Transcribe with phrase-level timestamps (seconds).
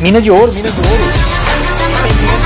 [0.00, 1.04] Mina de ouro, mina de ouro.
[2.02, 2.42] Tem dinheiro,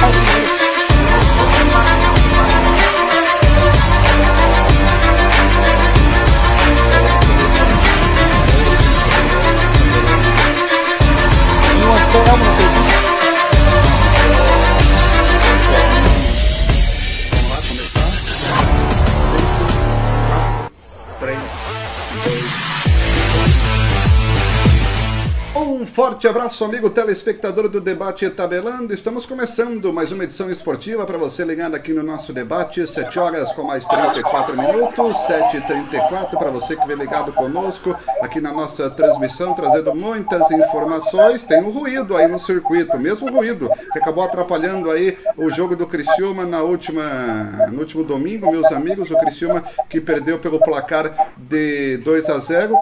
[26.11, 28.93] forte abraço, amigo telespectador do Debate Tabelando.
[28.93, 32.85] Estamos começando mais uma edição esportiva para você ligado aqui no nosso debate.
[32.85, 38.53] 7 horas com mais 34 minutos, 7h34 para você que vem ligado conosco aqui na
[38.53, 41.45] nossa transmissão, trazendo muitas informações.
[41.45, 45.87] Tem um ruído aí no circuito, mesmo ruído, que acabou atrapalhando aí o jogo do
[45.87, 49.13] Criciúma na última, no último domingo, meus amigos.
[49.13, 52.77] O Criciúma que perdeu pelo placar de 2 a 0.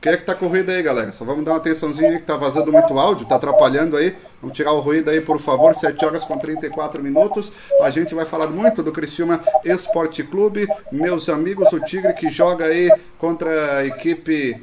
[0.00, 1.12] Quem é que tá com ruído aí, galera?
[1.12, 4.16] Só vamos dar uma atençãozinha aí que tá vazando muito áudio, tá atrapalhando aí.
[4.40, 5.74] Vamos tirar o ruído aí, por favor.
[5.74, 7.52] 7 horas com 34 minutos.
[7.82, 10.66] A gente vai falar muito do Criciúma Esporte Clube.
[10.90, 14.62] Meus amigos, o Tigre que joga aí contra a equipe.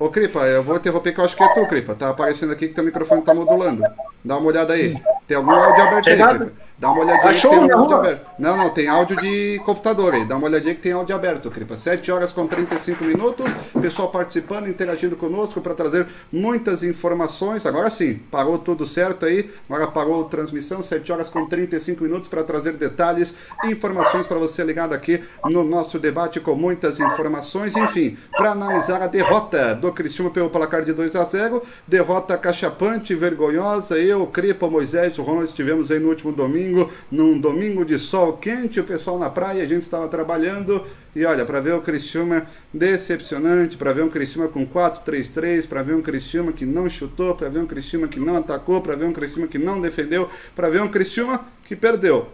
[0.00, 1.94] Ô, Cripa, eu vou interromper que eu acho que é tu, Cripa.
[1.94, 3.84] Tá aparecendo aqui que teu microfone tá modulando.
[4.24, 4.96] Dá uma olhada aí.
[5.28, 6.16] Tem algum áudio aberto aí?
[6.16, 6.52] Cripa?
[6.82, 8.26] Dá uma olhadinha Achou que tem um áudio aberto.
[8.40, 10.24] Não, não, tem áudio de computador aí.
[10.24, 11.76] Dá uma olhadinha que tem áudio aberto, Cripa.
[11.76, 13.48] 7 horas com 35 minutos.
[13.80, 17.64] Pessoal participando, interagindo conosco para trazer muitas informações.
[17.66, 19.48] Agora sim, parou tudo certo aí.
[19.70, 20.82] Agora parou a transmissão.
[20.82, 25.62] 7 horas com 35 minutos para trazer detalhes e informações para você ligado aqui no
[25.62, 27.76] nosso debate com muitas informações.
[27.76, 33.14] Enfim, para analisar a derrota do Criciúma pelo placar de 2 a 0 Derrota cachapante,
[33.14, 33.96] vergonhosa.
[33.96, 36.71] Eu, Cripa, Moisés, o Ronald estivemos aí no último domingo,
[37.10, 40.84] num domingo de sol quente, o pessoal na praia, a gente estava trabalhando.
[41.14, 45.94] E olha, para ver o Criciúma decepcionante, para ver um Criciúma com 4-3-3, para ver
[45.94, 49.12] um Criciúma que não chutou, para ver um Criciúma que não atacou, para ver um
[49.12, 52.28] Criciúma que não defendeu, para ver um Criciúma que perdeu.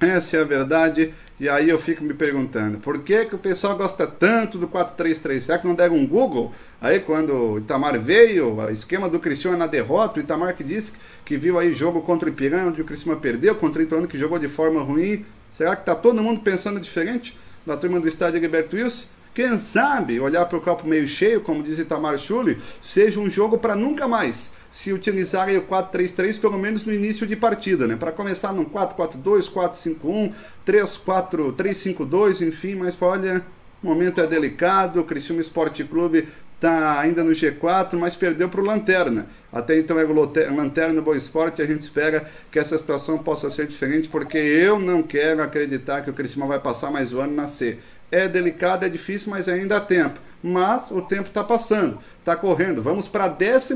[0.00, 1.14] Essa é a verdade.
[1.38, 5.40] E aí eu fico me perguntando, por que, que o pessoal gosta tanto do 4-3-3?
[5.40, 6.52] Será que não deram um Google?
[6.80, 10.92] Aí quando o Itamar veio, o esquema do Criciúma na derrota, o Itamar que disse
[11.24, 14.18] que viu aí jogo contra o Ipiranga, onde o Criciúma perdeu, contra o Ituano que
[14.18, 15.24] jogou de forma ruim.
[15.50, 17.36] Será que tá todo mundo pensando diferente
[17.66, 19.06] da turma do estádio Gilberto Wilson?
[19.34, 23.58] Quem sabe olhar para o copo meio cheio, como diz Itamar Schulli, seja um jogo
[23.58, 27.94] para nunca mais se utilizarem o 4-3-3 pelo menos no início de partida, né?
[27.94, 30.32] Para começar num 4-4-2, 4-5-1,
[30.66, 33.44] 3-4, 3-5-2, enfim, mas olha,
[33.82, 36.28] o momento é delicado, o Criciúma Esporte Clube
[36.60, 39.26] está ainda no G4, mas perdeu para o Lanterna.
[39.50, 44.10] Até então é Lanterna Boa Esporte, a gente espera que essa situação possa ser diferente,
[44.10, 47.78] porque eu não quero acreditar que o Criciúma vai passar mais um ano na C.
[48.12, 50.20] É delicado, é difícil, mas ainda há tempo.
[50.42, 52.82] Mas o tempo está passando, está correndo.
[52.82, 53.74] Vamos para a 12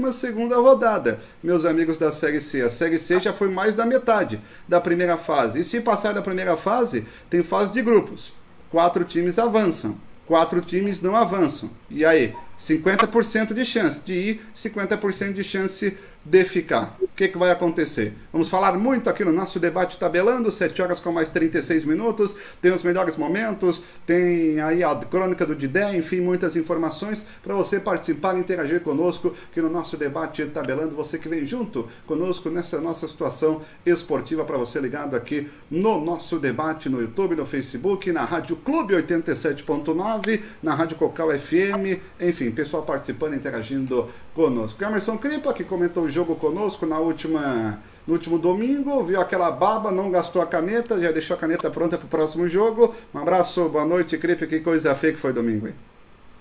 [0.54, 2.60] rodada, meus amigos da Série C.
[2.62, 5.60] A Série C já foi mais da metade da primeira fase.
[5.60, 8.32] E se passar da primeira fase, tem fase de grupos.
[8.70, 9.96] Quatro times avançam,
[10.26, 11.70] quatro times não avançam.
[11.90, 12.34] E aí?
[12.64, 15.94] 50% de chance de ir, 50% de chance
[16.24, 16.96] de ficar.
[17.00, 18.14] O que, que vai acontecer?
[18.32, 22.72] Vamos falar muito aqui no nosso debate tabelando, 7 horas com mais 36 minutos, tem
[22.72, 28.36] os melhores momentos, tem aí a crônica do Didé, enfim, muitas informações para você participar
[28.36, 33.06] e interagir conosco aqui no nosso debate tabelando, você que vem junto conosco nessa nossa
[33.06, 38.56] situação esportiva para você ligado aqui no nosso debate no YouTube, no Facebook, na Rádio
[38.56, 44.82] Clube 87.9, na Rádio Cocal FM, enfim, pessoal participando, interagindo conosco.
[44.82, 49.90] Emerson Cripa, que comentou o jogo conosco na última, no último domingo, viu aquela baba,
[49.90, 52.94] não gastou a caneta, já deixou a caneta pronta para o próximo jogo.
[53.14, 55.74] Um abraço, boa noite, Cripa, que coisa feia que foi domingo, hein?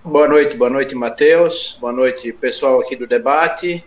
[0.03, 1.78] Boa noite, boa noite, Matheus.
[1.79, 3.84] Boa noite, pessoal aqui do debate.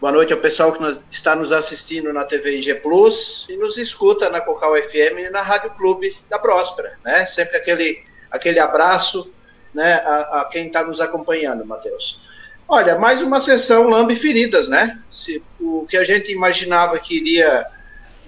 [0.00, 4.30] Boa noite ao pessoal que está nos assistindo na TV IG Plus e nos escuta
[4.30, 7.26] na Cocal FM e na Rádio Clube da Próspera, né?
[7.26, 9.30] Sempre aquele, aquele abraço,
[9.74, 12.20] né, a, a quem está nos acompanhando, Matheus.
[12.68, 14.96] Olha, mais uma sessão lambe feridas, né?
[15.10, 17.66] Se, o que a gente imaginava que iria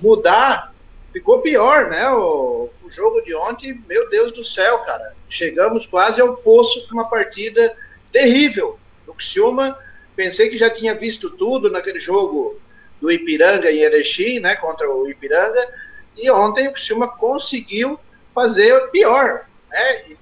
[0.01, 0.73] mudar
[1.13, 2.09] ficou pior, né?
[2.11, 5.15] O, o jogo de ontem, meu Deus do céu, cara.
[5.29, 7.73] Chegamos quase ao poço de uma partida
[8.11, 8.79] terrível.
[9.07, 9.79] O Criciúma,
[10.17, 12.59] pensei que já tinha visto tudo naquele jogo
[13.01, 14.57] do Ipiranga em Erechim, né?
[14.57, 15.69] Contra o Ipiranga.
[16.17, 17.99] E ontem o Criciúma conseguiu
[18.35, 20.09] fazer pior, né?
[20.09, 20.17] E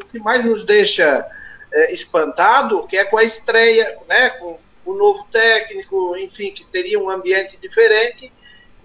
[0.00, 1.26] o que mais nos deixa
[1.72, 4.30] é, espantado, que é com a estreia, né?
[4.30, 8.32] Com o novo técnico, enfim, que teria um ambiente diferente.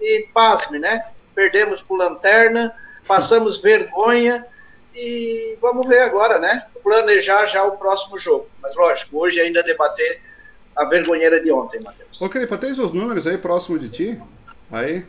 [0.00, 1.04] E pasme, né?
[1.34, 2.74] Perdemos por lanterna,
[3.06, 4.46] passamos vergonha
[4.94, 6.64] e vamos ver agora, né?
[6.82, 8.48] Planejar já o próximo jogo.
[8.62, 10.20] Mas lógico, hoje ainda debater
[10.74, 12.20] a vergonheira de ontem, Matheus.
[12.20, 14.20] Ô, Cripa, tens os números aí próximo de ti?
[14.70, 15.04] Aí?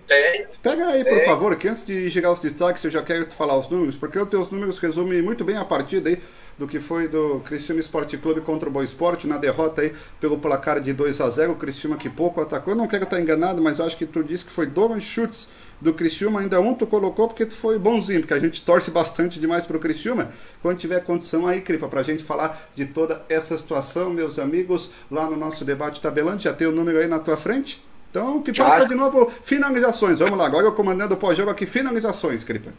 [0.61, 3.57] Pega aí, por favor, que antes de chegar aos destaques eu já quero te falar
[3.57, 6.19] os números, porque os teus números resumem muito bem a partida aí
[6.57, 10.37] do que foi do Cristiano Esporte Clube contra o Boa Esporte, na derrota aí pelo
[10.37, 13.61] placar de 2 a 0 o Cristiano que pouco atacou, eu não quero estar enganado,
[13.61, 15.47] mas acho que tu disse que foi dois chutes
[15.79, 19.39] do Criciúma, ainda um tu colocou porque tu foi bonzinho, porque a gente torce bastante
[19.39, 20.31] demais pro Criciúma.
[20.61, 25.27] Quando tiver condição aí, Cripa, pra gente falar de toda essa situação, meus amigos, lá
[25.27, 27.83] no nosso debate tabelante, já tem o número aí na tua frente?
[28.11, 30.19] Então, que passa de novo finalizações.
[30.19, 32.71] Vamos lá, agora eu comandando o pós-jogo aqui, finalizações, Cripa.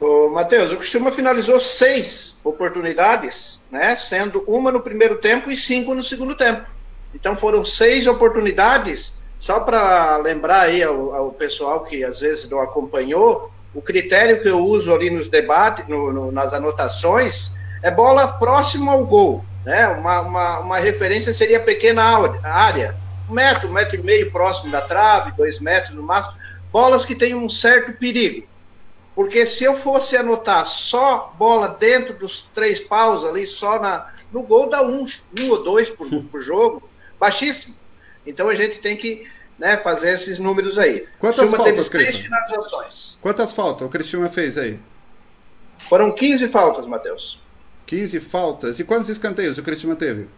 [0.00, 3.94] Ô, Matheus, o Criciúma finalizou seis oportunidades, né?
[3.94, 6.66] Sendo uma no primeiro tempo e cinco no segundo tempo.
[7.14, 9.22] Então foram seis oportunidades.
[9.38, 14.48] Só para lembrar aí ao, ao pessoal que às vezes não acompanhou, o critério que
[14.48, 19.44] eu uso ali nos debates, no- no- nas anotações, é bola próxima ao gol.
[19.64, 19.86] Né?
[19.88, 22.02] Uma, uma, uma referência seria pequena
[22.42, 22.94] área,
[23.28, 26.34] um metro, um metro e meio próximo da trave, dois metros no máximo.
[26.72, 28.46] Bolas que têm um certo perigo.
[29.14, 34.42] Porque se eu fosse anotar só bola dentro dos três paus ali, só na, no
[34.42, 35.06] gol, dá um,
[35.38, 36.88] um ou dois por, por jogo,
[37.18, 37.76] baixíssimo.
[38.26, 39.28] Então a gente tem que
[39.58, 41.06] né, fazer esses números aí.
[41.18, 43.16] Quantas teve faltas, finalizações.
[43.20, 44.80] Quantas faltas o Cristiano fez aí?
[45.88, 47.40] Foram 15 faltas, Matheus.
[47.86, 48.80] 15 faltas.
[48.80, 50.28] E quantos escanteios o Cristiano teve?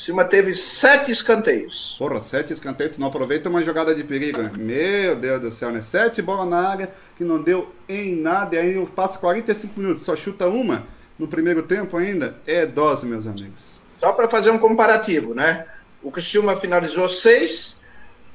[0.00, 1.94] Criciúma teve sete escanteios.
[1.98, 4.50] Porra, sete escanteios, tu não aproveita uma jogada de perigo, né?
[4.56, 5.82] Meu Deus do céu, né?
[5.82, 10.16] Sete bolas na área que não deu em nada e aí passa 45 minutos, só
[10.16, 10.84] chuta uma
[11.18, 12.34] no primeiro tempo ainda.
[12.46, 13.78] É dose, meus amigos.
[14.00, 15.66] Só para fazer um comparativo, né?
[16.02, 17.76] O Criciúma finalizou seis,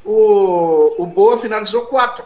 [0.05, 2.25] o, o Boa finalizou quatro.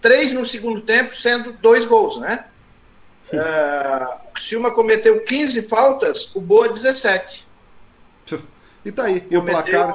[0.00, 2.44] Três no segundo tempo, sendo dois gols, né?
[3.34, 7.50] Ah, o Criciúma cometeu 15 faltas, o Boa 17.
[8.84, 9.94] E tá aí, e o placar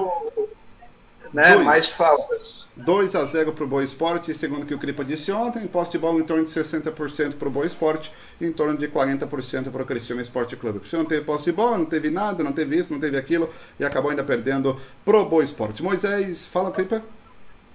[1.33, 1.65] Né, dois.
[1.65, 2.57] mais faltas.
[2.75, 5.97] 2 a 0 pro Boa Esporte, segundo o que o Cripa disse ontem, posse de
[5.97, 10.21] bola em torno de 60% pro Boa Esporte e em torno de 40% pro Cristiano
[10.21, 10.77] Esporte Clube.
[10.77, 13.17] O Cristiano não teve posse de bola, não teve nada, não teve isso, não teve
[13.17, 13.49] aquilo
[13.79, 15.81] e acabou ainda perdendo pro Boa Esporte.
[15.81, 17.01] Moisés, fala, Cripa.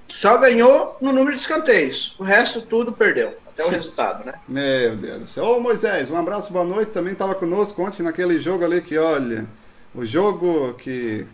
[0.08, 2.14] Só ganhou no número de escanteios.
[2.18, 3.34] O resto tudo perdeu.
[3.48, 4.34] Até o resultado, né?
[4.46, 5.44] Meu Deus do céu.
[5.44, 6.92] Ô Moisés, um abraço, boa noite.
[6.92, 9.46] Também estava conosco ontem naquele jogo ali que, olha,
[9.94, 11.26] o jogo que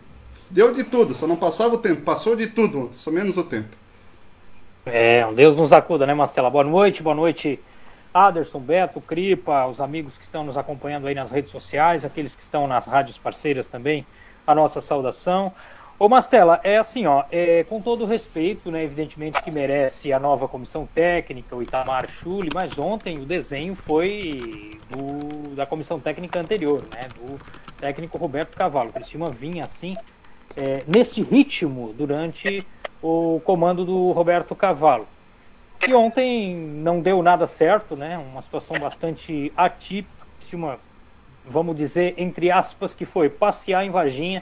[0.49, 3.77] deu de tudo, só não passava o tempo, passou de tudo, só menos o tempo.
[4.85, 6.49] É, Deus nos acuda, né, Marcela?
[6.49, 7.59] Boa noite, boa noite,
[8.13, 12.41] Aderson, Beto, Cripa, os amigos que estão nos acompanhando aí nas redes sociais, aqueles que
[12.41, 14.05] estão nas rádios parceiras também,
[14.47, 15.53] a nossa saudação.
[15.99, 20.47] Ô, Mastela, é assim, ó, é, com todo respeito, né, evidentemente que merece a nova
[20.47, 26.81] comissão técnica, o Itamar Chuli, mas ontem o desenho foi do, da comissão técnica anterior,
[26.95, 27.37] né, do
[27.75, 28.93] técnico Roberto Cavalo.
[28.95, 29.93] O vinha assim,
[30.55, 32.65] é, nesse ritmo durante
[33.03, 35.05] o comando do Roberto Cavalo.
[35.85, 38.17] E ontem não deu nada certo, né?
[38.17, 40.79] Uma situação bastante atípica, uma,
[41.45, 44.41] vamos dizer, entre aspas, que foi passear em Varginha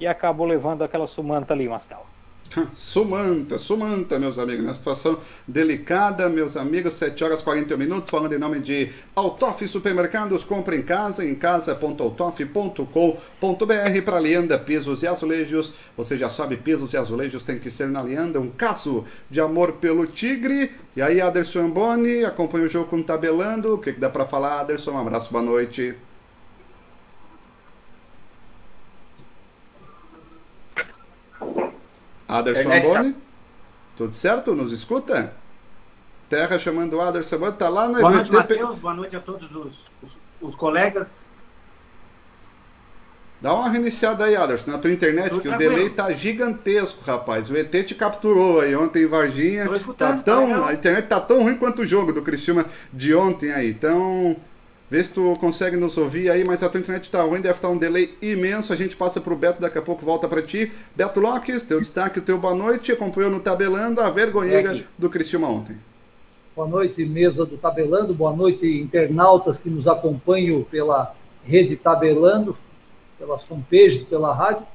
[0.00, 2.04] e acabou levando aquela sumanta ali, Mastel.
[2.74, 8.32] Sumanta, Sumanta, meus amigos, na situação delicada, meus amigos, 7 horas e 41 minutos, falando
[8.32, 15.74] em nome de Autof Supermercados, compra em casa, em casa.autof.com.br para Leanda Pisos e Azulejos,
[15.96, 19.74] você já sabe, pisos e azulejos tem que ser na Leanda, um caso de amor
[19.74, 24.08] pelo tigre, e aí Aderson Boni, acompanha o jogo com Tabelando, o que, que dá
[24.08, 25.94] para falar, Aderson, um abraço, boa noite.
[32.28, 33.16] Aderson tá- Boni,
[33.96, 34.54] tudo certo?
[34.54, 35.32] Nos escuta?
[36.28, 38.36] Terra chamando o Aderson Boni, tá lá no Boa noite, EDT.
[38.36, 38.78] Matheus.
[38.78, 39.66] Boa noite a todos os,
[40.02, 41.06] os, os colegas.
[43.40, 45.74] Dá uma reiniciada aí, Aderson, na tua internet, Tô que o tranquilo.
[45.74, 47.50] delay tá gigantesco, rapaz.
[47.50, 49.64] O ET te capturou aí ontem em Varginha.
[49.66, 50.64] Tô Tá escutando, tá tão, legal.
[50.64, 53.70] a internet tá tão ruim quanto o jogo do Criciúma de ontem aí.
[53.70, 54.34] Então,
[54.90, 57.68] vê se tu consegue nos ouvir aí, mas a tua internet tá ruim, deve estar
[57.68, 58.72] um delay imenso.
[58.72, 60.72] A gente passa pro Beto, daqui a pouco volta pra ti.
[60.94, 62.92] Beto Lopes, teu destaque, o teu boa noite.
[62.92, 65.76] Acompanhou no Tabelando a vergonheira É do Criciúma ontem.
[66.54, 68.14] Boa noite, mesa do Tabelando.
[68.14, 71.14] Boa noite, internautas que nos acompanham pela
[71.44, 72.56] rede Tabelando,
[73.18, 74.66] pelas fanpages, pela rádio.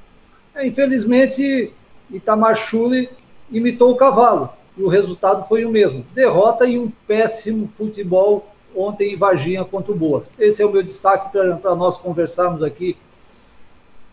[0.54, 1.72] É, infelizmente,
[2.10, 3.08] Itamar Chuli
[3.50, 6.04] imitou o cavalo e o resultado foi o mesmo.
[6.14, 10.24] Derrota e um péssimo futebol ontem em Varginha contra o Boa.
[10.38, 12.96] Esse é o meu destaque para nós conversarmos aqui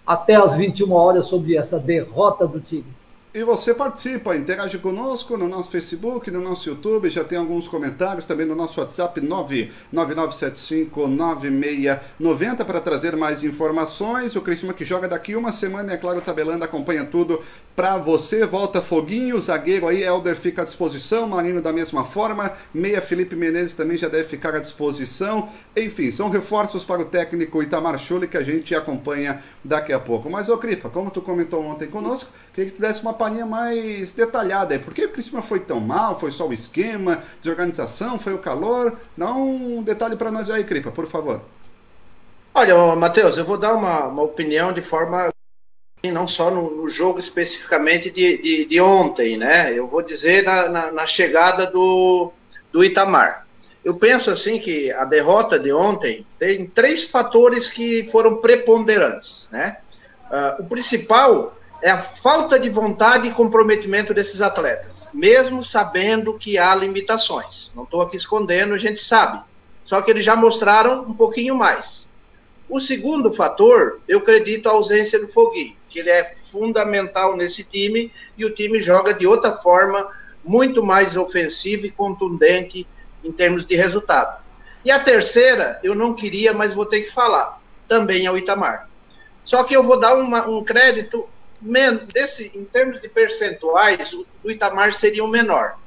[0.05, 2.98] até às 21 horas sobre essa derrota do Tigre.
[3.31, 8.25] E você participa, interage conosco no nosso Facebook, no nosso YouTube, já tem alguns comentários
[8.25, 9.21] também no nosso WhatsApp
[9.93, 14.35] 999759690 para trazer mais informações.
[14.35, 17.39] O Cristiano que joga daqui uma semana, é claro, tabelando, acompanha tudo
[17.75, 18.47] para você.
[18.47, 23.75] Volta Foguinho, zagueiro aí, Helder fica à disposição, Marino da mesma forma, meia Felipe Menezes
[23.75, 25.47] também já deve ficar à disposição.
[25.77, 30.31] Enfim, são reforços para o técnico Itamar Schulli que a gente acompanha daqui a pouco.
[30.31, 34.13] Mas, ô Cripa, como tu comentou ontem conosco, queria que tu desse uma palhinha mais
[34.13, 34.79] detalhada aí.
[34.79, 36.17] Por que o Criciúma foi tão mal?
[36.17, 38.97] Foi só o esquema, desorganização, foi o calor?
[39.17, 41.41] Dá um detalhe para nós aí, Cripa, por favor.
[42.55, 45.29] Olha, Matheus, eu vou dar uma, uma opinião de forma
[46.03, 49.73] não só no, no jogo especificamente de, de, de, ontem, né?
[49.73, 52.31] Eu vou dizer na, na, na, chegada do,
[52.71, 53.45] do Itamar.
[53.83, 59.77] Eu penso assim que a derrota de ontem tem três fatores que foram preponderantes, né?
[60.31, 66.57] Uh, o principal é a falta de vontade e comprometimento desses atletas, mesmo sabendo que
[66.57, 67.71] há limitações.
[67.75, 69.41] Não estou aqui escondendo, a gente sabe.
[69.83, 72.07] Só que eles já mostraram um pouquinho mais.
[72.69, 78.11] O segundo fator, eu acredito a ausência do Foguinho, que ele é fundamental nesse time
[78.37, 80.07] e o time joga de outra forma,
[80.43, 82.85] muito mais ofensivo e contundente
[83.23, 84.43] em termos de resultado.
[84.85, 88.87] E a terceira, eu não queria, mas vou ter que falar, também é o Itamar.
[89.43, 91.27] Só que eu vou dar uma, um crédito
[92.13, 95.77] desse, em termos de percentuais, o, o Itamar seria o menor.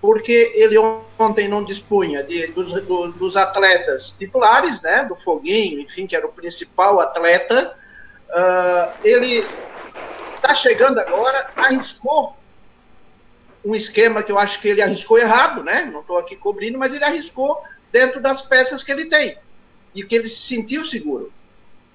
[0.00, 0.76] Porque ele
[1.18, 6.26] ontem não dispunha de, dos, do, dos atletas titulares, né, do Foguinho, enfim, que era
[6.26, 7.74] o principal atleta.
[8.28, 9.44] Uh, ele
[10.36, 12.36] está chegando agora, arriscou
[13.64, 15.88] um esquema que eu acho que ele arriscou errado, né?
[15.90, 19.38] Não estou aqui cobrindo, mas ele arriscou dentro das peças que ele tem
[19.94, 21.32] e que ele se sentiu seguro.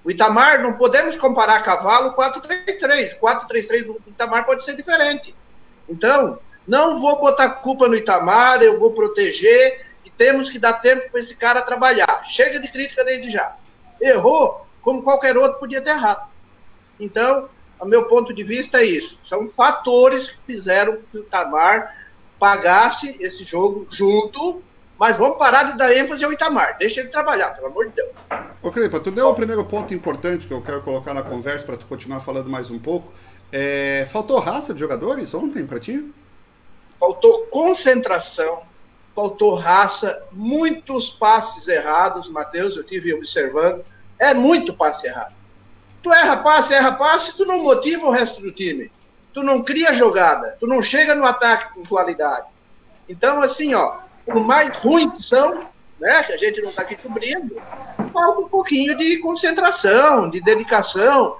[0.04, 3.14] O Itamar, não podemos comparar cavalo 433.
[3.14, 5.34] 433 do Itamar pode ser diferente.
[5.88, 11.10] Então, não vou botar culpa no Itamar, eu vou proteger e temos que dar tempo
[11.10, 12.22] para esse cara trabalhar.
[12.24, 13.54] Chega de crítica desde já.
[14.00, 16.28] Errou, como qualquer outro podia ter errado.
[16.98, 19.18] Então, o meu ponto de vista é isso.
[19.24, 21.94] São fatores que fizeram que o Itamar
[22.38, 24.62] pagasse esse jogo junto
[25.00, 26.76] mas vamos parar de dar ênfase ao Itamar.
[26.78, 28.10] Deixa ele trabalhar, pelo amor de Deus.
[28.62, 31.78] Ô, Crepa, tu deu o primeiro ponto importante que eu quero colocar na conversa para
[31.78, 33.10] tu continuar falando mais um pouco.
[33.50, 36.12] É, faltou raça de jogadores ontem para ti?
[36.98, 38.60] Faltou concentração,
[39.16, 43.82] faltou raça, muitos passes errados, Matheus, eu tive observando.
[44.18, 45.32] É muito passe errado.
[46.02, 48.92] Tu erra passe, erra passe, tu não motiva o resto do time.
[49.32, 52.48] Tu não cria jogada, tu não chega no ataque com qualidade.
[53.08, 55.66] Então, assim, ó, por mais ruins que são,
[55.98, 57.60] né, que a gente não está aqui cobrindo,
[58.12, 61.36] falta um pouquinho de concentração, de dedicação,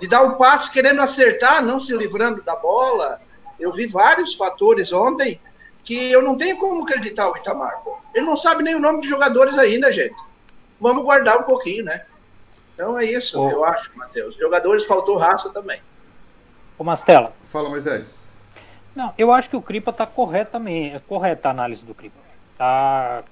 [0.00, 3.20] de dar o passe querendo acertar, não se livrando da bola.
[3.58, 5.40] Eu vi vários fatores ontem
[5.82, 7.80] que eu não tenho como acreditar o Itamar.
[7.84, 7.96] Pô.
[8.14, 10.16] Ele não sabe nem o nome de jogadores ainda, gente.
[10.80, 12.04] Vamos guardar um pouquinho, né?
[12.74, 13.50] Então é isso, oh.
[13.50, 14.36] eu acho, Matheus.
[14.36, 15.80] Jogadores faltou raça também.
[16.76, 17.32] Ô Mastela.
[17.52, 18.18] Fala, Moisés.
[18.96, 20.94] Não, eu acho que o Cripa está correto também.
[20.94, 22.23] É correta a análise do Cripa
[22.64, 23.24] tá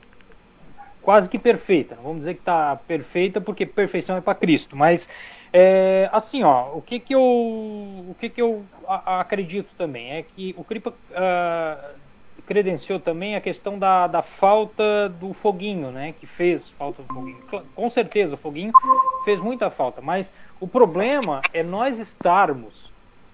[1.00, 1.96] quase que perfeita.
[1.96, 5.08] Não vamos dizer que tá perfeita porque perfeição é para Cristo, mas
[5.52, 10.22] é, assim, ó, o que que eu o que que eu a, acredito também é
[10.22, 11.98] que o Cripa uh,
[12.46, 16.14] credenciou também a questão da, da falta do foguinho, né?
[16.20, 17.38] Que fez falta do foguinho.
[17.74, 18.72] Com certeza o foguinho
[19.24, 22.91] fez muita falta, mas o problema é nós estarmos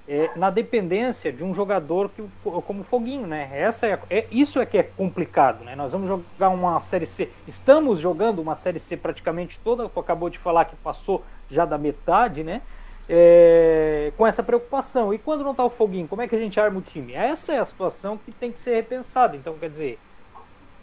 [0.09, 3.51] é, na dependência de um jogador que, como Foguinho, né?
[3.53, 5.77] Essa é, é, isso é que é complicado, né?
[5.77, 10.39] Nós vamos jogar uma série C, estamos jogando uma série C praticamente toda, acabou de
[10.39, 12.63] falar que passou já da metade, né?
[13.07, 15.13] É, com essa preocupação.
[15.13, 17.13] E quando não está o Foguinho, como é que a gente arma o time?
[17.13, 19.37] Essa é a situação que tem que ser repensada.
[19.37, 19.99] Então, quer dizer,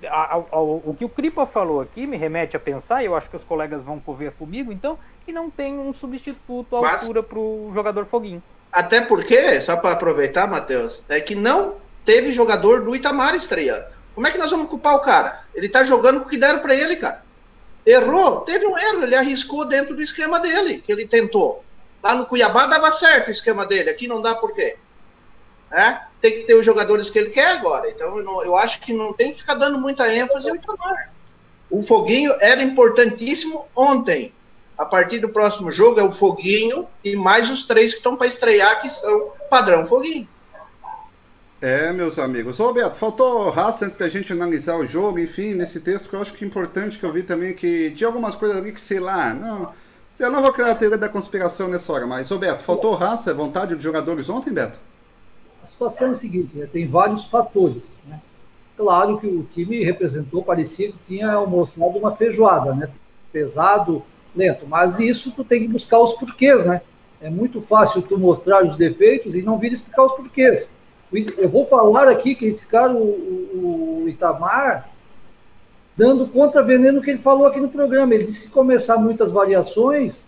[0.07, 3.15] a, a, a, o que o Cripa falou aqui me remete a pensar, e eu
[3.15, 7.01] acho que os colegas vão conver comigo, então, que não tem um substituto à Mas...
[7.01, 8.41] altura para o jogador Foguinho.
[8.75, 13.85] Até porque, só para aproveitar, Matheus, é que não teve jogador do Itamar estreando.
[14.13, 15.45] Como é que nós vamos culpar o cara?
[15.55, 17.23] Ele tá jogando com o que deram para ele, cara.
[17.85, 21.63] Errou, teve um erro, ele arriscou dentro do esquema dele, que ele tentou.
[22.03, 24.75] Lá no Cuiabá dava certo o esquema dele, aqui não dá por quê?
[25.71, 25.99] É?
[26.21, 27.89] Tem que ter os jogadores que ele quer agora.
[27.89, 31.13] Então eu, não, eu acho que não tem que ficar dando muita ênfase ao Itamar.
[31.69, 34.33] O Foguinho era importantíssimo ontem
[34.77, 38.27] a partir do próximo jogo é o Foguinho e mais os três que estão para
[38.27, 40.27] estrear, que são padrão Foguinho.
[41.61, 42.59] É, meus amigos.
[42.59, 46.21] Ô, Beto, faltou raça antes da gente analisar o jogo, enfim, nesse texto que eu
[46.21, 48.99] acho que é importante que eu vi também que de algumas coisas ali que, sei
[48.99, 49.73] lá, não.
[50.19, 53.33] Eu não vou criar a teoria da conspiração nessa hora, mas, ô Beto, faltou raça,
[53.33, 54.77] vontade de jogadores ontem, Beto?
[55.63, 56.67] A situação é a seguinte, né?
[56.71, 57.99] tem vários fatores.
[58.05, 58.21] Né?
[58.77, 62.89] Claro que o time representou, parecia que tinha almoçado uma feijoada, né?
[63.31, 64.03] pesado,
[64.35, 64.65] lento.
[64.67, 66.81] Mas isso tu tem que buscar os porquês, né?
[67.21, 70.69] É muito fácil tu mostrar os defeitos e não vir explicar os porquês.
[71.37, 74.89] Eu vou falar aqui, criticar o, o, o Itamar,
[75.95, 78.13] dando contra-veneno que ele falou aqui no programa.
[78.13, 80.23] Ele disse que começar muitas variações,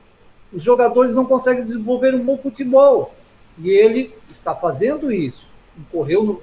[0.54, 3.14] os jogadores não conseguem desenvolver um bom futebol.
[3.60, 5.46] E ele está fazendo isso.
[5.78, 6.42] Incorreu no,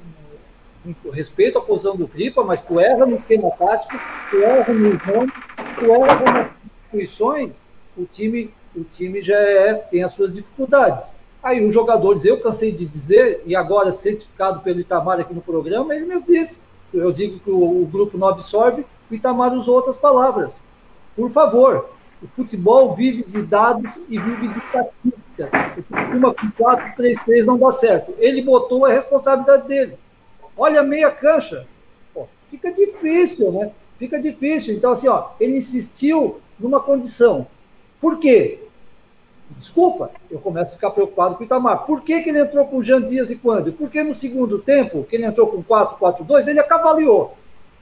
[0.85, 3.99] no, no respeito à posição do Cripa, mas tu erra no esquema tático,
[4.31, 5.33] tu erra no nome,
[5.79, 6.51] tu erra nas
[7.03, 7.57] instituições,
[7.97, 11.15] o time, o time já é, tem as suas dificuldades.
[11.43, 15.95] Aí os jogadores, eu cansei de dizer, e agora certificado pelo Itamar aqui no programa,
[15.95, 16.59] ele mesmo disse.
[16.93, 20.59] Eu digo que o, o grupo não absorve, o Itamar usou outras palavras.
[21.15, 21.91] Por favor,
[22.23, 25.51] o futebol vive de dados e vive de estatísticas.
[26.15, 28.15] Uma com 4, 3, 3 não dá certo.
[28.19, 29.99] Ele botou a responsabilidade dele.
[30.57, 31.67] Olha a meia cancha.
[32.15, 33.73] Pô, fica difícil, né?
[33.99, 34.75] Fica difícil.
[34.75, 37.47] Então, assim, ó, ele insistiu numa condição.
[38.01, 38.61] Por quê?
[39.51, 41.85] Desculpa, eu começo a ficar preocupado com o Itamar.
[41.85, 43.73] Por que, que ele entrou com o Jean Dias e quando?
[43.73, 47.37] Porque no segundo tempo, que ele entrou com 4-4-2, ele acavaliou.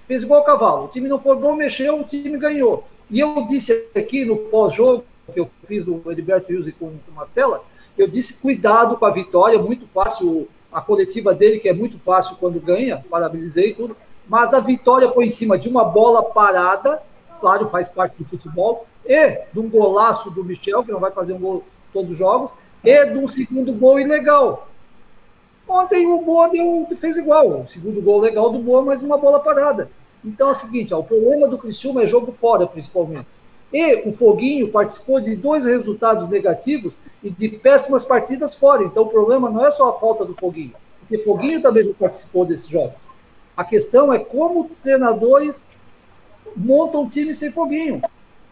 [0.07, 0.85] Fez igual o cavalo.
[0.85, 2.85] O time não foi bom, mexeu, o time ganhou.
[3.11, 7.63] E eu disse aqui no pós-jogo, que eu fiz do Heriberto Hilse com, com Mastella,
[7.97, 12.37] eu disse cuidado com a vitória, muito fácil, a coletiva dele, que é muito fácil
[12.37, 13.97] quando ganha, parabenizei tudo,
[14.29, 17.03] mas a vitória foi em cima de uma bola parada,
[17.43, 21.33] claro, faz parte do futebol, e de um golaço do Michel, que não vai fazer
[21.33, 22.53] um gol todos os jogos,
[22.85, 24.69] e de um segundo gol ilegal.
[25.69, 29.41] Ontem o Boa deu, fez igual, o segundo gol legal do Boa, mas uma bola
[29.41, 29.91] parada.
[30.25, 33.29] Então é o seguinte, ó, o problema do Criciúma é jogo fora, principalmente.
[33.73, 36.95] E o Foguinho participou de dois resultados negativos
[37.25, 38.85] e de péssimas partidas fora.
[38.85, 42.69] Então o problema não é só a falta do Foguinho, porque Foguinho também participou desses
[42.69, 42.95] jogos.
[43.57, 45.65] A questão é como os treinadores
[46.57, 48.01] montam um time sem Foguinho.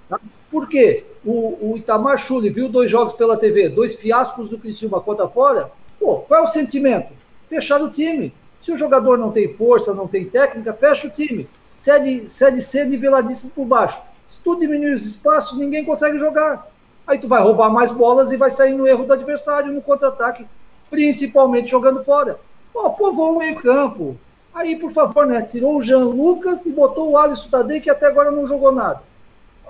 [0.09, 0.21] Tá?
[0.51, 1.05] Por quê?
[1.25, 5.71] O, o Itamar Chuli viu dois jogos pela TV, dois fiascos do Criciúma contra fora.
[5.99, 7.13] Pô, qual é o sentimento?
[7.49, 8.33] Fechar o time.
[8.61, 11.49] Se o jogador não tem força, não tem técnica, fecha o time.
[11.71, 14.01] Série, série C niveladíssimo por baixo.
[14.27, 16.69] Se tu diminuir os espaços, ninguém consegue jogar.
[17.07, 20.47] Aí tu vai roubar mais bolas e vai sair no erro do adversário, no contra-ataque,
[20.89, 22.39] principalmente jogando fora.
[22.73, 24.17] Pô, povoou o meio campo.
[24.55, 25.43] Aí, por favor, né?
[25.43, 29.03] Tirou o Jean Lucas e botou o Alisson Tadei, que até agora não jogou nada.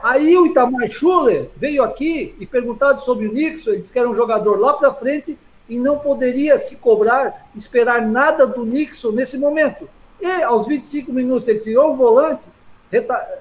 [0.02, 4.08] Aí o Itamar Schuller veio aqui e perguntado sobre o Nixon, ele disse que era
[4.08, 5.38] um jogador lá para frente
[5.68, 9.88] e não poderia se cobrar, esperar nada do Nixon nesse momento.
[10.18, 12.46] E aos 25 minutos ele tirou o volante,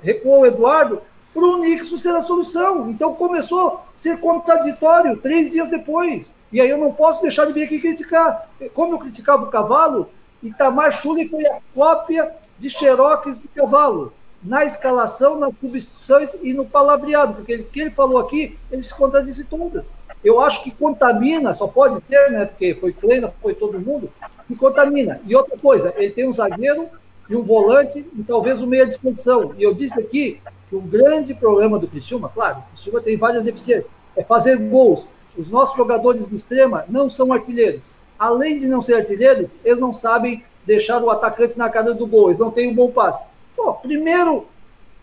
[0.01, 1.01] recuou o Eduardo,
[1.33, 2.89] para o Nixon ser a solução.
[2.89, 6.29] Então começou a ser contraditório três dias depois.
[6.51, 8.49] E aí eu não posso deixar de vir aqui criticar.
[8.73, 10.09] Como eu criticava o cavalo,
[10.41, 14.13] Itamar Schuller foi a cópia de Xerox do cavalo.
[14.41, 18.95] Na escalação, nas substituições e no palavreado, porque o que ele falou aqui, ele se
[18.95, 19.91] contradisse todas.
[20.23, 22.45] Eu acho que contamina, só pode ser, né?
[22.45, 24.09] Porque foi plena, foi todo mundo,
[24.47, 25.19] que contamina.
[25.25, 26.87] E outra coisa, ele tem um zagueiro
[27.29, 29.53] e um volante e talvez um meia disposição.
[29.57, 33.43] E eu disse aqui que o grande problema do Criciúma, claro, o Criciúma tem várias
[33.43, 35.09] deficiências, é fazer gols.
[35.37, 37.81] Os nossos jogadores do extrema não são artilheiros
[38.19, 42.27] além de não ser artilheiro, eles não sabem deixar o atacante na cara do gol,
[42.27, 43.23] eles não têm um bom passe.
[43.55, 44.45] Pô, primeiro,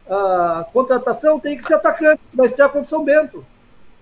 [0.08, 3.44] a contratação tem que ser atacante, vai estrear contra o São Bento.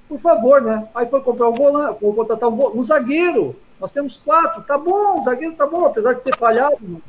[0.08, 0.86] Por favor, né?
[0.94, 3.56] Aí foi comprar um volante, contratar um, um zagueiro.
[3.80, 7.02] Nós temos quatro, tá bom, zagueiro tá bom, apesar de ter falhado.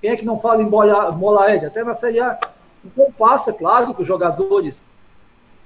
[0.00, 1.68] Quem é que não fala em bola, bola aérea?
[1.68, 2.38] Até na Série A.
[2.84, 4.80] Então passa, claro, que os jogadores.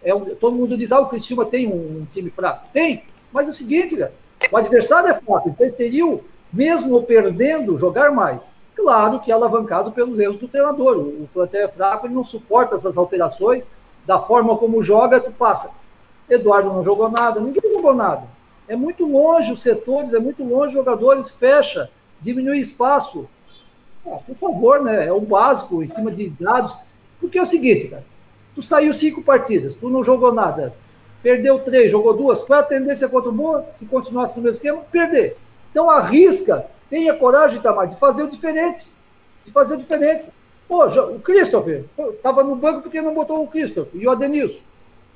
[0.02, 2.66] É um, todo mundo diz, ah, o Cristiúma tem um, um time fraco.
[2.72, 4.12] Tem, mas é o seguinte, cara,
[4.50, 6.20] o adversário é fraco, então eles teriam,
[6.52, 8.42] mesmo perdendo, jogar mais.
[8.74, 10.96] Claro que é alavancado pelos erros do treinador.
[10.96, 13.66] O plantel é fraco, ele não suporta essas alterações.
[14.06, 15.70] Da forma como joga, tu passa.
[16.28, 18.24] Eduardo não jogou nada, ninguém jogou nada.
[18.66, 23.28] É muito longe os setores, é muito longe os jogadores, fecha, diminui espaço.
[24.06, 25.06] Ah, por favor, né?
[25.06, 26.76] É o básico, em cima de dados.
[27.20, 28.04] Porque é o seguinte, cara.
[28.54, 30.74] Tu saiu cinco partidas, tu não jogou nada
[31.22, 33.66] perdeu três, jogou duas, qual é a tendência contra o Boa?
[33.72, 35.36] Se continuasse no mesmo esquema, perder.
[35.70, 38.86] Então arrisca, tenha coragem, Tamar, de fazer o diferente.
[39.44, 40.28] De fazer o diferente.
[40.68, 44.60] Pô, o Christopher estava no banco porque não botou o Christopher e o Adenilson.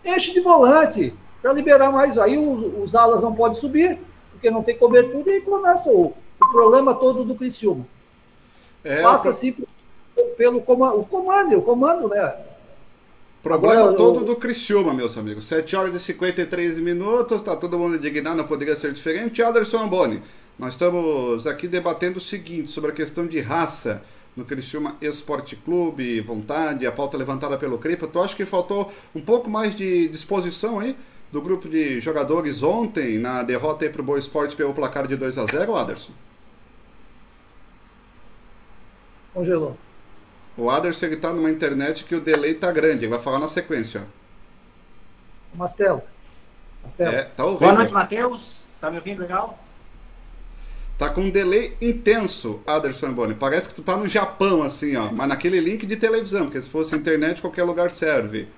[0.05, 2.19] Enche de volante para liberar mais.
[2.19, 3.99] Aí os, os, alas não podem subir,
[4.33, 7.87] porque não tem cobertura, e aí começa o, o problema todo do Criciúma.
[8.85, 9.55] É, Passa assim
[10.37, 12.35] pelo comando, o comando, o comando, né?
[13.46, 15.44] Problema Agora, todo do Criciúma, meus amigos.
[15.44, 19.40] 7 horas e 53 minutos, tá todo mundo indignado, não poderia ser diferente.
[19.40, 20.20] Anderson Boni,
[20.59, 24.02] Nós estamos aqui debatendo o seguinte sobre a questão de raça
[24.35, 28.09] no Criciúma Esporte Clube, vontade, a pauta levantada pelo Cripa.
[28.09, 30.96] Tu acha que faltou um pouco mais de disposição aí
[31.30, 35.38] do grupo de jogadores ontem na derrota aí pro Boa Esporte pelo placar de 2
[35.38, 36.12] a 0 Aderson?
[39.32, 39.76] Congelou.
[40.57, 43.49] O Aderson ele tá numa internet que o delay tá grande, ele vai falar na
[43.49, 44.07] sequência.
[45.55, 46.03] Mastelo.
[46.83, 47.11] Mastelo.
[47.11, 47.61] É, tá ouvindo.
[47.61, 48.64] Boa noite, Matheus.
[48.81, 49.59] Tá me ouvindo legal?
[50.99, 53.35] Tá com um delay intenso, Aderson Boni.
[53.35, 55.12] Parece que tu tá no Japão, assim, ó.
[55.12, 58.49] Mas naquele link de televisão, porque se fosse internet, qualquer lugar serve.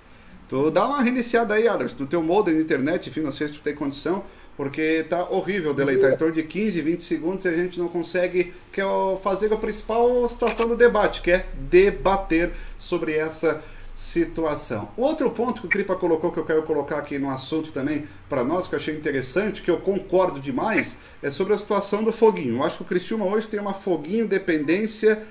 [0.49, 3.55] Tu dá uma reiniciada aí, Aderson, no teu modem de internet, enfim, não sei se
[3.55, 4.25] tu tem condição,
[4.59, 7.87] porque tá horrível delay, tá em torno de 15, 20 segundos e a gente não
[7.87, 8.85] consegue que é
[9.23, 13.63] fazer a principal situação do debate, que é debater sobre essa
[13.95, 14.89] situação.
[14.97, 18.43] Outro ponto que o Cripa colocou, que eu quero colocar aqui no assunto também para
[18.43, 22.57] nós, que eu achei interessante, que eu concordo demais, é sobre a situação do foguinho.
[22.57, 25.23] Eu acho que o Cristiúma hoje tem uma foguinho dependência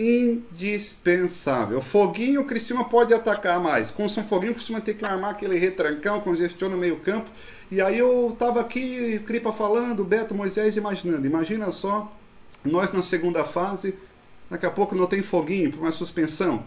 [0.00, 1.80] indispensável.
[1.80, 3.90] Foguinho, o Cristiúma pode atacar mais.
[3.90, 7.30] Com o São Foguinho, o Cristiúma tem que armar aquele retrancão, congestiona o meio campo.
[7.70, 11.26] E aí eu tava aqui, Cripa falando, Beto Moisés imaginando.
[11.26, 12.10] Imagina só,
[12.64, 13.94] nós na segunda fase,
[14.50, 16.64] daqui a pouco não tem foguinho por uma suspensão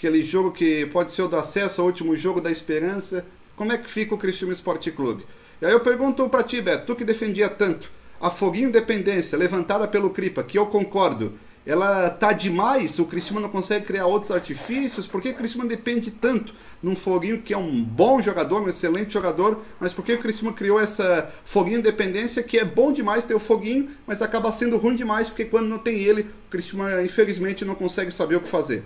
[0.00, 3.26] aquele jogo que pode ser o do acesso, o último jogo da esperança.
[3.54, 5.26] Como é que fica o Cristiúma Esporte Clube?
[5.60, 9.86] E aí eu pergunto para ti, Beto, tu que defendia tanto, a Foguinho Independência, levantada
[9.86, 11.34] pelo Cripa, que eu concordo,
[11.66, 16.10] ela tá demais, o Cristiúma não consegue criar outros artifícios, por que o Cristiúma depende
[16.10, 20.18] tanto num Foguinho que é um bom jogador, um excelente jogador, mas por que o
[20.18, 24.78] Cristiúma criou essa Foguinho Independência que é bom demais ter o Foguinho, mas acaba sendo
[24.78, 28.48] ruim demais, porque quando não tem ele, o Cristiúma infelizmente não consegue saber o que
[28.48, 28.82] fazer?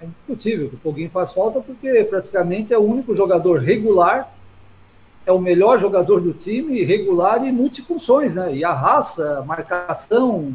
[0.00, 4.34] É indiscutível que o Foguinho faz falta porque praticamente é o único jogador regular,
[5.24, 8.54] é o melhor jogador do time, regular e multifunções, né?
[8.54, 10.52] E a raça, marcação,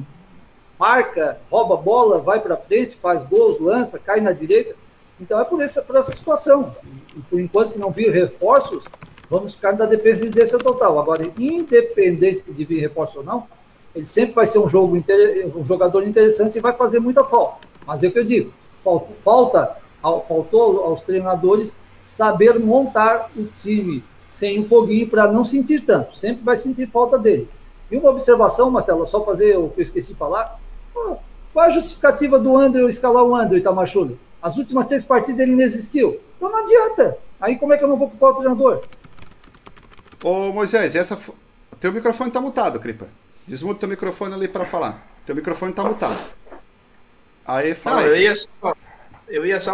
[0.80, 4.76] marca, rouba bola, vai para frente, faz gols, lança, cai na direita.
[5.20, 6.74] Então é por essa, por essa situação.
[7.16, 8.86] E por enquanto não vir reforços,
[9.30, 10.98] vamos ficar na dependência total.
[10.98, 13.46] Agora, independente de vir reforço ou não,
[13.94, 14.96] ele sempre vai ser um, jogo,
[15.56, 17.68] um jogador interessante e vai fazer muita falta.
[17.86, 18.54] Mas é o que eu digo,
[19.24, 21.76] falta, faltou aos treinadores
[22.14, 26.18] saber montar o time sem um foguinho para não sentir tanto.
[26.18, 27.50] Sempre vai sentir falta dele.
[27.92, 30.60] E uma observação, Marcelo, só fazer o que eu esqueci de falar.
[31.54, 34.20] Qual a justificativa do André escalar o André, Itamachule?
[34.42, 36.20] As últimas três partidas ele não existiu.
[36.38, 37.18] Então não adianta.
[37.42, 38.84] Aí como é que eu não vou culpar o treinador?
[40.24, 41.18] Ô Moisés, essa...
[41.80, 43.08] teu microfone está mutado, Cripa.
[43.48, 45.04] Desmuta teu microfone ali para falar.
[45.26, 46.20] Teu microfone está mutado.
[47.46, 48.02] Aí fala.
[48.02, 48.74] Não, eu ia só,
[49.28, 49.74] eu ia só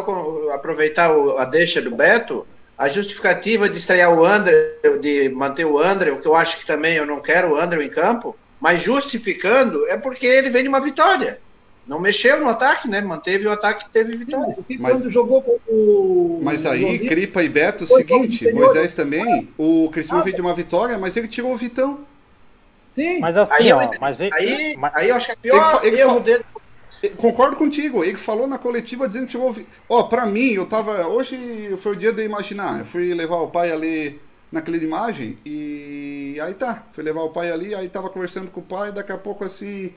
[0.54, 2.48] aproveitar a deixa do Beto.
[2.78, 6.66] A justificativa de estrear o André, de manter o André, o que eu acho que
[6.66, 8.36] também eu não quero o André em campo,
[8.66, 11.40] mas justificando é porque ele vem de uma vitória.
[11.86, 13.00] Não mexeu no ataque, né?
[13.00, 14.56] Manteve o ataque e teve vitória.
[14.68, 16.40] Sim, mas, quando jogou com o.
[16.42, 20.56] Mas aí, Cripa e Beto, o seguinte, Moisés também, o Cristiano ah, veio de uma
[20.56, 22.00] vitória, mas ele tirou o Vitão.
[22.92, 23.20] Sim.
[23.20, 24.92] Mas assim, aí, ó, mas vem, aí, mas...
[24.96, 26.44] aí eu acho que é pior ele, ele erro dele
[27.18, 28.04] Concordo contigo.
[28.04, 29.56] Ele falou na coletiva dizendo que chegou.
[29.88, 31.06] Ó, oh, pra mim, eu tava.
[31.06, 32.80] Hoje foi o dia de imaginar.
[32.80, 34.20] Eu fui levar o pai ali
[34.52, 36.84] naquela imagem e aí tá.
[36.92, 39.94] Fui levar o pai ali, aí tava conversando com o pai, daqui a pouco assim.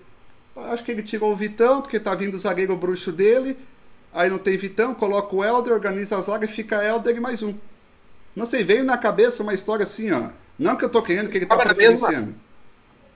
[0.56, 3.56] Acho que ele tirou o Vitão, porque tá vindo o zagueiro bruxo dele.
[4.12, 7.42] Aí não tem Vitão, coloca o Helder, organiza a zaga e fica Helder e mais
[7.42, 7.54] um.
[8.34, 10.30] Não sei, veio na cabeça uma história assim, ó.
[10.58, 12.34] Não que eu tô querendo que ele tá preferenciando.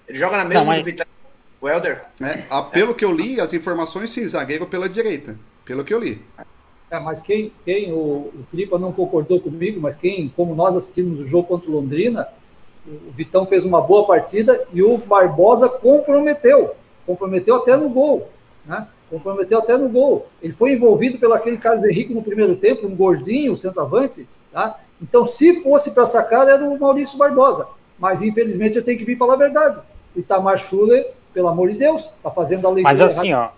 [0.06, 0.84] Ele joga na mesma não, mas...
[0.84, 1.06] Vitão.
[1.60, 2.02] O Helder?
[2.20, 5.38] É, a, pelo que eu li, as informações sim, zagueiro pela direita.
[5.64, 6.20] Pelo que eu li.
[6.92, 11.20] É, mas quem, quem o, o Cripa não concordou comigo, mas quem, como nós assistimos
[11.20, 12.28] o jogo contra o Londrina,
[12.86, 16.74] o Vitão fez uma boa partida e o Barbosa comprometeu.
[17.06, 18.28] Comprometeu até no gol.
[18.66, 18.86] Né?
[19.08, 20.26] Comprometeu até no gol.
[20.42, 24.28] Ele foi envolvido pelo aquele Carlos Henrique no primeiro tempo, um gordinho, centroavante.
[24.52, 24.78] Tá?
[25.00, 27.68] Então, se fosse para sacar, era o Maurício Barbosa.
[27.98, 29.80] Mas, infelizmente, eu tenho que vir falar a verdade.
[30.14, 32.92] O Itamar Schuller pelo amor de Deus, está fazendo a leitura.
[32.92, 33.48] Mas assim, ó.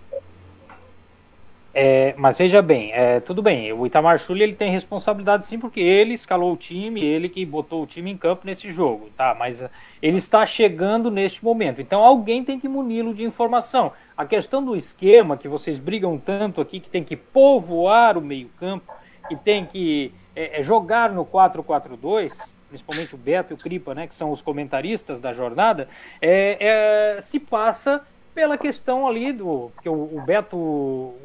[1.76, 5.80] É, mas veja bem, é, tudo bem, o Itamar Chuli ele tem responsabilidade sim, porque
[5.80, 9.34] ele escalou o time, ele que botou o time em campo nesse jogo, tá?
[9.36, 9.68] Mas
[10.00, 13.90] ele está chegando neste momento, então alguém tem que muni-lo de informação.
[14.16, 18.92] A questão do esquema, que vocês brigam tanto aqui, que tem que povoar o meio-campo,
[19.26, 22.32] que tem que é, é jogar no 4-4-2,
[22.68, 25.88] principalmente o Beto e o Cripa, né, que são os comentaristas da jornada,
[26.22, 29.70] é, é, se passa pela questão ali do.
[29.80, 30.56] que o, Beto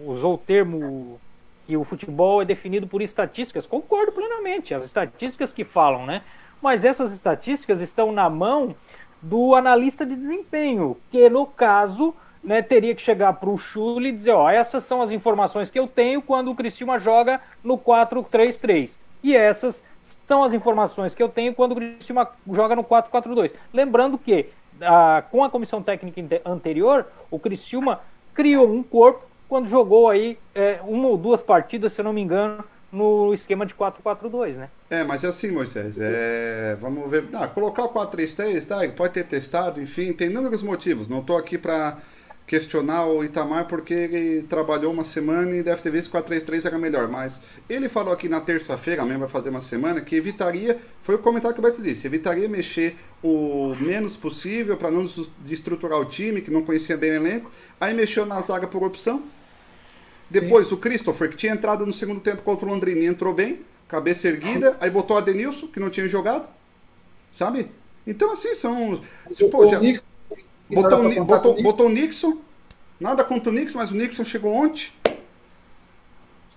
[0.06, 1.20] usou o termo
[1.66, 3.66] que o futebol é definido por estatísticas.
[3.66, 6.22] Concordo plenamente, as estatísticas que falam, né?
[6.62, 8.76] Mas essas estatísticas estão na mão
[9.22, 14.14] do analista de desempenho, que no caso né, teria que chegar para o Chuli e
[14.14, 18.92] dizer: ó, essas são as informações que eu tenho quando o Criciúma joga no 4-3-3.
[19.22, 19.84] E essas
[20.26, 23.52] são as informações que eu tenho quando o Criciúma joga no 4-4-2.
[23.74, 24.48] Lembrando que,
[24.82, 28.02] a, com a comissão técnica anterior, o Criciúma
[28.34, 32.22] criou um corpo quando jogou aí é, uma ou duas partidas, se eu não me
[32.22, 34.70] engano, no esquema de 4-4-2, né?
[34.90, 37.28] É, mas é assim, Moisés, é, vamos ver.
[37.34, 38.78] Ah, colocar o 4-3-3, tá?
[38.96, 41.08] Pode ter testado, enfim, tem inúmeros motivos.
[41.08, 41.98] Não estou aqui para
[42.50, 46.66] questionar o Itamar porque ele trabalhou uma semana e deve ter visto que o 4-3-3
[46.66, 47.08] era melhor.
[47.08, 51.20] Mas ele falou aqui na terça-feira, amanhã vai fazer uma semana, que evitaria, foi o
[51.20, 55.08] comentário que o Beto disse, evitaria mexer o menos possível para não
[55.46, 57.52] destruturar o time, que não conhecia bem o elenco.
[57.80, 59.22] Aí mexeu na zaga por opção.
[60.28, 60.74] Depois Sim.
[60.74, 64.76] o Christopher, que tinha entrado no segundo tempo contra o Londrina entrou bem, cabeça erguida.
[64.82, 66.48] Aí botou o Adenilson, que não tinha jogado.
[67.36, 67.68] Sabe?
[68.08, 69.00] Então, assim, são.
[69.52, 69.80] Pô, já...
[70.70, 72.38] Botou, o, botou, botou o Nixon.
[73.00, 74.90] Nada contra o Nixon, mas o Nixon chegou ontem.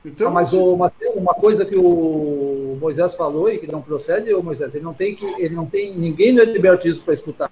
[0.04, 4.34] Então, ah, mas o, Mateus, uma coisa que o Moisés falou e que não procede,
[4.34, 7.50] o Moisés, ele não tem que, ele não tem ninguém no Libertismo para escutar.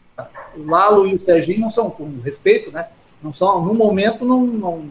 [0.56, 2.88] O Lalo e o Serginho não são, com respeito, né?
[3.22, 4.84] Não são, no momento não, não,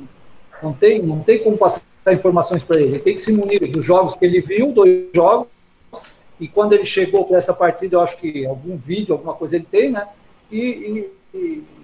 [0.63, 2.91] não tem, não tem como passar informações para ele.
[2.91, 5.47] Ele tem que se munir dos jogos que ele viu, dois jogos,
[6.39, 9.67] e quando ele chegou para essa partida, eu acho que algum vídeo, alguma coisa ele
[9.69, 10.07] tem, né?
[10.49, 11.18] E, e,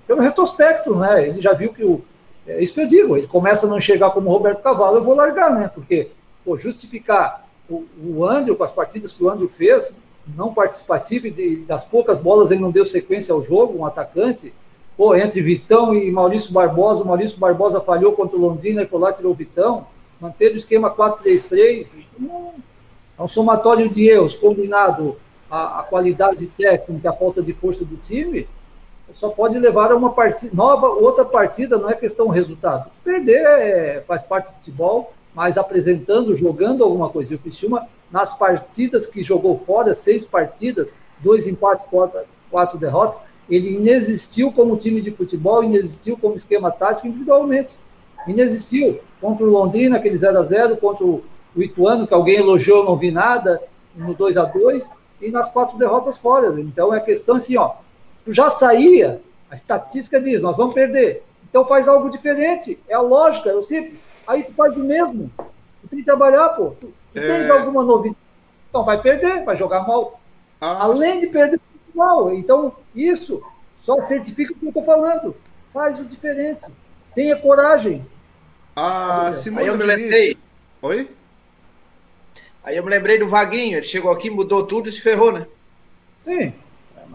[0.08, 1.27] pelo retrospecto, né?
[1.27, 2.01] Ele já viu que o.
[2.47, 5.15] É isso que eu digo, ele começa a não enxergar como Roberto Cavalo, eu vou
[5.15, 5.67] largar, né?
[5.73, 6.10] Porque,
[6.43, 9.95] pô, justificar o, o Andrew com as partidas que o Andrew fez,
[10.36, 14.53] não participativo, e das poucas bolas ele não deu sequência ao jogo, um atacante.
[14.95, 18.99] Pô, entre Vitão e Maurício Barbosa, o Maurício Barbosa falhou contra o Londrina e foi
[18.99, 19.88] lá tirou o Vitão.
[20.21, 21.88] Manter o esquema 4-3-3,
[23.17, 25.17] é um somatório de erros combinado
[25.49, 28.47] a, a qualidade técnica, a falta de força do time,
[29.13, 32.89] só pode levar a uma partida, nova, outra partida, não é questão resultado.
[33.04, 37.34] Perder é, faz parte do futebol, mas apresentando, jogando alguma coisa.
[37.34, 43.20] E o Criciúma, nas partidas que jogou fora, seis partidas, dois empates, quatro, quatro derrotas,
[43.50, 47.78] ele inexistiu como time de futebol, inexistiu como esquema tático individualmente.
[48.28, 49.00] Inexistiu.
[49.22, 51.24] Contra o Londrina, aquele 0 a 0 contra o
[51.56, 53.62] Ituano, que alguém elogiou, não vi nada,
[53.96, 54.89] no 2 a 2
[55.22, 56.60] e nas quatro derrotas fora.
[56.60, 57.76] Então é questão assim, ó,
[58.26, 61.24] tu já saía, a estatística diz, nós vamos perder.
[61.48, 62.78] Então faz algo diferente.
[62.90, 63.98] É a lógica, eu sempre.
[64.28, 65.32] Aí tu faz o mesmo.
[65.38, 66.72] Tu tem que trabalhar, pô.
[66.72, 67.22] Tu, tu é...
[67.22, 68.18] tens alguma novidade.
[68.70, 70.20] Então vai perder, vai jogar mal.
[70.60, 71.62] Ah, Além de perder
[71.94, 72.34] mal.
[72.34, 73.42] Então, isso
[73.84, 75.36] só certifica o que eu estou falando.
[75.72, 76.66] Faz o diferente.
[77.14, 78.06] Tenha coragem.
[78.76, 80.38] Ah, Simone Aí eu me lembrei.
[80.82, 81.10] Oi?
[82.64, 83.78] Aí eu me lembrei do Vaguinho.
[83.78, 85.48] Ele chegou aqui, mudou tudo e se ferrou, né?
[86.26, 86.54] Sim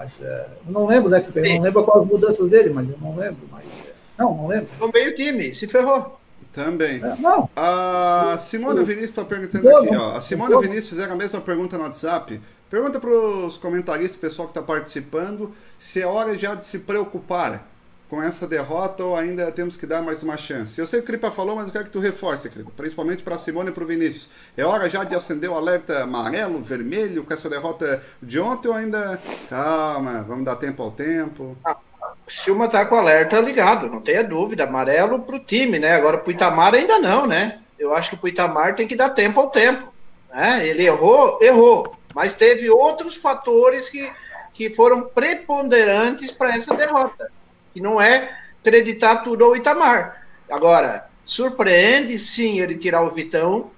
[0.01, 1.23] mas é, eu não lembro, né?
[1.35, 3.47] Eu não lembro quais as mudanças dele, mas eu não lembro.
[3.53, 4.67] Mas, é, não, não lembro.
[4.81, 6.19] No meio time, se ferrou.
[6.55, 7.05] Também.
[7.05, 7.51] É, não.
[7.55, 10.17] A Simone Vinícius está perguntando aqui, ó.
[10.17, 12.41] A Simone Vinícius fizeram a mesma pergunta no WhatsApp.
[12.71, 17.69] Pergunta para os comentaristas, pessoal que está participando, se é hora já de se preocupar
[18.11, 20.79] com essa derrota ou ainda temos que dar mais uma chance?
[20.81, 23.39] Eu sei que o Cripa falou, mas eu quero que tu reforce, Cripa, principalmente para
[23.39, 24.29] Simone e para o Vinícius.
[24.57, 28.75] É hora já de acender o alerta amarelo, vermelho com essa derrota de ontem ou
[28.75, 29.21] ainda.
[29.49, 31.57] Calma, vamos dar tempo ao tempo.
[31.65, 34.65] O Silma está com o alerta ligado, não tenha dúvida.
[34.65, 35.95] Amarelo para o time, né?
[35.95, 37.61] Agora para o Itamar ainda não, né?
[37.79, 39.87] Eu acho que para o Itamar tem que dar tempo ao tempo.
[40.35, 40.67] Né?
[40.67, 41.97] Ele errou, errou.
[42.13, 44.11] Mas teve outros fatores que,
[44.53, 47.31] que foram preponderantes para essa derrota
[47.73, 50.27] que não é acreditar tudo ao Itamar.
[50.51, 53.71] Agora, surpreende sim ele tirar o Vitão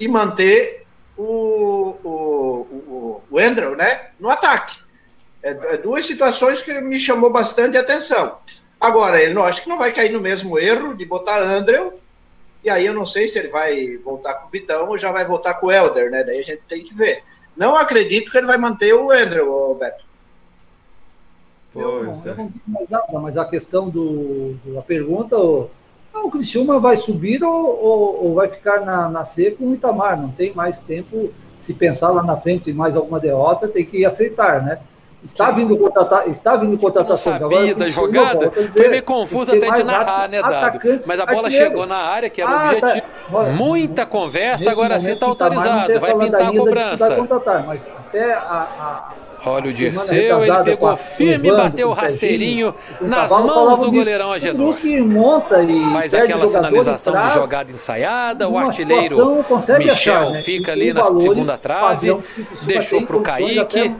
[0.00, 2.10] e manter o, o,
[2.72, 4.78] o, o Andrew, né, no ataque.
[5.42, 8.38] É, é, duas situações que me chamou bastante atenção.
[8.80, 11.94] Agora, ele não acho que não vai cair no mesmo erro de botar Andrew,
[12.64, 15.24] e aí eu não sei se ele vai voltar com o Vitão ou já vai
[15.24, 16.24] voltar com o Helder, né?
[16.24, 17.22] Daí a gente tem que ver.
[17.56, 20.04] Não acredito que ele vai manter o Andrew, Beto.
[21.76, 25.70] Eu, não, eu não digo mais nada, mas a questão do, da pergunta, o,
[26.14, 30.20] o Criciúma vai subir ou, ou, ou, vai ficar na, na C com o Itamar,
[30.20, 34.04] não tem mais tempo, se pensar lá na frente em mais alguma derrota, tem que
[34.04, 34.78] aceitar, né?
[35.24, 37.32] Está vindo, contratar, está vindo contratação.
[37.38, 38.48] Não sabia da jogada?
[38.48, 40.78] Dizer, foi meio confuso até de narrar, né, Dado?
[41.04, 42.86] Mas a bola chegou na área, que era ah, o tá.
[42.86, 43.06] objetivo.
[43.32, 43.42] Tá.
[43.56, 45.98] Muita conversa, agora sim está autorizado.
[45.98, 47.16] Vai pintar a cobrança.
[47.66, 49.12] Mas até a, a
[49.46, 54.74] Olha o Dirceu, ele pegou firme, bateu o rasteirinho nas mãos do goleirão Agenor.
[55.92, 59.44] Faz aquela sinalização de jogada ensaiada, o artilheiro
[59.78, 60.42] Michel achar, né?
[60.42, 62.16] fica ali na segunda trave,
[62.66, 63.94] deixou para o Kaique,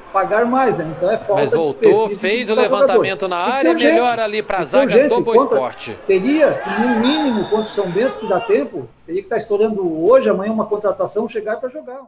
[0.47, 0.93] mais, né?
[0.97, 5.21] então é mas voltou, fez o levantamento na área, melhor ali para a zaga do
[5.21, 5.97] Boa Esporte.
[6.07, 10.05] Teria, no mínimo, contra o São Bento, que dá tempo, teria que estar tá estourando
[10.05, 12.01] hoje, amanhã uma contratação, chegar para jogar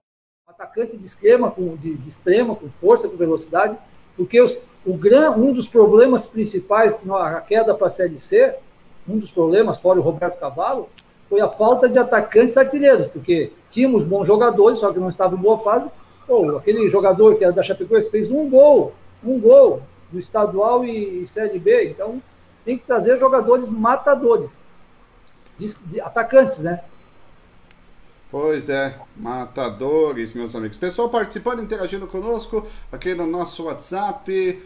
[0.58, 3.76] atacante de extrema, com, de, de, extrema, com força, com velocidade,
[4.16, 8.56] porque os, o gran, um dos problemas principais na queda para a Série C,
[9.08, 10.88] um dos problemas, fora o Roberto Cavalo,
[11.28, 15.42] foi a falta de atacantes artilheiros, porque tínhamos bons jogadores, só que não estavam em
[15.42, 15.88] boa fase.
[16.26, 18.92] Pô, aquele jogador que era da Chapecoense fez um gol,
[19.22, 22.20] um gol do estadual e, e Série B, então
[22.64, 24.58] tem que trazer jogadores matadores,
[25.56, 26.82] de, de atacantes, né?
[28.30, 30.76] Pois é, matadores, meus amigos.
[30.76, 34.62] Pessoal participando, interagindo conosco aqui no nosso WhatsApp.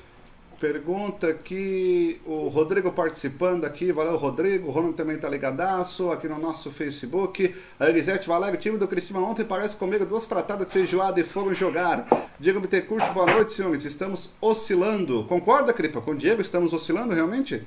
[0.58, 6.40] Pergunta aqui, o Rodrigo participando aqui, valeu Rodrigo, o Ronald também tá ligadaço, aqui no
[6.40, 7.54] nosso Facebook.
[7.78, 11.54] A Elisete Valério, time do Cristina ontem parece comigo duas pratadas de feijoada e foram
[11.54, 12.06] jogar.
[12.40, 15.24] Diego Bittencourt, boa noite, senhores, estamos oscilando.
[15.24, 17.64] Concorda, Cripa, com o Diego, estamos oscilando realmente?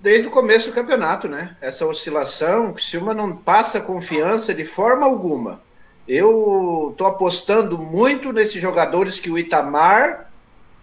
[0.00, 1.56] Desde o começo do campeonato, né?
[1.60, 5.60] Essa oscilação, Silva não passa confiança de forma alguma.
[6.06, 10.30] Eu estou apostando muito nesses jogadores que o Itamar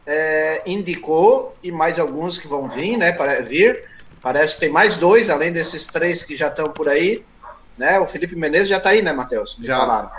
[0.05, 3.11] é, indicou e mais alguns que vão vir, né?
[3.11, 3.85] Para vir.
[4.21, 7.23] Parece que tem mais dois, além desses três que já estão por aí.
[7.77, 7.99] Né?
[7.99, 9.57] O Felipe Menezes já está aí, né, Matheus?
[9.61, 9.77] Já.
[9.77, 10.11] Falaram.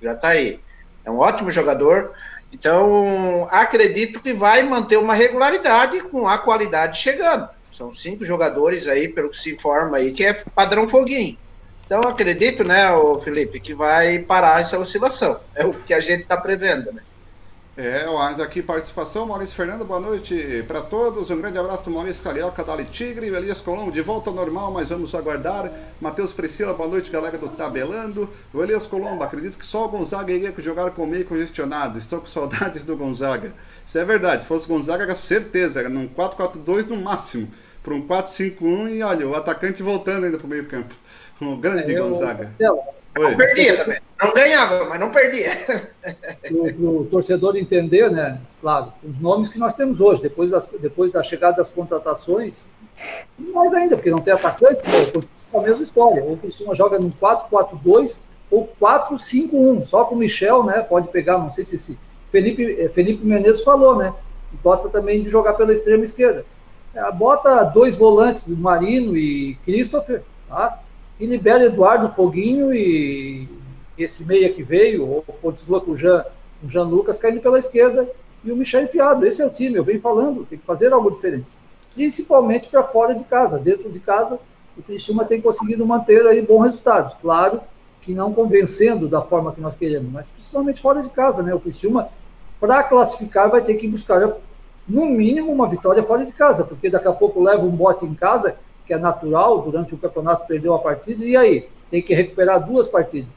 [0.00, 0.60] Já está aí.
[1.04, 2.12] É um ótimo jogador.
[2.52, 7.48] Então, acredito que vai manter uma regularidade com a qualidade chegando.
[7.78, 11.38] São cinco jogadores aí, pelo que se informa aí, que é padrão foguinho.
[11.86, 15.38] Então, acredito, né, o Felipe, que vai parar essa oscilação.
[15.54, 17.02] É o que a gente está prevendo, né?
[17.76, 21.30] É, mas aqui participação, Maurício Fernando, boa noite para todos.
[21.30, 24.88] Um grande abraço do Maurício Carioca, Dali Tigre, Elias Colombo, de volta ao normal, mas
[24.88, 25.70] vamos aguardar.
[26.00, 28.28] Matheus Priscila, boa noite, galera do Tabelando.
[28.52, 31.96] O Elias Colombo, acredito que só o Gonzaga iria jogar com meio congestionado.
[31.96, 33.52] Estou com saudades do Gonzaga.
[33.88, 37.48] Isso é verdade, se fosse Gonzaga, era certeza, era num 4-4-2 no máximo
[37.88, 40.94] para um 4-5-1 e olha, o atacante voltando ainda para o meio campo.
[41.40, 42.52] Um grande é, Gonzaga.
[42.58, 42.78] Eu,
[43.16, 44.00] não perdia também.
[44.20, 45.50] Não ganhava, mas não perdia.
[46.42, 48.40] Para o torcedor entender, né?
[48.60, 52.64] Claro, os nomes que nós temos hoje, depois, das, depois da chegada das contratações,
[53.38, 56.22] mais ainda, porque não tem atacante, é a mesma história.
[56.22, 58.18] Ou o Criciúma joga num 4-4-2
[58.50, 60.80] ou 4-5-1, só com o Michel, né?
[60.80, 61.98] Pode pegar, não sei se esse.
[62.30, 64.12] Felipe, eh, Felipe Menezes falou, né?
[64.62, 66.44] Gosta também de jogar pela extrema esquerda.
[66.94, 70.80] É, bota dois volantes, Marino e Christopher, tá?
[71.20, 73.48] e libera Eduardo Foguinho e
[73.96, 76.24] esse meia que veio, ou continua com o Jean,
[76.62, 78.08] o Jean Lucas caindo pela esquerda
[78.44, 79.26] e o Michel enfiado.
[79.26, 81.50] Esse é o time, eu venho falando, tem que fazer algo diferente.
[81.94, 83.58] Principalmente para fora de casa.
[83.58, 84.38] Dentro de casa,
[84.76, 87.16] o Criciúma tem conseguido manter aí bons resultados.
[87.20, 87.60] Claro
[88.00, 91.52] que não convencendo da forma que nós queremos, mas principalmente fora de casa, né?
[91.52, 92.08] O Criciúma,
[92.60, 94.36] para classificar, vai ter que buscar
[94.88, 98.14] no mínimo, uma vitória fora de casa, porque daqui a pouco leva um bote em
[98.14, 101.68] casa, que é natural, durante o campeonato perdeu a partida, e aí?
[101.90, 103.30] Tem que recuperar duas partidas.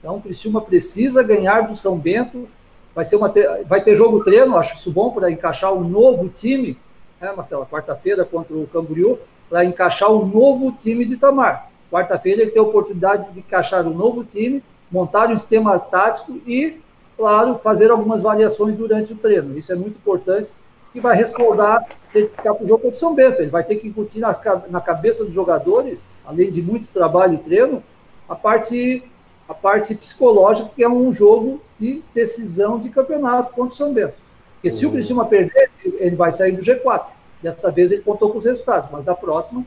[0.00, 2.48] Então, o Criciúma precisa ganhar do São Bento,
[2.94, 3.32] vai, ser uma
[3.66, 6.78] vai ter jogo treino, acho isso bom para encaixar um novo time,
[7.20, 7.66] né, Marcela?
[7.66, 9.18] Quarta-feira contra o Camboriú,
[9.50, 11.70] para encaixar o um novo time do Itamar.
[11.90, 16.80] Quarta-feira ele tem a oportunidade de encaixar um novo time, montar um sistema tático e,
[17.16, 19.56] claro, fazer algumas variações durante o treino.
[19.56, 20.52] Isso é muito importante
[20.98, 23.40] que vai respaldar se ele ficar para o jogo contra o São Bento.
[23.40, 27.38] Ele vai ter que incutir nas, na cabeça dos jogadores, além de muito trabalho e
[27.38, 27.82] treino,
[28.28, 29.02] a parte,
[29.48, 34.14] a parte psicológica, que é um jogo de decisão de campeonato contra o São Bento.
[34.54, 34.94] Porque se o uhum.
[34.94, 37.06] Cristiano perder, ele vai sair do G4.
[37.40, 39.64] Dessa vez ele contou com os resultados, mas da próxima,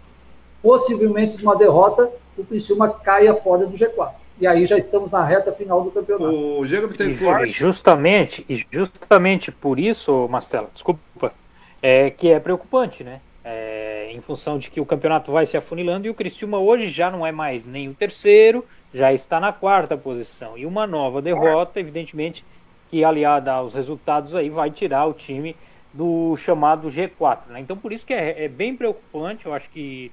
[0.62, 5.23] possivelmente de uma derrota, o Criciúma caia fora do G4 e aí já estamos na
[5.23, 6.36] reta final do campeonato.
[6.60, 7.47] O Diego Bittencourt.
[7.47, 11.32] E justamente, e justamente por isso, Mastela, desculpa,
[11.80, 13.21] é que é preocupante, né?
[13.45, 17.12] É, em função de que o campeonato vai se afunilando e o Criciúma hoje já
[17.12, 20.58] não é mais nem o terceiro, já está na quarta posição.
[20.58, 22.43] E uma nova derrota, evidentemente,
[22.89, 25.56] que aliada aos resultados aí, vai tirar o time
[25.93, 27.47] do chamado G4.
[27.49, 27.60] Né?
[27.60, 30.12] Então por isso que é, é bem preocupante, eu acho que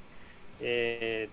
[0.60, 1.28] é,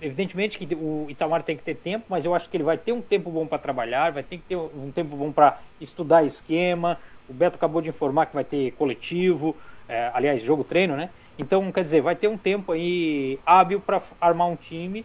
[0.00, 2.92] evidentemente que o Itamar tem que ter tempo, mas eu acho que ele vai ter
[2.92, 6.98] um tempo bom para trabalhar, vai ter que ter um tempo bom para estudar esquema.
[7.28, 9.56] O Beto acabou de informar que vai ter coletivo,
[9.88, 11.10] é, aliás, jogo treino, né?
[11.38, 15.04] Então, quer dizer, vai ter um tempo aí hábil para armar um time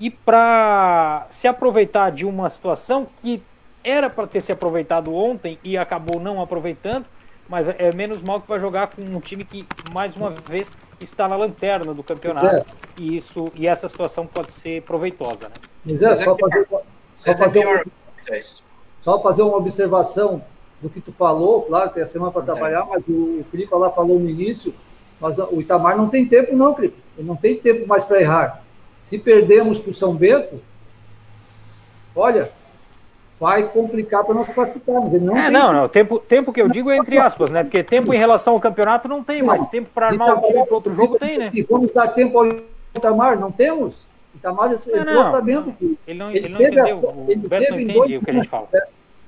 [0.00, 3.42] e para se aproveitar de uma situação que
[3.82, 7.04] era para ter se aproveitado ontem e acabou não aproveitando,
[7.48, 10.70] mas é menos mal que vai jogar com um time que, mais uma vez,
[11.00, 12.56] está na lanterna do campeonato.
[12.56, 12.64] É.
[12.98, 15.48] E, isso, e essa situação pode ser proveitosa.
[15.48, 15.54] Né?
[15.84, 16.68] Mas é, só fazer,
[17.16, 17.84] só, fazer uma,
[19.02, 20.42] só fazer uma observação
[20.80, 24.18] do que tu falou, claro, tem a semana para trabalhar, mas o, o lá falou
[24.18, 24.74] no início,
[25.20, 26.96] mas o Itamar não tem tempo não, Cripa.
[27.16, 28.64] Ele não tem tempo mais para errar.
[29.02, 30.60] Se perdemos para o São Bento,
[32.14, 32.50] olha,
[33.38, 35.12] vai complicar para nós classificarmos.
[35.12, 35.88] Ele não é, não, não.
[35.88, 37.62] Tempo, tempo que eu digo é entre aspas, né?
[37.62, 40.74] Porque tempo em relação ao campeonato não tem, mas tempo para armar o time para
[40.74, 41.50] outro jogo tem, né?
[41.68, 42.46] Vamos dar tempo ao
[42.96, 43.38] Itamar?
[43.38, 43.94] Não temos?
[44.34, 45.98] Itamar entrou sabendo que.
[46.06, 46.98] Ele não, ele, ele não entendeu.
[46.98, 48.68] o ele Beto não entende o que a gente fala.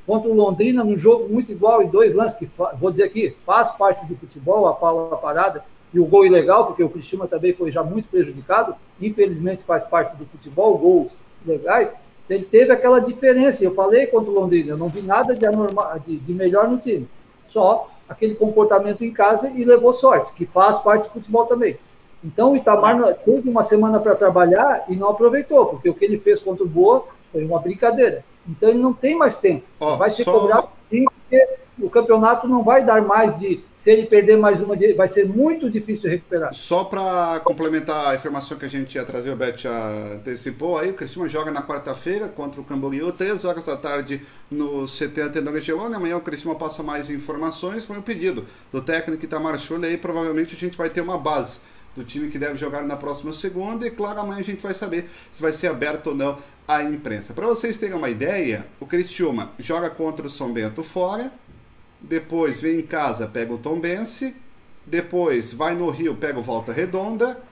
[0.06, 2.48] Contra o Londrina, num jogo muito igual, e dois lances que,
[2.78, 6.84] vou dizer aqui, faz parte do futebol, a Paula parada e o gol ilegal, porque
[6.84, 11.92] o Cristiano também foi já muito prejudicado, infelizmente faz parte do futebol, gols legais
[12.28, 13.64] ele teve aquela diferença.
[13.64, 16.78] Eu falei contra o Londrina, eu não vi nada de, anormal, de, de melhor no
[16.78, 17.08] time.
[17.48, 21.78] Só aquele comportamento em casa e levou sorte, que faz parte do futebol também.
[22.24, 26.18] Então o Itamar teve uma semana para trabalhar e não aproveitou, porque o que ele
[26.18, 28.24] fez contra o Boa foi uma brincadeira.
[28.48, 29.64] Então ele não tem mais tempo.
[29.78, 30.32] Oh, vai ser só...
[30.32, 31.48] cobrado sim, porque
[31.80, 35.70] o campeonato não vai dar mais de se ele perder mais uma, vai ser muito
[35.70, 36.52] difícil recuperar.
[36.52, 40.90] Só para complementar a informação que a gente ia trazer, o Beto já antecipou aí,
[40.90, 44.20] o Criciúma joga na quarta-feira contra o Camboriú, 3 horas da tarde
[44.50, 45.94] no CT Antenor Gelone.
[45.94, 50.56] Amanhã o Criciúma passa mais informações, foi um pedido do técnico Itamar Chule aí, provavelmente
[50.56, 51.60] a gente vai ter uma base
[51.94, 55.08] do time que deve jogar na próxima segunda e claro, amanhã a gente vai saber
[55.30, 57.32] se vai ser aberto ou não à imprensa.
[57.32, 61.30] Para vocês terem uma ideia, o Criciúma joga contra o São Bento fora,
[62.00, 64.34] depois vem em casa, pega o Tombense,
[64.84, 67.42] depois vai no Rio, pega o Volta Redonda,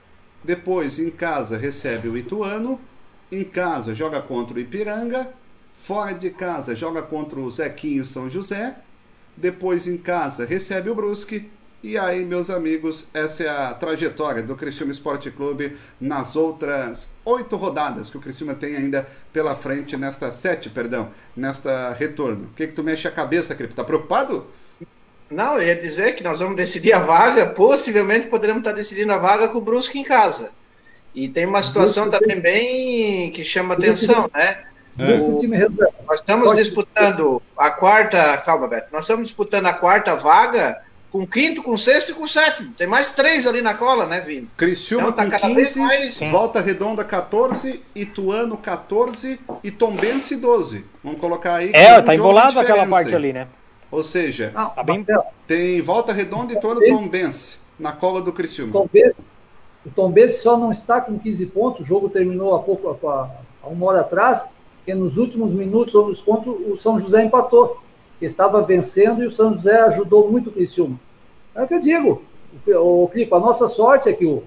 [0.43, 2.79] depois em casa recebe o Ituano,
[3.31, 5.33] em casa joga contra o Ipiranga,
[5.73, 8.77] fora de casa joga contra o Zequinho São José,
[9.35, 11.49] depois em casa recebe o Brusque,
[11.85, 17.55] e aí, meus amigos, essa é a trajetória do Criciúma Esporte Clube nas outras oito
[17.55, 22.45] rodadas que o Criciúma tem ainda pela frente, nesta sete, perdão, nesta retorno.
[22.45, 23.75] O que, que tu mexe a cabeça, Cripo?
[23.75, 24.47] Tá preocupado?
[25.29, 29.19] Não, eu ia dizer que nós vamos decidir a vaga, possivelmente poderemos estar decidindo a
[29.19, 30.53] vaga com o Brusque em casa.
[31.13, 34.63] E tem uma situação também bem que chama atenção, né?
[34.97, 35.19] É.
[35.19, 35.39] O,
[36.07, 38.37] nós estamos disputando a quarta.
[38.37, 38.87] Calma, Beto.
[38.91, 40.83] Nós estamos disputando a quarta vaga
[41.15, 42.73] com quinto, com sexto e com sétimo.
[42.77, 44.49] Tem mais três ali na cola, né, Vini?
[44.57, 46.19] Criciúma então, tá com 15, mais...
[46.29, 50.83] Volta Redonda 14, Ituano 14 e Tombense 12.
[51.01, 51.71] Vamos colocar aí.
[51.73, 53.47] É, tá embolado aquela parte ali, né?
[53.89, 55.05] Ou seja, Não, tá bem...
[55.47, 58.73] tem Volta Redonda, Ituano e Tombense na cola do Criciúma.
[58.73, 59.21] Tombense,
[59.85, 63.85] o Tombense só não está com 15 pontos, o jogo terminou há pouco, há uma
[63.85, 64.43] hora atrás,
[64.79, 67.85] porque nos últimos minutos, sobre os pontos, o São José empatou
[68.21, 70.99] estava vencendo e o São José ajudou muito o Criciúma.
[71.55, 72.23] É o que eu digo.
[72.67, 74.43] O, Clipe, a nossa sorte é que o,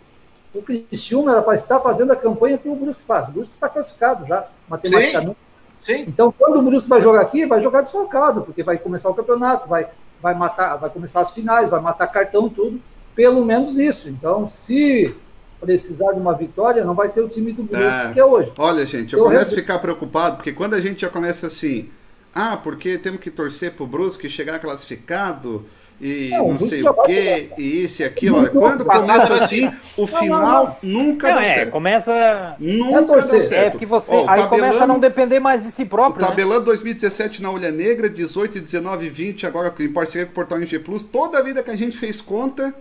[0.55, 3.29] o Criciúma era para estar fazendo a campanha que o Brusque faz.
[3.29, 5.37] O Brusque está classificado já, matematicamente.
[5.81, 6.05] Sim, sim.
[6.07, 9.69] Então, quando o Brusque vai jogar aqui, vai jogar desfalcado, porque vai começar o campeonato,
[9.69, 9.89] vai,
[10.21, 12.81] vai matar, vai começar as finais, vai matar cartão, tudo.
[13.15, 14.09] Pelo menos isso.
[14.09, 15.15] Então, se
[15.61, 18.13] precisar de uma vitória, não vai ser o time do Brusque é.
[18.13, 18.53] que é hoje.
[18.57, 21.91] Olha, gente, eu, eu começo a ficar preocupado, porque quando a gente já começa assim,
[22.35, 25.65] ah, porque temos que torcer pro Brusque chegar classificado
[26.01, 28.39] e não, não sei o quê, e isso e aquilo.
[28.39, 31.71] Olha, quando começa assim, o final nunca dá é, certo.
[31.71, 32.57] Começa.
[32.59, 33.53] Nunca dá certo.
[33.53, 34.15] É porque você.
[34.15, 36.25] Oh, aí começa a não depender mais de si próprio.
[36.25, 36.67] O tabelando né?
[36.67, 41.03] 2017 na Olha Negra, 18, 19 20, agora em parceria com o Portal NG Plus.
[41.03, 42.73] Toda a vida que a gente fez conta,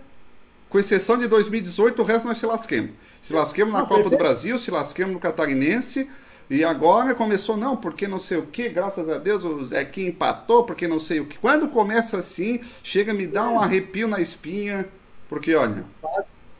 [0.68, 2.90] com exceção de 2018, o resto nós se lasquemos.
[3.20, 6.08] Se lasquemos na Copa do Brasil, se lasquemos no Catarinense
[6.50, 10.64] e agora começou, não, porque não sei o que, graças a Deus o Zequinha empatou,
[10.64, 11.38] porque não sei o que.
[11.38, 14.88] Quando começa assim, chega me dar um arrepio na espinha,
[15.28, 15.84] porque olha.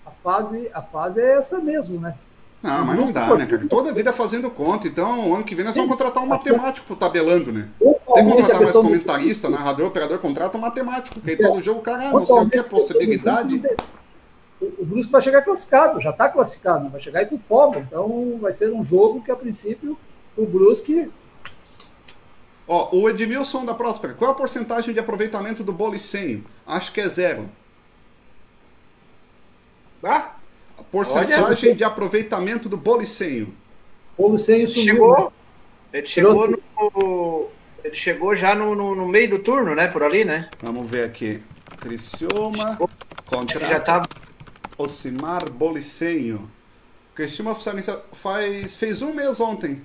[0.05, 2.15] A fase, a fase é essa mesmo, né?
[2.63, 3.67] Não, mas não dá, né, cara?
[3.67, 4.89] Toda vida fazendo conta.
[4.89, 7.69] Então, ano que vem nós vamos contratar um matemático pro tabelando, né?
[7.79, 11.21] Tem que contratar mais comentarista, narrador, operador, contrata um matemático.
[11.21, 13.63] Porque aí todo jogo, cara, não sei o que, possibilidade
[14.61, 17.81] o Brusque vai chegar classificado, já está classificado, vai chegar aí com folga.
[17.81, 19.97] Então vai ser um jogo que, a princípio,
[20.37, 21.11] o Brusque.
[22.67, 26.45] Ó, o Edmilson da Próspera, qual é a porcentagem de aproveitamento do Bolicenho?
[26.67, 27.49] Acho que é zero.
[30.03, 30.35] Ah?
[30.77, 31.77] A porcentagem Olha.
[31.77, 33.55] de aproveitamento do Bolicenho.
[34.17, 34.85] Bolicenho sumiu.
[34.85, 35.31] Chegou, né?
[35.93, 37.49] ele chegou no.
[37.83, 39.87] Ele chegou já no, no, no, meio do turno, né?
[39.87, 40.51] Por ali, né?
[40.61, 41.41] Vamos ver aqui.
[41.81, 42.77] Criciúma.
[43.25, 43.65] Contra...
[43.65, 44.03] Já tá
[44.79, 46.49] Ocimar Bolicenho.
[47.51, 49.85] Oficializa faz fez um mês ontem.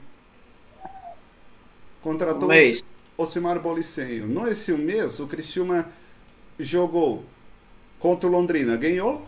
[2.02, 2.84] Contratou um mês.
[3.18, 4.28] Ocimar Boliceio.
[4.28, 5.90] Nesse mês, o Criciúma
[6.60, 7.26] jogou
[8.00, 9.26] contra o Londrina, ganhou.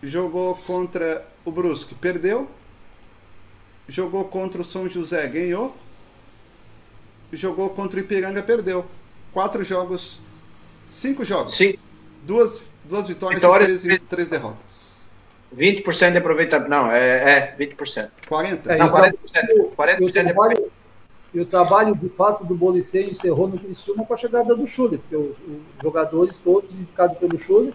[0.00, 2.48] Jogou contra o Brusque, perdeu.
[3.88, 5.76] Jogou contra o São José, ganhou.
[7.32, 8.86] Jogou contra o Ipiranga, perdeu.
[9.32, 10.20] Quatro jogos,
[10.86, 11.56] cinco jogos.
[11.56, 11.74] Sim.
[12.22, 15.06] Duas, duas vitórias Vitória, e três, três derrotas.
[15.56, 16.70] 20% de aproveitamento.
[16.70, 18.08] Não, é, é 20%.
[18.28, 18.60] 40%?
[18.66, 19.14] É, não, 40%.
[19.76, 20.72] 40% de aproveitamento.
[21.32, 24.98] E o trabalho, de fato, do Boliceio encerrou no Criciúma com a chegada do Schuller,
[24.98, 27.74] porque os, os jogadores todos indicados pelo Schuller.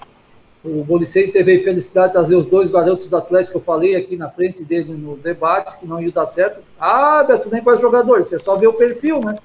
[0.64, 3.95] O Boliceio teve a felicidade de trazer os dois garotos do Atlético que eu falei
[3.95, 6.64] aqui na frente dele no debate, que não ia dar certo.
[6.80, 9.36] Ah, Beto, nem com os jogadores, você só vê o perfil, né?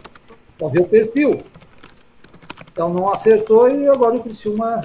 [0.58, 1.42] Só vê o perfil.
[2.72, 4.80] Então não acertou e agora o Criciúma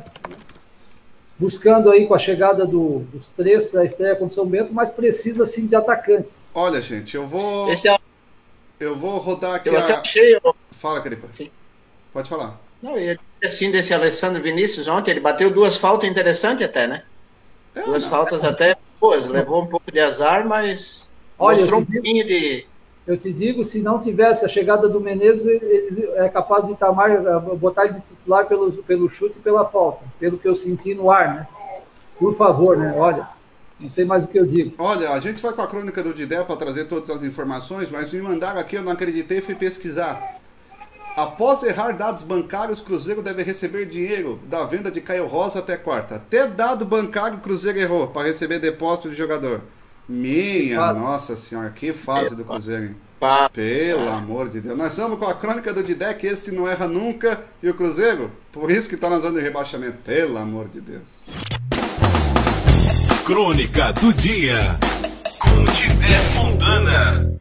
[1.38, 4.74] buscando aí com a chegada do, dos três para a estreia contra o São Bento,
[4.74, 6.34] mas precisa sim de atacantes.
[6.54, 7.70] Olha, gente, eu vou.
[7.70, 7.98] Esse é
[8.80, 9.70] eu vou rodar aqui.
[9.70, 9.80] Eu a...
[9.80, 10.38] até achei.
[10.72, 11.28] Fala, Cripa.
[12.12, 12.60] Pode falar.
[12.82, 17.04] Não, e assim desse Alessandro Vinícius ontem, ele bateu duas faltas interessantes até, né?
[17.74, 18.48] É, duas não, faltas é...
[18.50, 21.10] até boas, levou um pouco de azar, mas
[21.40, 22.68] Olha, mostrou um pouquinho de.
[23.06, 27.12] Eu te digo, se não tivesse a chegada do Menezes, eles é capaz de Itamar
[27.12, 31.12] eh, botar de titular pelo, pelo chute e pela falta, pelo que eu senti no
[31.12, 31.48] ar, né?
[32.18, 32.94] Por favor, né?
[32.96, 33.28] Olha,
[33.78, 34.74] não sei mais o que eu digo.
[34.78, 38.14] Olha, a gente vai com a crônica do Didé para trazer todas as informações, mas
[38.14, 40.40] me mandaram aqui, eu não acreditei fui pesquisar.
[41.18, 46.16] Após errar dados bancários, Cruzeiro deve receber dinheiro da venda de Caio Rosa até quarta.
[46.16, 49.62] Até dado bancário, Cruzeiro errou para receber depósito de jogador.
[50.08, 52.96] Minha nossa senhora, que fase do Cruzeiro, hein?
[53.54, 54.78] Pelo amor de Deus.
[54.78, 57.40] Nós estamos com a crônica do Didé, que esse não erra nunca.
[57.62, 60.00] E o Cruzeiro, por isso que está na zona de rebaixamento.
[60.00, 61.22] Pelo amor de Deus.
[63.26, 64.78] Crônica do Dia.
[65.40, 67.34] Com Tibé Fontana.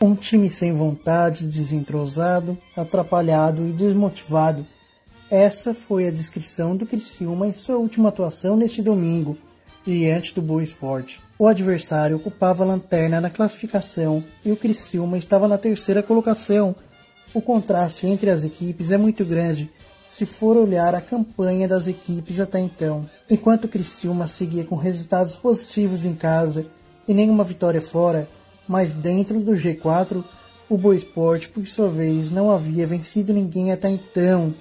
[0.00, 4.64] Um time sem vontade, desentrosado, atrapalhado e desmotivado.
[5.32, 9.38] Essa foi a descrição do Criciúma em sua última atuação neste domingo,
[9.82, 11.22] diante do Boa Esporte.
[11.38, 16.76] O adversário ocupava a lanterna na classificação e o Criciúma estava na terceira colocação,
[17.32, 19.70] o contraste entre as equipes é muito grande
[20.06, 23.08] se for olhar a campanha das equipes até então.
[23.30, 26.66] Enquanto Criciúma seguia com resultados positivos em casa
[27.08, 28.28] e nenhuma vitória fora,
[28.68, 30.22] mas dentro do G4,
[30.68, 34.54] o Boa Esporte, por sua vez, não havia vencido ninguém até então,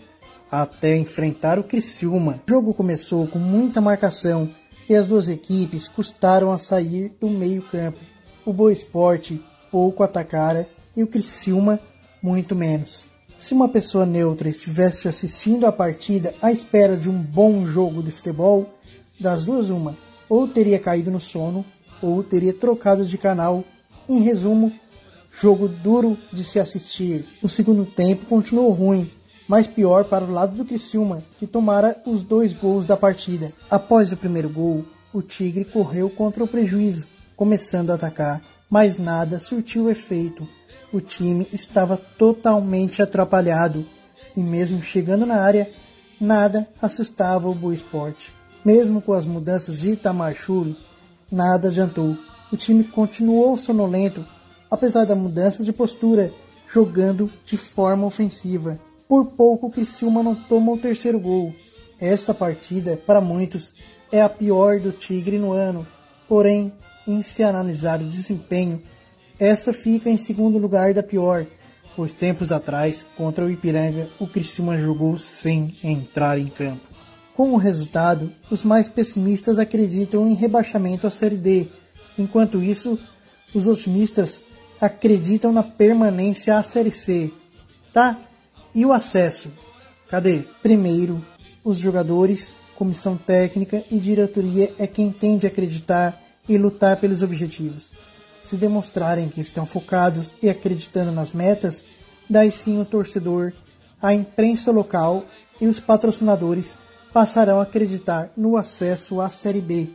[0.52, 2.42] até enfrentar o Criciúma.
[2.46, 4.50] O jogo começou com muita marcação
[4.90, 8.00] e as duas equipes custaram a sair do meio campo.
[8.46, 9.42] O Boa Esporte
[9.72, 11.80] pouco atacara e o Criciúma
[12.22, 13.08] muito menos.
[13.40, 18.12] Se uma pessoa neutra estivesse assistindo a partida à espera de um bom jogo de
[18.12, 18.70] futebol,
[19.20, 19.96] das duas uma,
[20.30, 21.66] ou teria caído no sono,
[22.02, 23.64] ou teria trocado de canal.
[24.10, 24.72] Em resumo,
[25.40, 27.26] jogo duro de se assistir.
[27.42, 29.10] O segundo tempo continuou ruim,
[29.52, 33.52] mas pior para o lado do Criciúma, que tomara os dois gols da partida.
[33.70, 38.40] Após o primeiro gol, o Tigre correu contra o prejuízo, começando a atacar,
[38.70, 40.48] mas nada surtiu efeito
[40.94, 43.86] o time estava totalmente atrapalhado
[44.38, 45.70] e, mesmo chegando na área,
[46.18, 48.34] nada assustava o Boa Esporte.
[48.64, 50.78] Mesmo com as mudanças de Itamar Churi,
[51.30, 52.18] nada adiantou.
[52.54, 54.26] O time continuou sonolento,
[54.70, 56.32] apesar da mudança de postura,
[56.72, 58.80] jogando de forma ofensiva.
[59.12, 61.54] Por pouco o Criciúma não toma o terceiro gol.
[62.00, 63.74] Esta partida, para muitos,
[64.10, 65.86] é a pior do Tigre no ano.
[66.30, 66.72] Porém,
[67.06, 68.82] em se analisar o desempenho,
[69.38, 71.46] essa fica em segundo lugar da pior,
[71.94, 76.88] pois tempos atrás, contra o Ipiranga, o Criciúma jogou sem entrar em campo.
[77.36, 81.68] Com o resultado, os mais pessimistas acreditam em rebaixamento à Série D,
[82.18, 82.98] enquanto isso,
[83.54, 84.42] os otimistas
[84.80, 87.30] acreditam na permanência à Série C.
[87.92, 88.18] Tá?
[88.74, 89.50] E o acesso?
[90.10, 90.44] Cadê?
[90.62, 91.24] Primeiro,
[91.64, 97.96] os jogadores, comissão técnica e diretoria é quem tem de acreditar e lutar pelos objetivos
[98.44, 101.86] se demonstrarem que estão focados e acreditando nas metas,
[102.30, 103.54] daí sim o torcedor,
[104.02, 105.26] a imprensa local
[105.60, 106.78] e os patrocinadores
[107.14, 109.90] passarão a acreditar no acesso à Série B.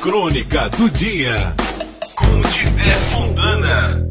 [0.00, 1.54] Crônica do Dia
[2.14, 4.07] com Tidé Fontana.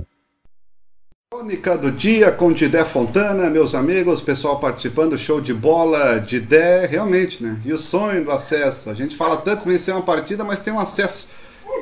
[1.37, 7.43] Crônica do Dia com Didé Fontana, meus amigos, pessoal participando, show de bola, Didé, realmente,
[7.43, 7.61] né?
[7.63, 8.89] E o sonho do acesso.
[8.89, 11.27] A gente fala tanto vencer uma partida, mas tem um acesso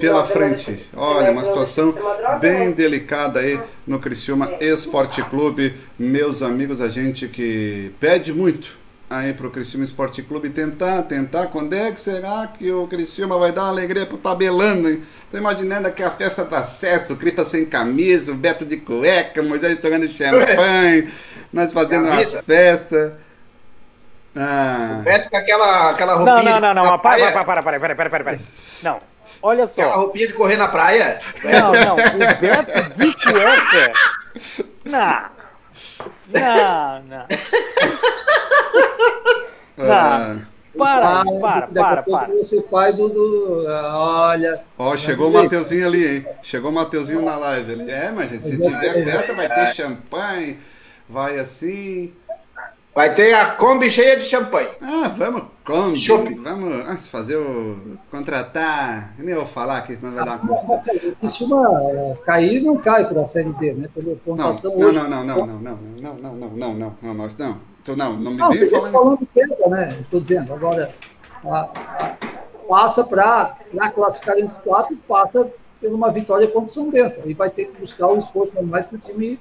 [0.01, 0.89] pela frente.
[0.93, 1.95] Olha, uma situação
[2.41, 5.73] bem delicada aí no Criciúma Esporte Clube.
[5.97, 8.75] Meus amigos, a gente que pede muito,
[9.09, 11.47] aí pro Criciúma Esporte Clube tentar, tentar.
[11.47, 15.03] Quando é que será que o Criciúma vai dar uma alegria pro tabelando, hein?
[15.31, 19.41] Tô imaginando aqui a festa da Sesta, o Cripa sem camisa, o Beto de cueca,
[19.41, 21.11] o Moisés estourando champanhe,
[21.51, 22.37] nós fazendo camisa.
[22.37, 23.19] uma festa.
[24.35, 24.97] Ah.
[24.99, 26.43] O Beto com aquela, aquela roupinha.
[26.43, 26.99] Não, não, não, não.
[26.99, 28.39] Para, para, para, para, para, para, para, para.
[28.83, 28.99] Não.
[29.41, 29.81] Olha só.
[29.81, 31.19] Aquela roupinha de correr na praia?
[31.43, 31.95] Não, não.
[31.95, 33.93] O Beto de cueca.
[34.85, 35.35] Não.
[36.33, 37.25] Não, não.
[39.77, 40.55] Não.
[40.77, 42.33] Para, para, para, para.
[42.35, 43.65] Você pai do, do.
[43.65, 44.61] Olha.
[44.77, 46.25] Ó, chegou o Mateuzinho ali, hein?
[46.43, 47.91] Chegou o Mateuzinho na live ali.
[47.91, 50.59] É, mas gente, se tiver festa, vai ter champanhe,
[51.07, 52.13] vai assim.
[52.93, 54.69] Vai ter a Kombi cheia de champanhe.
[54.81, 55.99] Ah, vamos, Kombi.
[55.99, 56.35] Shopping.
[56.35, 57.97] Vamos ah, fazer o.
[58.09, 59.13] contratar.
[59.19, 60.83] Nem vou falar que senão vai dar uma confusão.
[61.19, 63.89] Costuma é, cair não cai para a Série D, né?
[63.93, 67.13] Pela pontuação não, não, não, não, não, não, não, não, não, não, não, não, não,
[67.13, 67.74] nós não.
[67.85, 68.91] Então, não, não me não, vem falando.
[68.91, 69.89] falando queda, né?
[70.01, 70.91] Estou dizendo, agora
[71.45, 72.17] a, a,
[72.67, 73.55] passa para
[73.93, 75.47] classificar entre os quatro, passa
[75.79, 77.21] por uma vitória contra o São Bento.
[77.23, 79.39] Aí vai ter que buscar o esforço mais que o time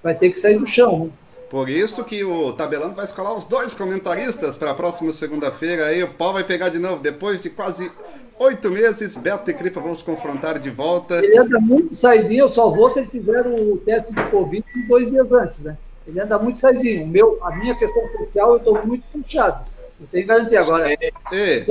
[0.00, 1.10] vai ter que sair do chão, né?
[1.50, 5.86] Por isso que o Tabelando vai escolar os dois comentaristas para a próxima segunda-feira.
[5.86, 7.02] Aí o pau vai pegar de novo.
[7.02, 7.90] Depois de quase
[8.38, 11.16] oito meses, Beto e Cripa vão se confrontar de volta.
[11.16, 15.10] Ele anda muito saidinho, eu só vou se ele fizer o teste de Covid dois
[15.10, 15.76] dias antes, né?
[16.06, 17.06] Ele anda muito saidinho.
[17.06, 19.64] Meu, a minha questão social, eu estou muito puxado.
[20.00, 20.92] Eu tenho garantia agora.
[20.92, 21.64] É.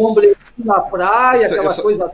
[0.57, 2.13] na praia, aquela coisa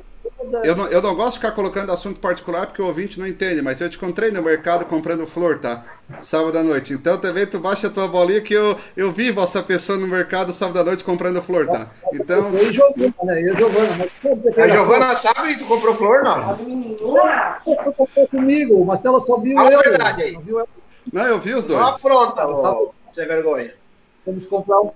[0.63, 3.61] eu não, eu não gosto de ficar colocando assunto particular porque o ouvinte não entende,
[3.61, 5.83] mas eu te encontrei no mercado comprando flor, tá?
[6.19, 6.93] Sábado à noite.
[6.93, 10.53] Então também tu baixa a tua bolinha que eu, eu vi vossa pessoa no mercado
[10.53, 11.87] sábado à noite comprando flor, tá?
[12.13, 12.49] Então.
[12.53, 13.41] Eu e Giovana, né?
[13.41, 13.97] Eu e Giovana.
[13.97, 14.57] Mas...
[14.57, 16.37] A Giovana sabe que tu comprou flor, não?
[16.37, 19.79] Ela comprou comigo, mas ela só viu Fala eu.
[19.79, 20.37] verdade aí.
[21.11, 21.81] Não, eu vi os dois.
[21.81, 23.73] Ah, pronto, você é vergonha.
[24.25, 24.91] Vamos comprar um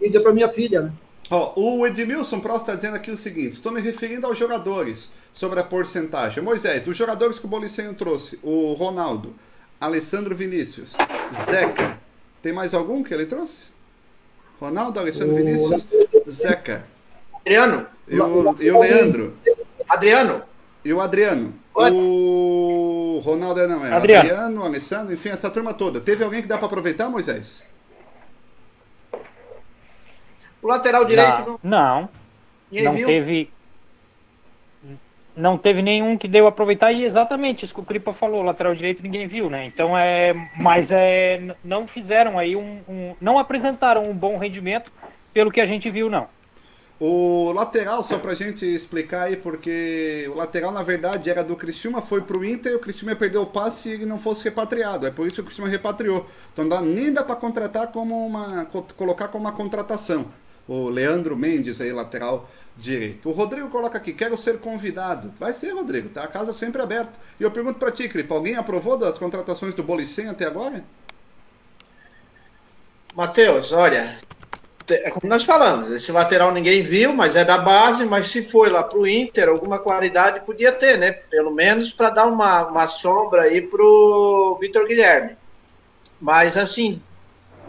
[0.00, 0.92] mídia para minha filha, né?
[1.30, 5.60] Oh, o Edmilson Prost está dizendo aqui o seguinte: estou me referindo aos jogadores sobre
[5.60, 6.42] a porcentagem.
[6.42, 9.34] Moisés, os jogadores que o Bolicenho trouxe, o Ronaldo,
[9.80, 10.94] Alessandro Vinícius,
[11.46, 11.98] Zeca,
[12.42, 13.66] tem mais algum que ele trouxe?
[14.60, 15.36] Ronaldo, Alessandro o...
[15.36, 15.86] Vinícius,
[16.28, 16.86] Zeca.
[17.34, 17.86] Adriano.
[18.06, 19.36] E o, e o Leandro.
[19.88, 20.42] Adriano.
[20.84, 21.54] E o Adriano.
[21.74, 21.80] O
[23.18, 23.92] Ronaldo é, não é.
[23.92, 24.28] Adriano.
[24.28, 26.00] Adriano, Alessandro, enfim, essa turma toda.
[26.00, 27.66] Teve alguém que dá para aproveitar, Moisés?
[30.62, 32.08] O lateral direito não.
[32.70, 33.50] Não, não teve.
[35.34, 39.02] Não teve nenhum que deu aproveitar e exatamente isso que o Cripa falou, lateral direito
[39.02, 39.64] ninguém viu, né?
[39.64, 44.92] Então é, mas é, não fizeram aí um, um, não apresentaram um bom rendimento
[45.32, 46.28] pelo que a gente viu, não.
[47.04, 52.00] O lateral, só pra gente explicar aí, porque o lateral, na verdade, era do Criciúma,
[52.00, 55.04] foi pro Inter, o Criciúma perdeu o passe e não fosse repatriado.
[55.04, 56.24] É por isso que o Criciúma repatriou.
[56.52, 58.66] Então dá, nem dá pra contratar como uma.
[58.96, 60.30] colocar como uma contratação
[60.68, 63.28] o Leandro Mendes aí, lateral direito.
[63.28, 65.32] O Rodrigo coloca aqui, quero ser convidado.
[65.40, 66.22] Vai ser, Rodrigo, tá?
[66.22, 67.14] A casa sempre aberta.
[67.40, 70.84] E eu pergunto para ti, Cripa, alguém aprovou das contratações do Bolicem até agora?
[73.12, 74.16] Matheus, olha,
[74.90, 78.68] é como nós falamos, esse lateral ninguém viu, mas é da base, mas se foi
[78.68, 81.12] lá para o Inter, alguma qualidade podia ter, né?
[81.12, 85.36] Pelo menos para dar uma, uma sombra aí pro Vitor Guilherme.
[86.20, 87.00] Mas assim,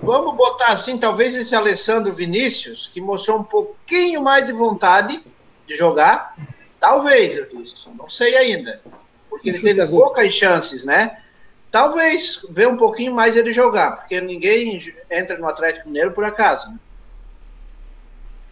[0.03, 5.23] Vamos botar assim, talvez esse Alessandro Vinícius, que mostrou um pouquinho mais de vontade
[5.65, 6.35] de jogar.
[6.77, 7.87] Talvez, eu disse.
[7.97, 8.81] Não sei ainda.
[9.29, 11.19] Porque ele teve poucas chances, né?
[11.71, 14.77] Talvez ver um pouquinho mais ele jogar, porque ninguém
[15.09, 16.69] entra no Atlético Mineiro por acaso.
[16.69, 16.77] Né?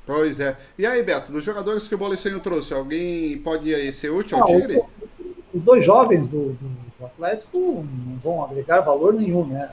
[0.06, 0.58] Pois é.
[0.78, 4.82] E aí, Beto, dos jogadores que o Bolecinho trouxe, alguém pode ser útil ao Tigre?
[5.54, 9.70] Os dois jovens do, do Atlético não vão agregar valor nenhum, né?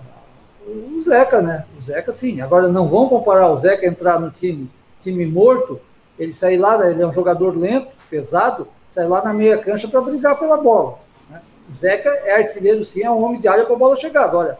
[0.68, 1.64] o Zeca, né?
[1.78, 2.40] O Zeca, sim.
[2.40, 4.70] Agora, não vão comparar o Zeca entrar no time,
[5.00, 5.80] time morto,
[6.18, 10.00] ele sair lá, ele é um jogador lento, pesado, sair lá na meia cancha para
[10.00, 10.98] brigar pela bola.
[11.30, 11.40] Né?
[11.72, 14.24] O Zeca é artilheiro, sim, é um homem de área para a bola chegar.
[14.24, 14.58] Agora,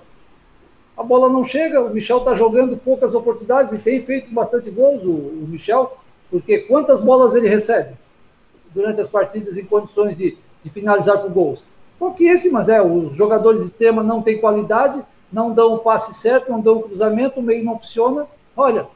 [0.99, 5.01] a bola não chega, o Michel está jogando poucas oportunidades e tem feito bastante gols,
[5.05, 5.97] o, o Michel,
[6.29, 7.95] porque quantas bolas ele recebe
[8.75, 11.65] durante as partidas em condições de, de finalizar com gols?
[12.01, 12.83] Pouquíssimas, é.
[12.83, 16.83] Os jogadores de extrema não têm qualidade, não dão o passe certo, não dão o
[16.83, 18.27] cruzamento, o meio não funciona.
[18.57, 18.89] Olha,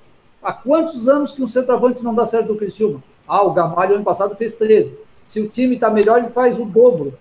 [0.42, 3.02] há quantos anos que um centroavante não dá certo do Criciúma?
[3.28, 4.96] Ah, o Gamalho ano passado fez 13.
[5.24, 7.16] Se o time está melhor, ele faz o dobro.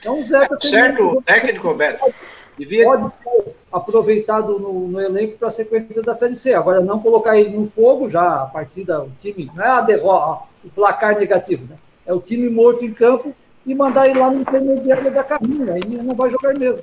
[0.00, 0.70] Então o Zeca tem.
[0.70, 2.12] Certo, técnico, Beto.
[2.58, 2.84] Devia...
[2.84, 6.52] Pode ser aproveitado no, no elenco para a sequência da Série C.
[6.52, 10.44] Agora, não colocar ele no fogo, já a partida, o time, não é a derrota,
[10.64, 11.76] o placar negativo, né?
[12.04, 13.34] É o time morto em campo
[13.64, 15.72] e mandar ele lá no intermediário da carrinha.
[15.72, 16.82] Aí não vai jogar mesmo.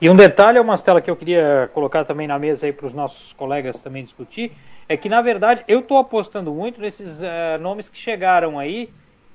[0.00, 2.86] E um detalhe, é uma tela que eu queria colocar também na mesa aí para
[2.86, 4.52] os nossos colegas também discutir,
[4.88, 8.88] é que na verdade eu estou apostando muito nesses uh, nomes que chegaram aí,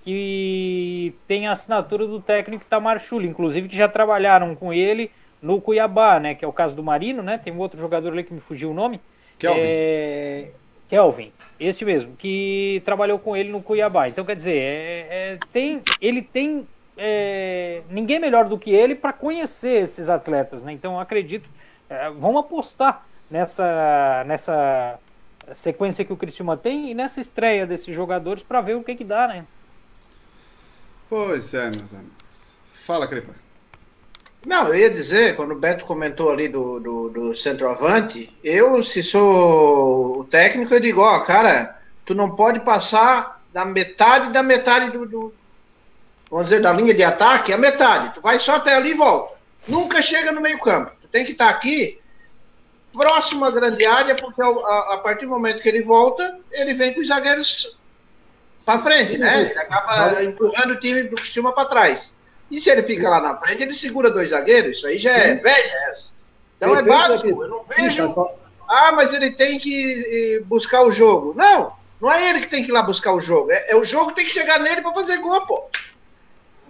[0.04, 5.12] que tem a assinatura do técnico Tamar Chuli, inclusive que já trabalharam com ele
[5.46, 6.34] no Cuiabá, né?
[6.34, 7.38] Que é o caso do Marino, né?
[7.38, 9.00] Tem um outro jogador ali que me fugiu o nome.
[9.38, 9.62] Kelvin.
[9.62, 10.48] É...
[10.90, 14.08] Kelvin, esse mesmo, que trabalhou com ele no Cuiabá.
[14.08, 16.68] Então, quer dizer, é, é, tem, ele tem
[16.98, 20.72] é, ninguém melhor do que ele para conhecer esses atletas, né?
[20.72, 21.48] Então acredito,
[21.90, 25.00] é, vamos apostar nessa nessa
[25.54, 29.04] sequência que o Cristiano tem e nessa estreia desses jogadores para ver o que que
[29.04, 29.46] dá, né?
[31.10, 32.58] Pois é, meus amigos.
[32.74, 33.45] Fala, Crepa.
[34.46, 39.02] Não, eu ia dizer, quando o Beto comentou ali do, do, do centroavante, eu, se
[39.02, 44.92] sou o técnico, eu digo, ó, cara, tu não pode passar da metade da metade
[44.92, 45.34] do, do
[46.30, 48.14] vamos dizer, da linha de ataque, a metade.
[48.14, 49.36] Tu vai só até ali e volta.
[49.68, 50.92] Nunca chega no meio campo.
[51.02, 52.00] Tu tem que estar aqui,
[52.94, 56.94] próximo à grande área, porque a, a, partir do momento que ele volta, ele vem
[56.94, 57.78] com os zagueiros
[58.66, 59.42] para frente, né?
[59.42, 62.18] Ele acaba empurrando o time do cima para trás.
[62.56, 64.78] E se ele fica lá na frente, ele segura dois zagueiros.
[64.78, 66.14] Isso aí já é velho, essa.
[66.56, 67.44] Então é básico.
[67.44, 68.16] Eu não vejo.
[68.66, 71.34] Ah, mas ele tem que buscar o jogo.
[71.36, 73.52] Não, não é ele que tem que ir lá buscar o jogo.
[73.52, 75.66] É, é o jogo que tem que chegar nele para fazer gol, pô.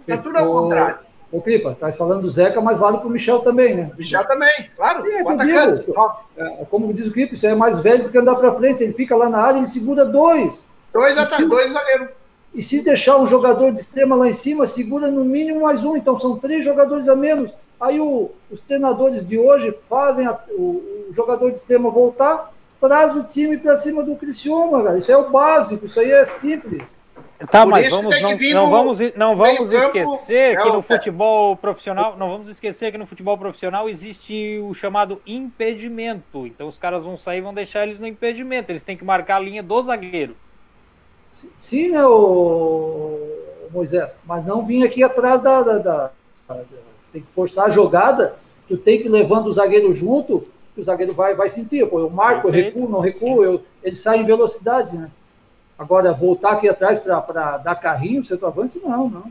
[0.08, 0.98] Tá tudo ao contrário.
[1.30, 3.92] Ô, Cripa, tá falando do Zeca, mas vale pro Michel também, né?
[3.96, 5.06] Michel também, claro.
[6.36, 8.82] É, é, como diz o Cripa, isso é mais velho do que andar pra frente.
[8.82, 10.66] Ele fica lá na área, ele segura dois.
[10.92, 12.08] Dois, se, dois zagueiros.
[12.56, 15.94] E se deixar um jogador de extrema lá em cima, segura no mínimo mais um.
[15.94, 17.52] Então são três jogadores a menos.
[17.78, 20.62] Aí o, os treinadores de hoje fazem a, o,
[21.10, 22.50] o, jogador de extrema voltar,
[22.80, 24.96] traz o time para cima do Criciúma, cara.
[24.96, 26.94] Isso é o básico, isso aí é simples.
[27.50, 32.16] Tá, Por mas vamos, não, não, vamos, não vamos esquecer campo, que no futebol profissional,
[32.16, 36.46] não vamos esquecer que no futebol profissional existe o chamado impedimento.
[36.46, 38.72] Então os caras vão sair e vão deixar eles no impedimento.
[38.72, 40.34] Eles têm que marcar a linha do zagueiro.
[41.58, 44.18] Sim, né, o Moisés?
[44.24, 46.10] Mas não vim aqui atrás da, da, da,
[46.48, 46.60] da,
[47.12, 48.36] Tem que forçar a jogada,
[48.68, 51.86] tu tem que ir levando o zagueiro junto, que o zagueiro vai, vai sentir.
[51.88, 55.10] Pô, eu marco, eu recuo, não recuo, eu, ele sai em velocidade, né?
[55.78, 59.30] Agora, voltar aqui atrás para dar carrinho, centroavante, não, não.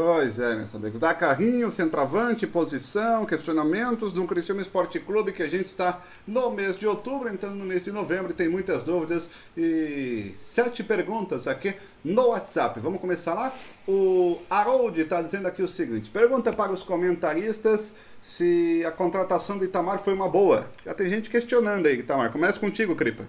[0.00, 1.00] Pois é, meus amigos.
[1.00, 6.76] Dar carrinho, centroavante, posição, questionamentos um Cristiano Esporte Clube que a gente está no mês
[6.76, 11.74] de outubro, entrando no mês de novembro e tem muitas dúvidas e sete perguntas aqui
[12.04, 12.78] no WhatsApp.
[12.78, 13.52] Vamos começar lá?
[13.88, 17.92] O Harold está dizendo aqui o seguinte: pergunta para os comentaristas
[18.22, 20.70] se a contratação do Itamar foi uma boa.
[20.86, 22.30] Já tem gente questionando aí, Itamar.
[22.30, 23.24] Começa contigo, Cripa.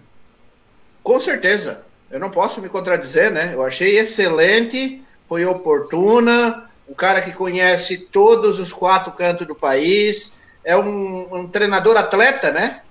[1.01, 1.83] Com certeza.
[2.11, 3.55] Eu não posso me contradizer, né?
[3.55, 10.37] Eu achei excelente, foi oportuna, um cara que conhece todos os quatro cantos do país,
[10.63, 12.81] é um, um treinador atleta, né?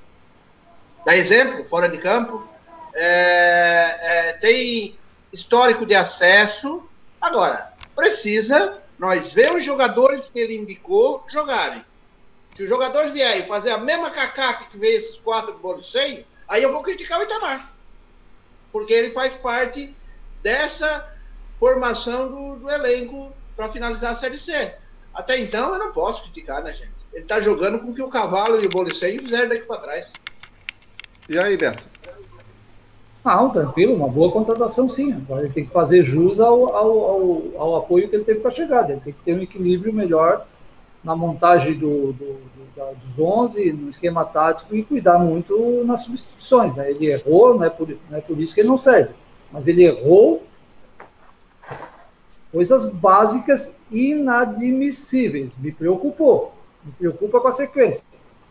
[1.04, 2.48] Dá exemplo, fora de campo.
[2.94, 4.96] É, é, tem
[5.32, 6.88] histórico de acesso.
[7.20, 11.84] Agora, precisa nós ver os jogadores que ele indicou jogarem.
[12.54, 16.72] Se os jogadores vierem fazer a mesma cacaca que veio esses quatro Borussia, aí eu
[16.72, 17.78] vou criticar o Itamar
[18.72, 19.94] porque ele faz parte
[20.42, 21.06] dessa
[21.58, 24.74] formação do, do elenco para finalizar a Série C.
[25.12, 26.92] Até então eu não posso criticar, né, gente?
[27.12, 30.12] Ele está jogando com o que o Cavalo e o Bolicei fizeram daqui para trás.
[31.28, 31.82] E aí, Beto?
[33.24, 35.12] Não, tranquilo, uma boa contratação sim.
[35.12, 38.50] Agora ele tem que fazer jus ao, ao, ao, ao apoio que ele teve para
[38.50, 38.92] a chegada.
[38.92, 40.46] Ele tem que ter um equilíbrio melhor
[41.02, 46.04] na montagem do, do, do, da, dos 11, no esquema tático e cuidar muito nas
[46.04, 46.74] substituições.
[46.76, 46.90] Né?
[46.90, 49.10] Ele errou, não é, por, não é por isso que ele não serve,
[49.52, 50.42] mas ele errou
[52.52, 55.52] coisas básicas inadmissíveis.
[55.58, 58.02] Me preocupou, me preocupa com a sequência.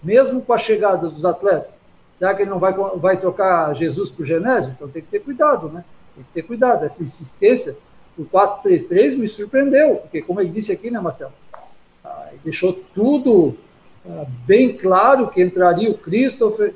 [0.03, 1.79] Mesmo com a chegada dos atletas,
[2.17, 4.71] será que ele não vai, vai trocar Jesus por Genésio?
[4.71, 5.83] Então tem que ter cuidado, né?
[6.15, 6.85] Tem que ter cuidado.
[6.85, 7.75] Essa insistência,
[8.17, 11.33] o 4-3-3 me surpreendeu, porque como ele disse aqui, né, Marcelo?
[12.43, 13.55] deixou tudo
[14.05, 16.73] uh, bem claro que entraria o Christopher,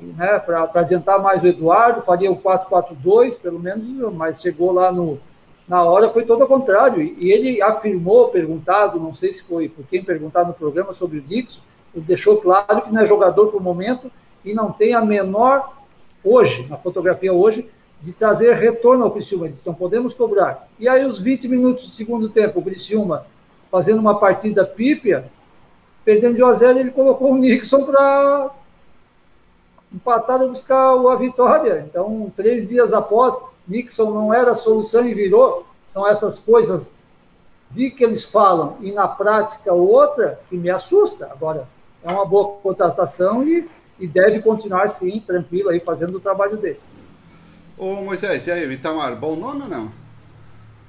[0.00, 5.18] né, para adiantar mais o Eduardo, faria o 4-4-2, pelo menos, mas chegou lá no,
[5.66, 7.02] na hora, foi todo ao contrário.
[7.02, 11.22] E, ele afirmou, perguntado, não sei se foi por quem perguntar no programa sobre o
[11.22, 11.60] Dixon,
[11.94, 14.10] ele deixou claro que não é jogador por momento
[14.44, 15.72] e não tem a menor,
[16.22, 17.68] hoje, na fotografia hoje,
[18.02, 19.46] de trazer retorno ao Criciúma.
[19.46, 20.68] Ele disse, não podemos cobrar.
[20.78, 23.26] E aí, os 20 minutos do segundo tempo, o Criciúma
[23.70, 25.24] fazendo uma partida pífia,
[26.04, 28.50] perdendo de 1 a 0, ele colocou o Nixon para
[29.92, 31.84] empatar e buscar a vitória.
[31.88, 33.36] Então, três dias após,
[33.66, 35.66] Nixon não era a solução e virou.
[35.86, 36.90] São essas coisas
[37.70, 41.28] de que eles falam e na prática outra, que me assusta.
[41.30, 41.66] Agora,
[42.02, 46.80] é uma boa contratação e, e deve continuar, sim, tranquilo aí, fazendo o trabalho dele.
[47.76, 49.92] Ô Moisés, e aí, Itamar, bom nome ou não?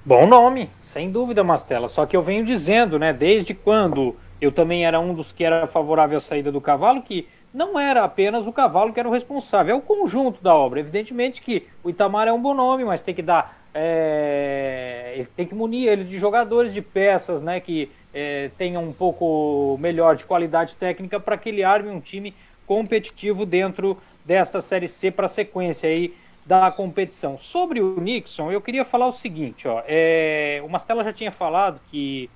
[0.04, 1.88] Bom nome, sem dúvida, Mastela.
[1.88, 5.66] Só que eu venho dizendo, né, desde quando eu também era um dos que era
[5.66, 9.74] favorável à saída do cavalo, que não era apenas o cavalo que era o responsável,
[9.74, 10.82] é o conjunto da obra.
[10.82, 13.64] Evidentemente que o Itamar é um bom nome, mas tem que dar.
[13.74, 19.78] É, tem que munir ele de jogadores, de peças, né, que é, tenham um pouco
[19.80, 22.34] melhor de qualidade técnica para que ele arme um time
[22.66, 26.14] competitivo dentro desta Série C para a sequência aí
[26.46, 27.38] da competição.
[27.38, 31.80] Sobre o Nixon, eu queria falar o seguinte, ó, é, o Mastella já tinha falado
[31.90, 32.30] que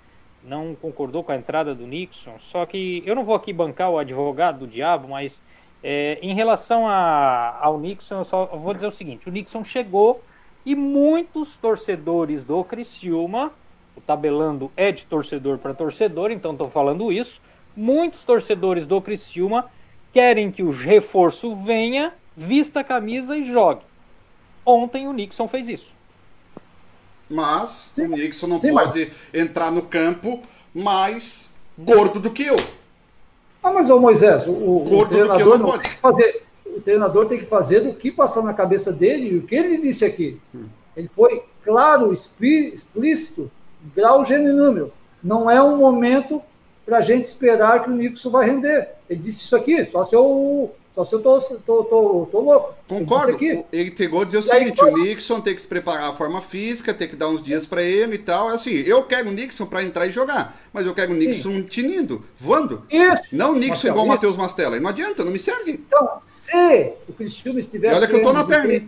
[0.43, 3.97] não concordou com a entrada do Nixon, só que eu não vou aqui bancar o
[3.97, 5.41] advogado do diabo, mas
[5.83, 10.23] é, em relação a, ao Nixon, eu só vou dizer o seguinte, o Nixon chegou
[10.65, 13.51] e muitos torcedores do Criciúma,
[13.95, 17.41] o tabelando é de torcedor para torcedor, então estou falando isso,
[17.75, 19.69] muitos torcedores do Criciúma
[20.11, 23.81] querem que o reforço venha, vista a camisa e jogue.
[24.65, 25.98] Ontem o Nixon fez isso.
[27.30, 28.05] Mas Sim.
[28.05, 29.41] o Nixon não Sim, pode mas...
[29.41, 30.41] entrar no campo
[30.73, 32.57] mais gordo do que eu.
[33.61, 35.89] Ah, mas o Moisés, o, o treinador não, não pode.
[35.97, 36.43] fazer.
[36.65, 39.82] O treinador tem que fazer o que passar na cabeça dele e o que ele
[39.82, 40.39] disse aqui.
[40.55, 40.65] Hum.
[40.95, 43.51] Ele foi claro, explícito,
[43.95, 44.93] grau, gênero e número.
[45.23, 46.41] Não é um momento
[46.86, 48.89] para a gente esperar que o Nixon vai render.
[49.09, 52.73] Ele disse isso aqui, só se eu só se eu tô, tô, tô, tô louco.
[52.87, 53.37] Concordo.
[53.71, 56.41] Ele chegou a dizer o seguinte: aí, o Nixon tem que se preparar a forma
[56.41, 58.51] física, tem que dar uns dias para ele e tal.
[58.51, 61.51] É assim, eu quero o Nixon para entrar e jogar, mas eu quero o Nixon
[61.51, 61.63] Sim.
[61.63, 62.83] tinindo, voando.
[62.89, 63.23] Isso.
[63.31, 64.79] Não o Nixon Marcelo, igual o Matheus Mastella.
[64.79, 65.71] Não adianta, não me serve.
[65.71, 67.93] Então, se o Cristiúma estiver.
[67.93, 68.85] olha que eu tô na perna.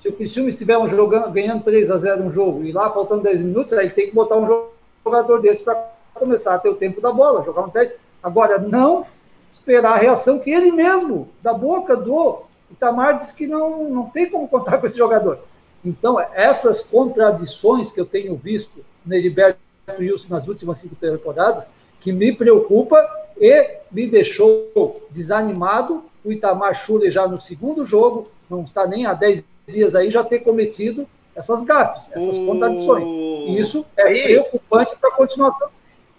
[0.00, 3.22] Se o Cristiúma estiver um jogando, ganhando 3 a 0 um jogo e lá faltando
[3.22, 4.70] 10 minutos, aí ele tem que botar um
[5.04, 7.94] jogador desse para começar a ter o tempo da bola, jogar um teste.
[8.22, 9.06] Agora, não
[9.54, 14.28] esperar a reação que ele mesmo, da boca do Itamar, diz que não, não tem
[14.28, 15.38] como contar com esse jogador.
[15.84, 19.58] Então, essas contradições que eu tenho visto no Heriberto
[19.98, 21.66] Wilson nas últimas cinco temporadas,
[22.00, 23.06] que me preocupa
[23.38, 26.04] e me deixou desanimado.
[26.24, 30.24] O Itamar Schule já no segundo jogo, não está nem há 10 dias aí, já
[30.24, 33.04] ter cometido essas gafes, essas contradições.
[33.04, 35.68] E isso é preocupante para a continuação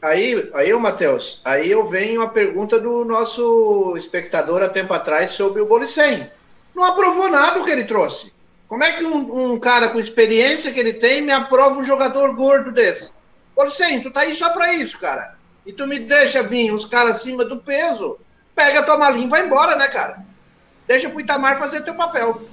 [0.05, 5.59] Aí, aí, Matheus, aí eu venho a pergunta do nosso espectador há tempo atrás sobre
[5.59, 6.29] o Bolicem.
[6.75, 8.31] Não aprovou nada o que ele trouxe.
[8.67, 12.35] Como é que um, um, cara com experiência que ele tem me aprova um jogador
[12.35, 13.13] gordo desse?
[13.55, 15.39] Bolicem, tu tá aí só pra isso, cara.
[15.65, 18.19] E tu me deixa vir uns caras acima do peso,
[18.53, 20.23] pega tua malinha e vai embora, né, cara?
[20.87, 22.43] Deixa pro Itamar fazer teu papel.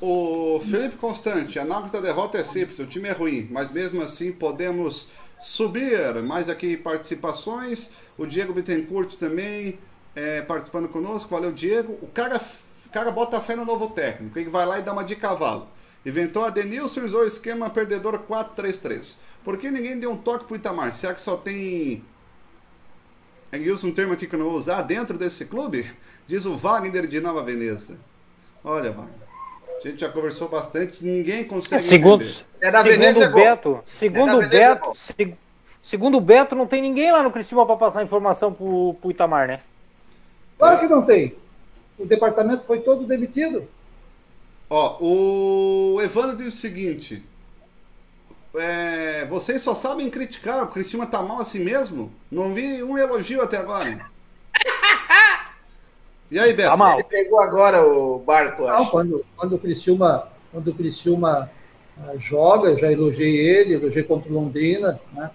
[0.00, 4.00] O Felipe Constante, a análise da derrota é simples, o time é ruim, mas mesmo
[4.02, 5.08] assim podemos
[5.42, 6.22] subir.
[6.22, 7.90] Mais aqui participações.
[8.16, 9.78] O Diego Bittencourt também
[10.14, 11.30] é, participando conosco.
[11.34, 11.98] Valeu, Diego.
[12.00, 12.40] O cara,
[12.92, 14.38] cara bota fé no novo técnico.
[14.38, 15.68] Ele vai lá e dá uma de cavalo.
[16.04, 19.16] Inventou a Denilson e usou o esquema perdedor 4-3-3.
[19.44, 20.92] Por que ninguém deu um toque pro Itamar?
[20.92, 22.04] Será que só tem.
[23.50, 25.90] É usa um termo aqui que eu não vou usar dentro desse clube?
[26.26, 27.98] Diz o Wagner de Nova Veneza.
[28.64, 29.21] Olha, Wagner.
[29.84, 31.74] A gente já conversou bastante, ninguém consegue.
[31.74, 32.24] É, segundo
[32.60, 35.32] é da segundo o Beto, segundo o é Beto, é
[35.82, 39.48] segundo o Beto, não tem ninguém lá no Criciúma para passar informação pro, pro Itamar,
[39.48, 39.60] né?
[40.56, 41.34] Claro que não tem.
[41.98, 43.68] O departamento foi todo demitido.
[44.70, 47.22] Ó, o Evandro diz o seguinte:
[48.54, 52.12] é, vocês só sabem criticar, o Criciúma tá mal assim mesmo?
[52.30, 54.11] Não vi um elogio até agora.
[56.32, 56.70] E aí, Beto?
[56.70, 56.94] Tá mal.
[56.94, 61.50] Ele pegou agora o barco, Não, quando, quando o Criciúma, quando o Criciúma
[61.98, 65.30] uh, joga, já elogiei ele, elogiei contra o Londrina, né?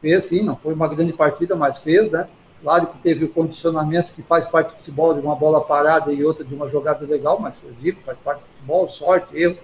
[0.00, 2.26] Fez sim, não foi uma grande partida, mas fez, né?
[2.62, 6.24] Claro que teve o condicionamento que faz parte do futebol, de uma bola parada e
[6.24, 9.58] outra de uma jogada legal, mas eu digo, faz parte do futebol, sorte, erro.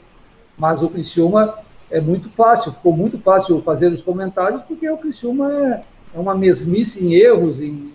[0.59, 1.61] Mas o Criciúma
[1.91, 5.83] é muito fácil, ficou muito fácil fazer os comentários, porque o Criciúma é,
[6.15, 7.91] é uma mesmice em erros, em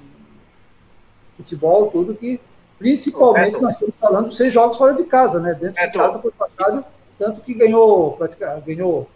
[1.38, 2.40] futebol, tudo que
[2.80, 5.54] Principalmente, nós estamos falando de seis jogos fora de casa, né?
[5.54, 6.86] Dentro de casa foi passado,
[7.20, 8.18] tanto que ganhou,
[8.66, 9.10] ganhou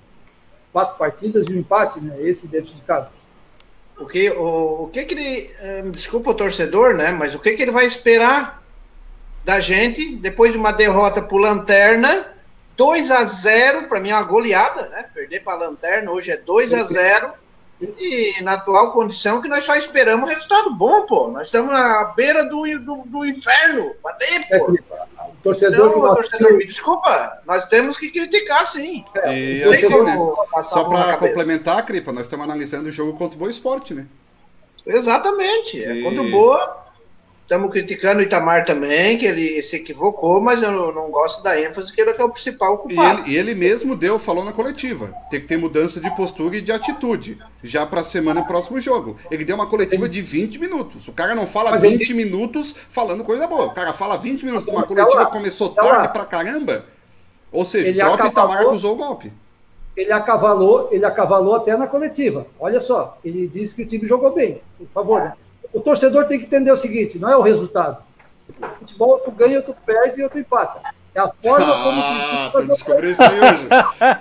[0.73, 2.21] quatro partidas e um empate, né?
[2.21, 3.09] Esse dentro de casa.
[3.95, 5.49] Porque o, o que que ele.
[5.61, 7.11] Eh, desculpa o torcedor, né?
[7.11, 8.61] Mas o que que ele vai esperar
[9.45, 12.33] da gente depois de uma derrota por lanterna?
[12.75, 15.05] 2 a 0 para mim é uma goleada, né?
[15.13, 17.33] Perder para lanterna hoje é 2 a 0
[17.97, 21.27] e na atual condição que nós só esperamos resultado bom, pô.
[21.27, 23.95] Nós estamos à beira do, do, do inferno.
[24.03, 24.77] Bater, pô.
[25.43, 29.03] torcedor não, que não torcedor, me desculpa, nós temos que criticar sim.
[29.15, 30.17] É, e assim, né?
[30.63, 34.07] Só para complementar, Cripa, nós estamos analisando o jogo contra o Boa Esporte, né?
[34.85, 35.83] Exatamente.
[35.83, 36.83] É contra o Boa
[37.43, 41.59] Estamos criticando o Itamar também, que ele se equivocou, mas eu não, não gosto da
[41.59, 43.21] ênfase que ele é, o principal culpado.
[43.21, 45.13] E ele, e ele, mesmo deu, falou na coletiva.
[45.29, 47.37] Tem que ter mudança de postura e de atitude.
[47.61, 49.17] Já para a semana e próximo jogo.
[49.29, 51.07] Ele deu uma coletiva de 20 minutos.
[51.09, 52.13] O cara não fala mas 20 ele...
[52.13, 53.65] minutos falando coisa boa.
[53.65, 54.67] O cara fala 20 minutos.
[54.67, 56.85] Uma coletiva começou tarde pra caramba.
[57.51, 59.33] Ou seja, ele o próprio acavalou, Itamar acusou o golpe.
[59.95, 62.47] Ele acavalou, ele acavalou até na coletiva.
[62.59, 64.61] Olha só, ele disse que o time jogou bem.
[64.79, 65.33] Por favor, né?
[65.73, 68.03] O torcedor tem que entender o seguinte: não é o resultado.
[68.61, 70.79] O futebol, tu ganha, tu perde e tu empata.
[71.15, 73.67] É a forma ah, como Ah, tu descobriu isso aí hoje.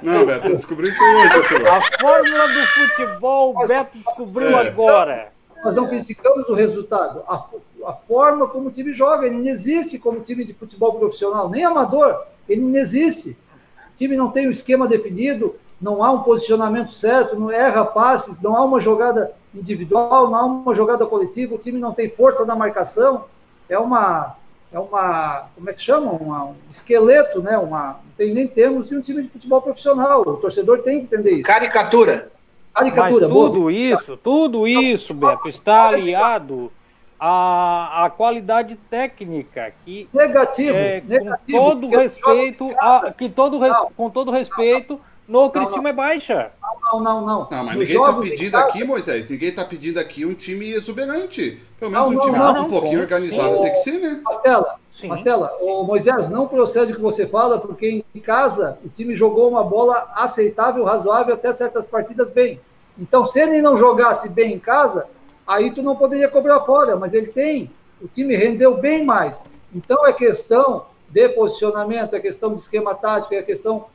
[0.02, 1.68] Não, Beto, tu descobriu isso aí hoje, doutor.
[1.68, 4.68] A fórmula do futebol, o Beto descobriu é.
[4.68, 5.32] agora.
[5.64, 7.22] Nós não criticamos o resultado.
[7.26, 7.46] A,
[7.86, 11.64] a forma como o time joga, ele não existe como time de futebol profissional, nem
[11.64, 13.30] amador, ele não existe.
[13.30, 18.40] O time não tem um esquema definido, não há um posicionamento certo, não erra passes,
[18.40, 22.44] não há uma jogada individual, não há uma jogada coletiva, o time não tem força
[22.44, 23.24] na marcação,
[23.68, 24.36] é uma,
[24.72, 26.12] é uma como é que chama?
[26.12, 27.58] Uma, um esqueleto, né?
[27.58, 30.22] Uma, não tem nem termos de um time de futebol profissional.
[30.22, 31.44] O torcedor tem que entender isso.
[31.44, 32.30] Caricatura.
[32.74, 33.28] Caricatura.
[33.28, 33.72] Mas tudo boa.
[33.72, 36.72] isso, tudo isso, Beto, está aliado
[37.20, 43.60] à, à qualidade técnica que negativo, é, negativo com todo respeito, a, que todo
[43.94, 46.52] com todo respeito no Criciúma é baixa.
[46.82, 47.48] Não, não, não.
[47.50, 51.60] Não, mas ninguém está pedindo aqui, Moisés, ninguém está pedindo aqui um time exuberante.
[51.78, 54.20] Pelo menos não, um time não, um pouquinho organizado tem que ser, né?
[54.24, 59.16] Mastela, Mastela, o Moisés, não procede o que você fala, porque em casa o time
[59.16, 62.60] jogou uma bola aceitável, razoável, até certas partidas bem.
[62.98, 65.06] Então, se ele não jogasse bem em casa,
[65.46, 67.70] aí tu não poderia cobrar fora, mas ele tem.
[68.00, 69.42] O time rendeu bem mais.
[69.74, 73.86] Então é questão de posicionamento, é questão de esquema tático, é questão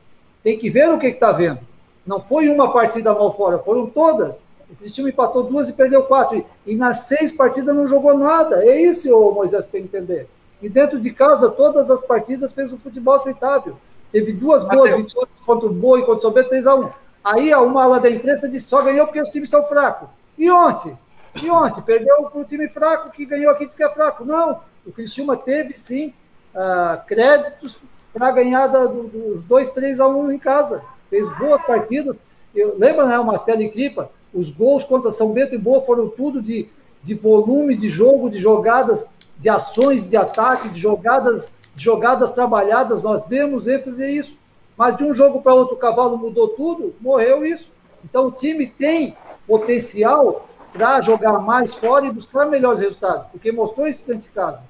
[0.42, 1.60] tem que ver o que está vendo.
[2.06, 4.42] Não foi uma partida mal fora, foram todas.
[4.70, 6.44] O Cristiano empatou duas e perdeu quatro.
[6.66, 8.64] E nas seis partidas não jogou nada.
[8.64, 10.28] É isso, o Moisés, tem que entender.
[10.60, 13.76] E dentro de casa, todas as partidas fez um futebol aceitável.
[14.10, 16.90] Teve duas boas vitórias contra o Boa e contra o Sober 3x1.
[17.22, 20.08] Aí uma ala da imprensa disse só ganhou porque os times são fracos.
[20.36, 20.96] E ontem?
[21.42, 21.82] E ontem?
[21.82, 24.24] Perdeu para o time fraco que ganhou aqui, disse que é fraco.
[24.24, 26.14] Não, o Criciúma teve sim
[26.54, 27.76] uh, créditos
[28.18, 30.82] para ganhar dos dois, três a um em casa.
[31.08, 32.18] Fez boas partidas.
[32.54, 34.10] Eu, lembra, né, o Mastelo e Cripa?
[34.34, 36.68] Os gols contra São Bento e Boa foram tudo de,
[37.02, 39.06] de volume de jogo, de jogadas,
[39.38, 43.02] de ações de ataque, de jogadas, de jogadas trabalhadas.
[43.02, 44.36] Nós demos ênfase a isso.
[44.76, 47.70] Mas de um jogo para outro, o cavalo mudou tudo, morreu isso.
[48.04, 49.16] Então o time tem
[49.46, 54.62] potencial para jogar mais fora e buscar melhores resultados, porque mostrou isso dentro de casa.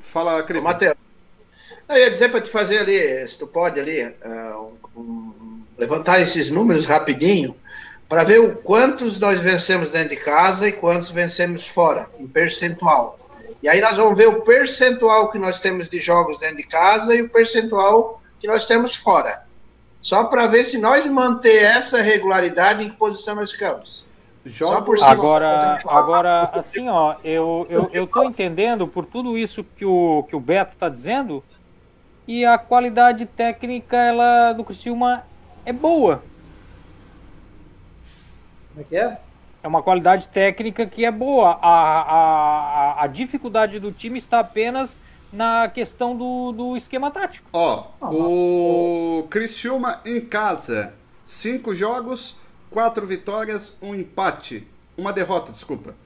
[0.00, 0.64] Fala, Cripa.
[0.64, 1.09] Matheus.
[1.90, 6.20] Eu ia dizer para te fazer ali, se tu pode ali, uh, um, um, levantar
[6.20, 7.56] esses números rapidinho,
[8.08, 13.18] para ver o quantos nós vencemos dentro de casa e quantos vencemos fora, em percentual.
[13.62, 17.14] E aí nós vamos ver o percentual que nós temos de jogos dentro de casa
[17.14, 19.42] e o percentual que nós temos fora.
[20.00, 24.04] Só para ver se nós manter essa regularidade em que posição nós ficamos.
[25.02, 30.34] agora, agora, assim, ó, eu, eu, eu tô entendendo por tudo isso que o, que
[30.34, 31.44] o Beto está dizendo,
[32.30, 35.24] e a qualidade técnica ela do Criciúma
[35.66, 36.22] é boa.
[38.68, 39.20] Como é que é?
[39.60, 41.58] É uma qualidade técnica que é boa.
[41.60, 42.02] A,
[43.00, 44.96] a, a dificuldade do time está apenas
[45.32, 47.48] na questão do, do esquema tático.
[47.52, 50.94] Ó, o Criciúma em casa,
[51.26, 52.36] cinco jogos,
[52.70, 55.96] quatro vitórias, um empate, uma derrota, desculpa.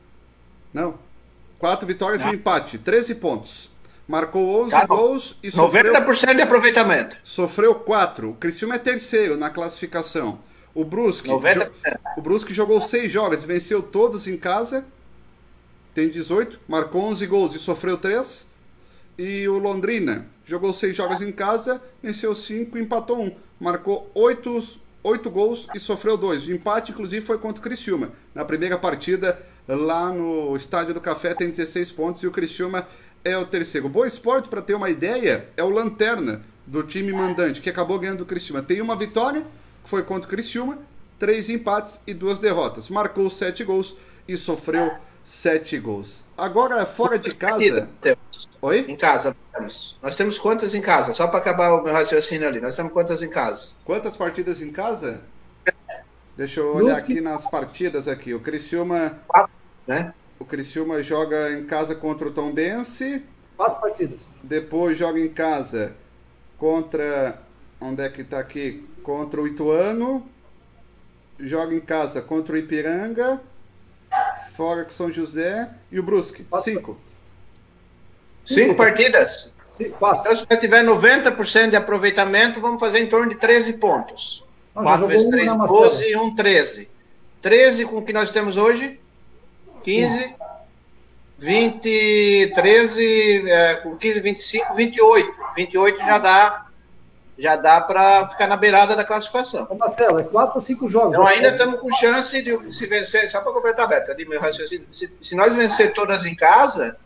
[0.73, 0.95] Não,
[1.59, 3.74] quatro vitórias e um empate, 13 pontos.
[4.07, 5.93] Marcou 11 Cara, gols e sofreu...
[5.95, 7.17] 90% de aproveitamento.
[7.25, 8.31] Sofreu 4.
[8.31, 10.39] O Criciúma é terceiro na classificação.
[10.75, 14.85] O Brusque, o Brusque jogou 6 jogos, venceu todos em casa.
[15.95, 18.51] Tem 18, marcou 11 gols e sofreu 3.
[19.17, 23.37] E o Londrina jogou 6 jogos em casa, venceu 5 e empatou 1.
[23.61, 26.49] Marcou 8, 8 gols e sofreu 2.
[26.49, 28.11] O empate, inclusive, foi contra o Criciúma.
[28.35, 32.87] Na primeira partida, lá no Estádio do Café, tem 16 pontos e o Criciúma
[33.25, 33.89] é o terceiro.
[33.89, 38.19] Boa Esporte, para ter uma ideia, é o lanterna do time mandante, que acabou ganhando
[38.19, 38.63] do Criciúma.
[38.63, 39.43] Tem uma vitória,
[39.83, 40.79] que foi contra o Criciúma,
[41.19, 42.89] três empates e duas derrotas.
[42.89, 43.97] Marcou sete gols
[44.29, 44.93] e sofreu
[45.25, 46.25] sete gols.
[46.37, 47.89] Agora, fora de casa...
[48.61, 48.87] Oi?
[48.89, 49.37] Em casa,
[50.03, 51.13] nós temos quantas em casa?
[51.13, 53.73] Só para acabar o meu raciocínio ali, nós temos quantas em casa?
[53.85, 55.23] Quantas partidas em casa?
[56.37, 58.35] Deixa eu olhar aqui nas partidas aqui.
[58.35, 59.19] O Criciúma...
[59.29, 59.53] Quatro,
[59.87, 60.15] né?
[60.45, 63.25] O Criciúma joga em casa contra o Tombense,
[63.57, 64.21] Quatro partidas.
[64.43, 65.97] Depois joga em casa
[66.59, 67.41] contra.
[67.81, 68.87] Onde é que está aqui?
[69.03, 70.29] Contra o Ituano.
[71.41, 73.41] Joga em casa contra o Ipiranga.
[74.55, 75.71] Fora com São José.
[75.91, 76.45] E o Brusque.
[76.45, 76.99] Quatro Cinco.
[78.45, 79.55] Cinco partidas?
[79.99, 80.31] Quatro.
[80.31, 84.45] Então, se tiver 90% de aproveitamento, vamos fazer em torno de 13 pontos.
[84.75, 86.91] 4 vezes 3, 12 e 1, 13.
[87.41, 89.01] 13 com o que nós temos hoje?
[89.85, 90.35] 15,
[91.39, 95.35] 20, 13, é, com 15, 25, 28.
[95.57, 96.65] 28 já dá
[97.37, 99.67] já dá para ficar na beirada da classificação.
[99.69, 101.15] Ô Marcelo, é 4 ou 5 jogos.
[101.15, 104.87] Então ainda estamos com chance de se vencer, só para completar, Beto, ali meu raciocínio,
[104.91, 106.97] se, se nós vencer todas em casa,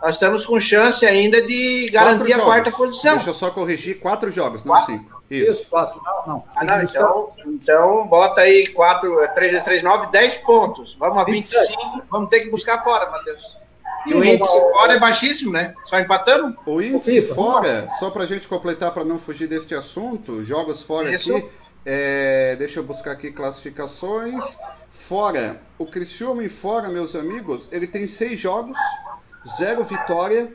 [0.00, 3.16] nós estamos com chance ainda de garantir a quarta posição.
[3.16, 4.92] Deixa eu só corrigir, quatro jogos, não quatro?
[4.92, 5.24] cinco.
[5.30, 5.52] Isso.
[5.52, 6.00] Isso, quatro.
[6.04, 6.44] Não, não.
[6.54, 10.96] Ah, não então, então bota aí quatro, três, três, nove, dez pontos.
[11.00, 13.56] Vamos a 25, vamos ter que buscar fora, Matheus.
[14.06, 15.74] E o índice fora é baixíssimo, né?
[15.86, 16.54] Só empatando?
[16.66, 21.14] O índice fora, só para a gente completar, para não fugir deste assunto, jogos fora
[21.14, 21.34] Isso.
[21.34, 21.48] aqui.
[21.86, 24.58] É, deixa eu buscar aqui classificações.
[24.90, 28.78] Fora, o Criciúma em fora, meus amigos, ele tem seis jogos
[29.56, 30.52] zero vitória,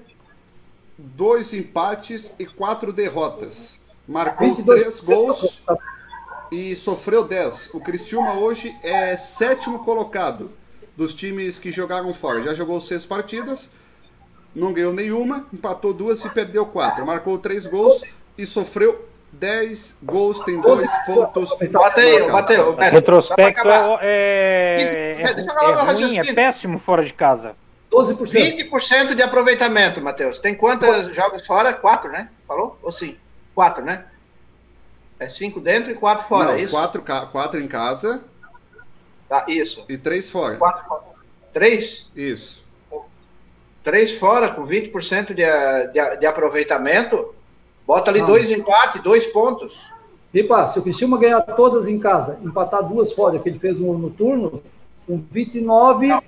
[0.98, 3.80] dois empates e quatro derrotas.
[4.08, 5.64] Marcou três gols
[6.52, 7.70] e sofreu dez.
[7.74, 10.52] O Cristiúma hoje é sétimo colocado
[10.98, 12.44] dos times que jogaram fora.
[12.44, 13.72] Já jogou seis partidas,
[14.56, 17.06] não ganhou nenhuma, empatou duas e perdeu quatro.
[17.06, 18.02] Marcou três gols
[18.38, 21.56] e sofreu 10 gols, tem dois pontos.
[21.72, 22.76] Bateu, bateu.
[22.76, 23.70] Retrospecto
[24.02, 27.56] é, é, é, é ruim, é péssimo fora de casa.
[27.92, 28.70] 12%.
[28.70, 30.40] 20% de aproveitamento, Matheus.
[30.40, 31.74] Tem quantos jogos fora?
[31.74, 32.30] Quatro, né?
[32.48, 32.78] Falou?
[32.84, 33.18] Ou sim?
[33.56, 34.06] Quatro, né?
[35.20, 36.72] É cinco dentro e quatro fora, Não, é isso?
[36.72, 38.24] Quatro, quatro em casa.
[39.28, 39.84] Tá, isso.
[39.90, 40.56] E três fora.
[40.56, 41.00] Quatro.
[41.52, 42.10] Três?
[42.16, 42.64] Isso.
[43.84, 45.44] Três fora, com 20% de,
[45.92, 47.34] de, de aproveitamento.
[47.86, 49.80] Bota ali dois empates, dois pontos.
[50.34, 53.98] Ripa, se o Cristiúma ganhar todas em casa, empatar duas fora, que ele fez no,
[53.98, 54.62] no turno,
[55.08, 56.24] com 29, Não.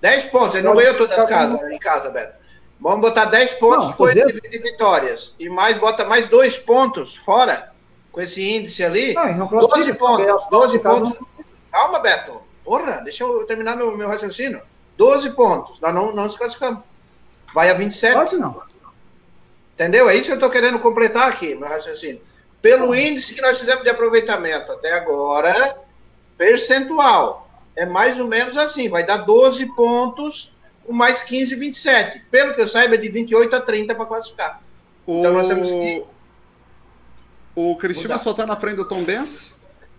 [0.00, 2.40] 10 pontos, ele não ganhou todas as casas em casa, Beto.
[2.80, 5.34] Vamos botar 10 pontos não, foi de, de, vitórias.
[5.38, 7.70] E mais, bota mais dois pontos fora,
[8.10, 9.12] com esse índice ali.
[9.12, 10.46] Não, não 12 pontos.
[10.50, 11.18] 12 pontos.
[11.70, 12.40] Calma, Beto.
[12.64, 14.62] Porra, deixa eu terminar meu, meu raciocínio.
[14.96, 15.78] 12 pontos.
[15.80, 16.82] Nós não, não nos classificamos.
[17.54, 18.14] Vai a 27.
[18.14, 18.62] Pode não.
[19.74, 20.08] Entendeu?
[20.08, 22.22] É isso que eu estou querendo completar aqui, meu raciocínio.
[22.62, 25.76] Pelo índice que nós fizemos de aproveitamento até agora,
[26.36, 30.52] percentual é mais ou menos assim, vai dar 12 pontos
[30.84, 32.22] com mais 15, 27.
[32.30, 34.62] Pelo que eu saiba, é de 28 a 30 para classificar.
[35.06, 35.20] O...
[35.20, 36.04] Então nós temos que.
[37.54, 39.56] O Cristiano só está na frente do Tom Benz,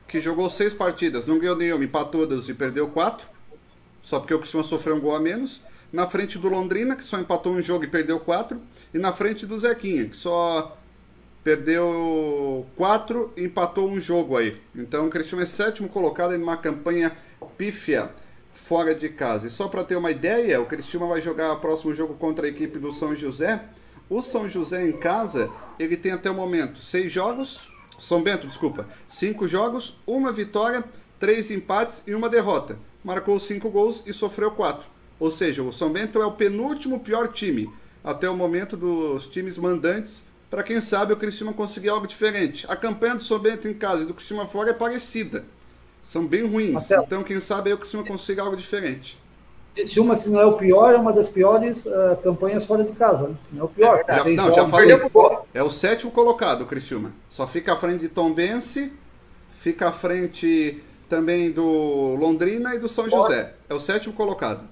[0.07, 3.28] que jogou seis partidas, não ganhou nenhuma, empatou todas e perdeu quatro.
[4.01, 5.61] Só porque o Cristiano sofreu um gol a menos.
[5.91, 8.61] Na frente do Londrina, que só empatou um jogo e perdeu quatro.
[8.93, 10.78] E na frente do Zequinha, que só
[11.43, 14.59] perdeu quatro e empatou um jogo aí.
[14.76, 17.15] Então o Cristiano é sétimo colocado em uma campanha
[17.62, 18.09] pífia
[18.55, 19.45] fora de casa.
[19.45, 22.49] E só para ter uma ideia, o Cristiano vai jogar o próximo jogo contra a
[22.49, 23.64] equipe do São José.
[24.09, 25.47] O São José em casa,
[25.78, 30.84] ele tem até o momento seis jogos, São Bento, desculpa, cinco jogos, uma vitória,
[31.20, 32.80] três empates e uma derrota.
[33.03, 34.89] Marcou cinco gols e sofreu quatro.
[35.20, 37.72] Ou seja, o São Bento é o penúltimo pior time
[38.03, 40.24] até o momento dos times mandantes.
[40.49, 42.66] Para quem sabe o Cristiano conseguir algo diferente.
[42.68, 45.45] A campanha do São Bento em casa e do Cristiano fora é parecida
[46.04, 46.74] são bem ruins.
[46.74, 49.18] Marcelo, então, quem sabe eu consigo consiga algo diferente.
[49.97, 53.30] Uma, se não é o pior, é uma das piores uh, campanhas fora de casa.
[53.30, 53.36] Né?
[53.47, 54.04] Se não é o pior.
[54.08, 54.99] Já, não, já falei.
[55.54, 57.14] É o sétimo colocado, Criciúma.
[57.30, 58.91] Só fica à frente de Tom Bense,
[59.52, 63.54] fica à frente também do Londrina e do São José.
[63.70, 64.68] É o sétimo colocado.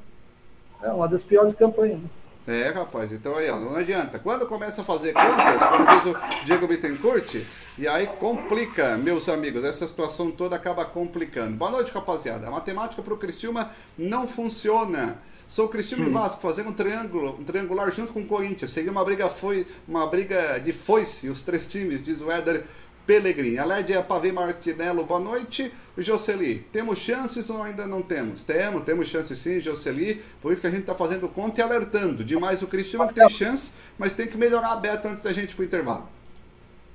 [0.82, 2.00] É uma das piores campanhas.
[2.00, 2.10] Né?
[2.50, 4.18] É, rapaz, então aí, ó, não adianta.
[4.18, 7.36] Quando começa a fazer contas, como diz o Diego Bittencourt,
[7.78, 11.56] e aí complica, meus amigos, essa situação toda acaba complicando.
[11.56, 12.48] Boa noite, rapaziada.
[12.48, 15.22] A matemática para o Cristiúma não funciona.
[15.48, 18.72] Sou o Cristiano e Vasco fazendo um triângulo, um triangular junto com o Corinthians.
[18.72, 22.66] Seria uma briga foi uma briga de foice, os três times, diz o Éder
[23.10, 23.58] Pelegrini.
[23.58, 25.74] A é Pavê Martinello, boa noite.
[25.98, 28.44] Jocely, temos chances ou ainda não temos?
[28.44, 30.22] Temos, temos chances sim, Jocely.
[30.40, 32.24] Por isso que a gente está fazendo conta e alertando.
[32.24, 35.54] Demais o Cristiano que tem chance, mas tem que melhorar a beta antes da gente
[35.54, 36.04] ir para o intervalo.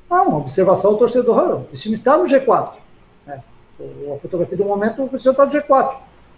[0.09, 1.63] Não, observação ao torcedor.
[1.63, 2.75] O time está no G4.
[3.27, 3.43] Né?
[4.15, 5.97] A fotografia do momento, o Cristiano está no G4.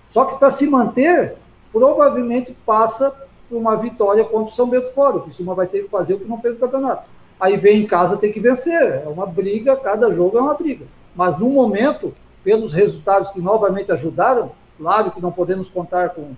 [0.09, 1.37] Só que para se manter,
[1.71, 3.15] provavelmente passa
[3.47, 5.19] por uma vitória contra o São Bento fora.
[5.19, 7.16] O Cristiano vai ter que fazer o que não fez no campeonato.
[7.39, 9.03] Aí vem em casa, tem que vencer.
[9.05, 10.87] É uma briga, cada jogo é uma briga.
[11.15, 16.33] Mas no momento, pelos resultados que novamente ajudaram, claro que não podemos contar com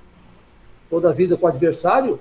[0.88, 2.18] toda a vida com o adversário,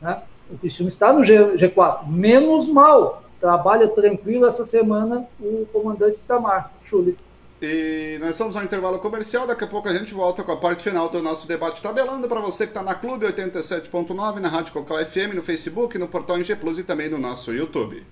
[0.00, 0.22] né?
[0.50, 3.22] O Criciúma está no G, 4 Menos mal.
[3.40, 7.16] Trabalha tranquilo essa semana o comandante Tamar, Chuli.
[7.60, 10.84] E nós estamos no intervalo comercial, daqui a pouco a gente volta com a parte
[10.84, 15.04] final do nosso debate tabelando para você que está na Clube 87.9, na Rádio Cocal
[15.04, 18.06] FM, no Facebook, no portal NG Plus e também no nosso YouTube.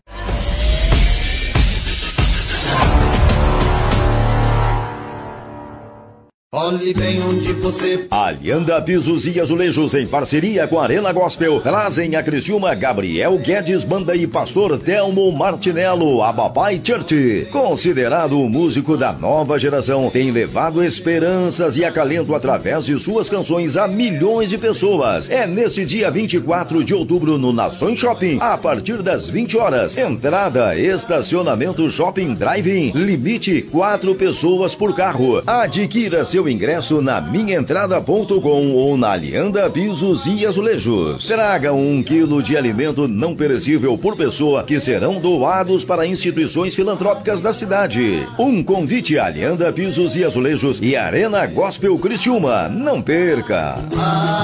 [6.54, 8.06] Olhe bem onde você.
[8.08, 13.82] Alianda Pisos e Azulejos, em parceria com a Arena Gospel, trazem a Criciúma Gabriel Guedes
[13.82, 17.48] Banda e Pastor Telmo Martinello, a Babai Church.
[17.50, 23.76] Considerado o músico da nova geração, tem levado esperanças e acalento através de suas canções
[23.76, 25.28] a milhões de pessoas.
[25.28, 29.98] É nesse dia 24 de outubro no Nações Shopping, a partir das 20 horas.
[29.98, 35.42] Entrada, estacionamento Shopping Drive-In, limite quatro pessoas por carro.
[35.44, 41.26] Adquira seu ingresso na minhaentrada.com ou na Alianda Pisos e Azulejos.
[41.26, 47.40] Traga um quilo de alimento não perecível por pessoa que serão doados para instituições filantrópicas
[47.40, 48.28] da cidade.
[48.38, 52.68] Um convite a Alianda Pisos e Azulejos e Arena Gospel Criciúma.
[52.68, 53.78] Não perca!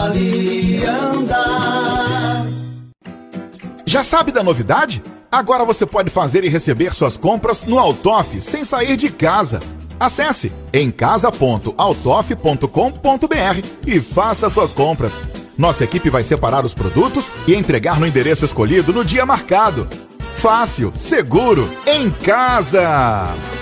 [0.02, 1.44] Alianda.
[3.84, 5.02] Já sabe da novidade?
[5.30, 9.60] Agora você pode fazer e receber suas compras no Altoff sem sair de casa.
[10.02, 15.20] Acesse emcasa.autof.com.br e faça suas compras.
[15.56, 19.88] Nossa equipe vai separar os produtos e entregar no endereço escolhido no dia marcado.
[20.34, 23.61] Fácil, seguro, em casa!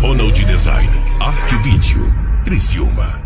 [0.00, 0.90] Ronald Design,
[1.20, 2.12] Arte Vídeo,
[2.44, 3.25] Criciúma.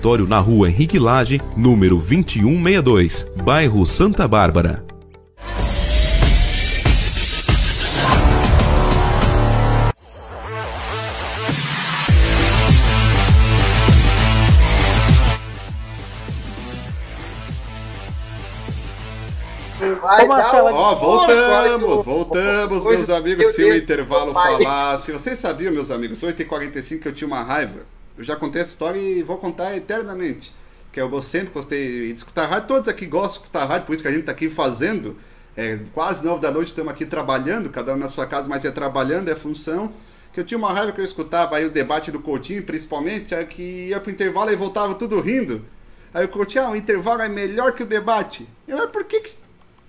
[0.27, 4.83] na rua Henrique Lage, número 2162, bairro Santa Bárbara.
[20.01, 23.53] Vai Ó, voltamos, voltamos, meus amigos.
[23.53, 24.97] Se o intervalo falar.
[24.97, 27.85] Se vocês sabiam, meus amigos, 8h45 que eu tinha uma raiva.
[28.21, 30.53] Eu já contei essa história e vou contar eternamente.
[30.91, 32.67] Que eu sempre gostei de escutar rádio.
[32.67, 35.17] Todos aqui gostam de escutar rádio, por isso que a gente está aqui fazendo.
[35.57, 38.69] É, quase nove da noite estamos aqui trabalhando, cada um na sua casa, mas é
[38.69, 39.91] trabalhando, é função.
[40.31, 43.43] Que eu tinha uma raiva que eu escutava aí o debate do Coutinho, principalmente, é
[43.43, 45.65] que ia pro intervalo e voltava tudo rindo.
[46.13, 48.47] Aí o Coutinho, ah, o intervalo é melhor que o debate.
[48.67, 49.33] Eu, mas por que, que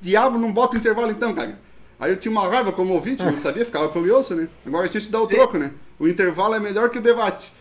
[0.01, 1.61] diabo não bota o intervalo então, cara?
[2.01, 4.49] Aí eu tinha uma raiva como ouvinte, não sabia, ficava curioso, né?
[4.65, 5.35] Agora a gente dá o Sim.
[5.35, 5.71] troco, né?
[5.99, 7.53] O intervalo é melhor que o debate.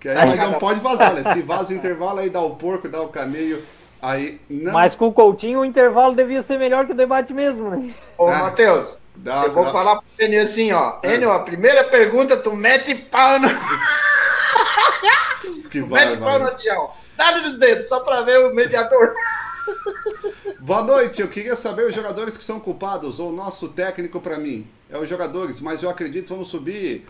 [0.00, 1.22] Que aí não pode vazar, né?
[1.32, 3.62] Se vaza o intervalo, aí dá o porco, dá o cameio.
[4.00, 4.72] Aí não...
[4.72, 7.92] Mas com o Coutinho o intervalo devia ser melhor que o debate mesmo, né?
[8.16, 9.72] Ô, ah, Matheus, dá, eu vou dá.
[9.72, 10.94] falar pro Enio assim, ó.
[11.02, 11.16] É.
[11.16, 13.48] Enio, a primeira pergunta, tu mete pau no.
[15.70, 16.90] que vai, mete pau no Tião.
[17.14, 19.14] Dá nos dedos, só pra ver o mediador.
[20.60, 24.38] Boa noite, eu queria saber os jogadores que são culpados, ou o nosso técnico para
[24.38, 24.66] mim.
[24.88, 27.06] É os jogadores, mas eu acredito que vamos subir.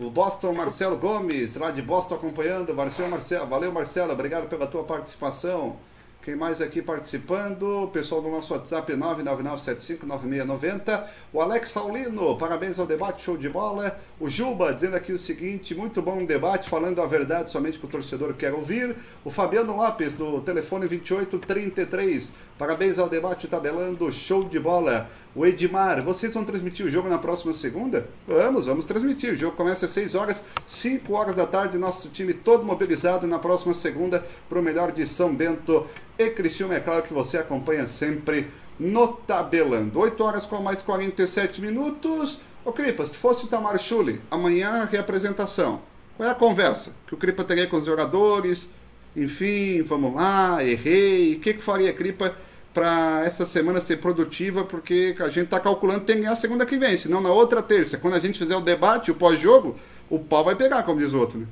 [0.00, 2.74] O Boston Marcelo Gomes, lá de Boston acompanhando.
[2.74, 5.76] Marcelo, Marcelo, valeu Marcelo, obrigado pela tua participação.
[6.22, 7.84] Quem mais aqui participando?
[7.84, 11.04] O pessoal do nosso WhatsApp 999759690.
[11.34, 14.00] O Alex Saulino, parabéns ao debate, show de bola.
[14.18, 17.88] O Juba dizendo aqui o seguinte: muito bom debate, falando a verdade somente que o
[17.88, 18.96] torcedor quer ouvir.
[19.22, 22.32] O Fabiano Lopes, do telefone 2833.
[22.60, 25.10] Parabéns ao debate tabelando, show de bola.
[25.34, 28.06] O Edmar, vocês vão transmitir o jogo na próxima segunda?
[28.28, 29.32] Vamos, vamos transmitir.
[29.32, 31.78] O jogo começa às 6 horas, 5 horas da tarde.
[31.78, 35.86] Nosso time todo mobilizado na próxima segunda para o melhor de São Bento
[36.18, 36.74] e Criciúma.
[36.74, 38.46] É claro que você acompanha sempre
[38.78, 39.98] no Tabelando.
[39.98, 42.42] 8 horas com mais 47 minutos.
[42.62, 45.80] Ô Cripa, se fosse o Tamar Schulli, amanhã a reapresentação.
[46.14, 48.68] Qual é a conversa que o Cripa teria com os jogadores?
[49.16, 51.36] Enfim, vamos lá, errei.
[51.36, 52.34] O que, que faria, Cripa,
[52.72, 54.64] para essa semana ser produtiva?
[54.64, 57.62] Porque a gente está calculando que tem que ganhar segunda que vem, senão na outra
[57.62, 59.76] terça, quando a gente fizer o debate, o pós-jogo,
[60.08, 61.46] o pau vai pegar, como diz o outro, né?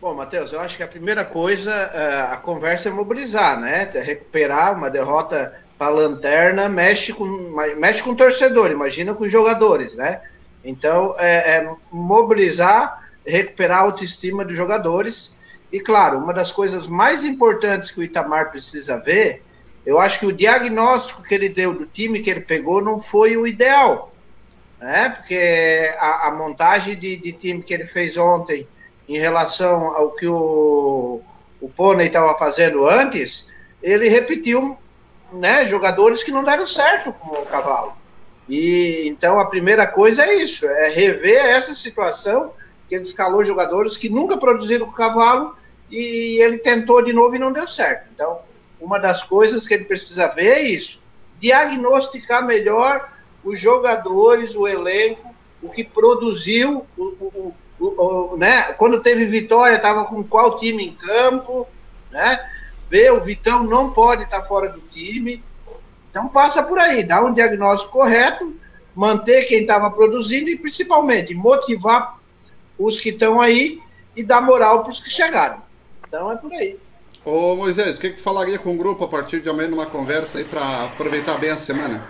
[0.00, 3.90] Bom, Matheus, eu acho que a primeira coisa, é, a conversa é mobilizar, né?
[3.92, 7.24] Recuperar uma derrota para a lanterna mexe com,
[7.76, 10.20] mexe com o torcedor, imagina com os jogadores, né?
[10.64, 15.36] Então, é, é mobilizar, recuperar a autoestima dos jogadores.
[15.72, 19.42] E, claro, uma das coisas mais importantes que o Itamar precisa ver,
[19.88, 23.38] eu acho que o diagnóstico que ele deu do time que ele pegou não foi
[23.38, 24.12] o ideal,
[24.78, 25.08] né?
[25.08, 28.68] Porque a, a montagem de, de time que ele fez ontem
[29.08, 31.22] em relação ao que o,
[31.58, 33.48] o estava fazendo antes,
[33.82, 34.76] ele repetiu
[35.32, 37.94] né, jogadores que não deram certo com o cavalo.
[38.46, 42.52] E então a primeira coisa é isso, é rever essa situação
[42.90, 45.56] que ele escalou jogadores que nunca produziram com o cavalo
[45.90, 48.06] e ele tentou de novo e não deu certo.
[48.14, 48.46] Então,
[48.80, 51.00] uma das coisas que ele precisa ver é isso,
[51.40, 53.12] diagnosticar melhor
[53.44, 58.72] os jogadores, o elenco, o que produziu, o, o, o, né?
[58.74, 61.66] Quando teve vitória, estava com qual time em campo,
[62.10, 62.48] né?
[62.90, 65.42] Ver o Vitão não pode estar tá fora do time.
[66.10, 68.54] Então passa por aí, dá um diagnóstico correto,
[68.94, 72.18] manter quem estava produzindo e principalmente motivar
[72.78, 73.80] os que estão aí
[74.16, 75.62] e dar moral para os que chegaram.
[76.06, 76.78] Então é por aí.
[77.30, 79.84] Ô Moisés, o que, que tu falaria com o grupo a partir de amanhã numa
[79.84, 82.02] conversa aí para aproveitar bem a semana?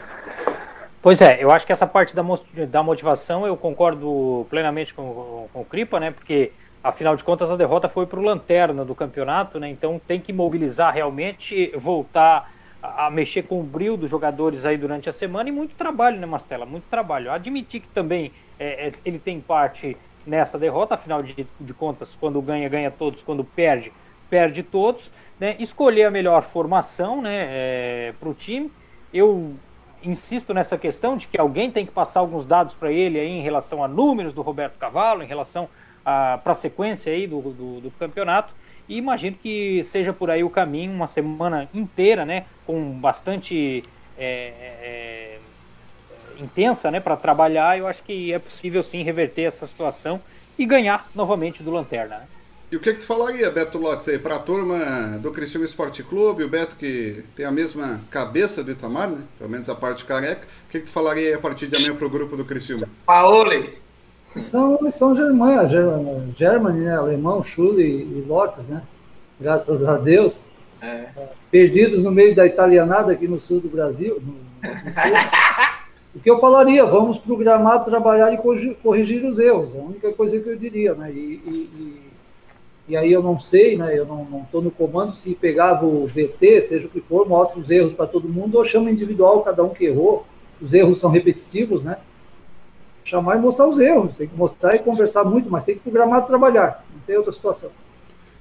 [1.03, 2.23] Pois é, eu acho que essa parte da,
[2.69, 6.12] da motivação eu concordo plenamente com, com o Cripa, né?
[6.12, 6.53] Porque
[6.85, 9.69] afinal de contas a derrota foi para o lanterna do campeonato, né?
[9.69, 15.09] Então tem que mobilizar realmente, voltar a, mexer com o brilho dos jogadores aí durante
[15.09, 16.65] a semana e muito trabalho, né, Mastela?
[16.65, 17.32] Muito trabalho.
[17.32, 22.40] Admitir que também é, é, ele tem parte nessa derrota, afinal de, de contas, quando
[22.40, 23.93] ganha, ganha todos, quando perde,
[24.28, 25.10] perde todos.
[25.38, 25.56] Né?
[25.59, 28.70] Escolher a melhor formação né, é, para o time.
[29.12, 29.55] Eu
[30.02, 33.42] insisto nessa questão de que alguém tem que passar alguns dados para ele aí em
[33.42, 35.68] relação a números do Roberto Cavalo, em relação
[36.05, 38.55] para a sequência aí do, do, do, campeonato.
[38.88, 43.84] E imagino que seja por aí o caminho, uma semana inteira, né, com bastante
[44.16, 44.52] é,
[44.82, 45.38] é,
[46.40, 47.78] intensa, né, para trabalhar.
[47.78, 50.20] Eu acho que é possível sim reverter essa situação
[50.59, 52.18] e ganhar novamente do Lanterna.
[52.18, 52.26] Né?
[52.70, 56.03] E o que, que tu falaria, Beto Lopes, aí, para a turma do Criciúma Esporte
[56.03, 59.23] Clube, o Beto que tem a mesma cabeça do Itamar, né?
[59.39, 60.43] Pelo menos a parte careca.
[60.66, 62.86] O que, que tu falaria a partir de amanhã para o grupo do Criciúma?
[63.07, 63.78] Paoli!
[64.43, 65.66] São, são Germânia,
[66.36, 66.95] Germany, né?
[66.95, 68.82] Alemão, Schule e Lopes, né?
[69.40, 70.43] Graças a Deus.
[70.82, 71.07] É.
[71.51, 74.20] Perdidos no meio da italianada aqui no sul do Brasil.
[74.20, 75.12] No, no sul.
[76.15, 76.85] o que eu falaria?
[76.85, 79.74] Vamos programar, trabalhar e corrigir, corrigir os erros.
[79.74, 81.11] É a única coisa que eu diria, né?
[81.11, 81.98] E, e, e
[82.97, 83.98] aí eu não sei, né?
[83.98, 87.70] Eu não estou no comando se pegava o VT, seja o que for, mostra os
[87.70, 90.24] erros para todo mundo ou chama individual cada um que errou.
[90.60, 91.98] Os erros são repetitivos, né?
[93.05, 96.27] Chamar e mostrar os erros, tem que mostrar e conversar muito, mas tem que programar
[96.27, 97.70] trabalhar, não tem outra situação.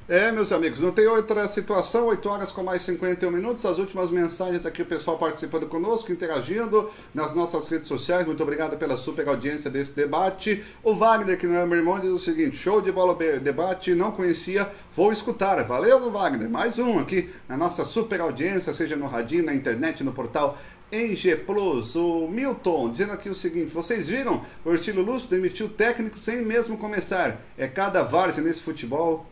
[0.10, 3.66] É, meus amigos, não tem outra situação, 8 horas com mais 51 minutos.
[3.66, 8.26] As últimas mensagens tá aqui, o pessoal participando conosco, interagindo nas nossas redes sociais.
[8.26, 10.64] Muito obrigado pela super audiência desse debate.
[10.82, 14.14] O Wagner, que não é meu irmão, diz o seguinte: show de bola debate, não
[14.14, 15.62] conhecia, vou escutar.
[15.66, 16.50] Valeu, Wagner.
[16.50, 20.58] Mais um aqui na nossa super audiência, seja no radinho, na internet, no portal
[20.90, 24.42] em G Plus, o Milton dizendo aqui o seguinte: vocês viram?
[24.64, 27.42] O Orcílio Lúcio demitiu técnico sem mesmo começar.
[27.58, 29.26] É cada várzea nesse futebol.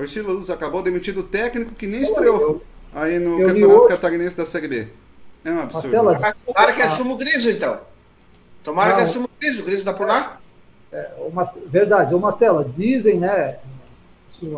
[0.00, 2.62] O Luz acabou demitido o técnico que nem estreou
[2.94, 4.88] aí no Campeonato Catarinense da Série B.
[5.44, 5.90] É um absurdo.
[5.90, 7.80] Tomara que assuma o Griso, então.
[8.64, 8.96] Tomara Não.
[8.96, 9.62] que assuma o Griso.
[9.62, 10.40] O Griso dá por lá?
[10.92, 12.14] É, uma, verdade.
[12.14, 13.58] Ô, Mastela, dizem, né?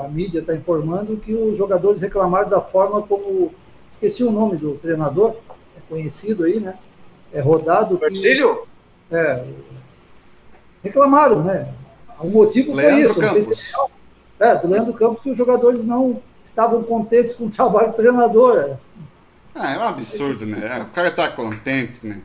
[0.00, 3.52] A mídia está informando que os jogadores reclamaram da forma como.
[3.92, 5.36] Esqueci o nome do treinador,
[5.76, 6.76] é conhecido aí, né?
[7.32, 7.98] É rodado.
[8.00, 8.66] Marcílio?
[9.10, 9.44] é.
[10.82, 11.72] Reclamaram, né?
[12.18, 13.72] O motivo Leandro foi isso.
[13.72, 13.72] Campos.
[13.74, 14.01] É,
[14.60, 18.76] do Leandro Campos que os jogadores não estavam contentes com o trabalho do treinador.
[19.54, 20.86] Ah, é um absurdo, né?
[20.88, 22.20] O cara tá contente, né?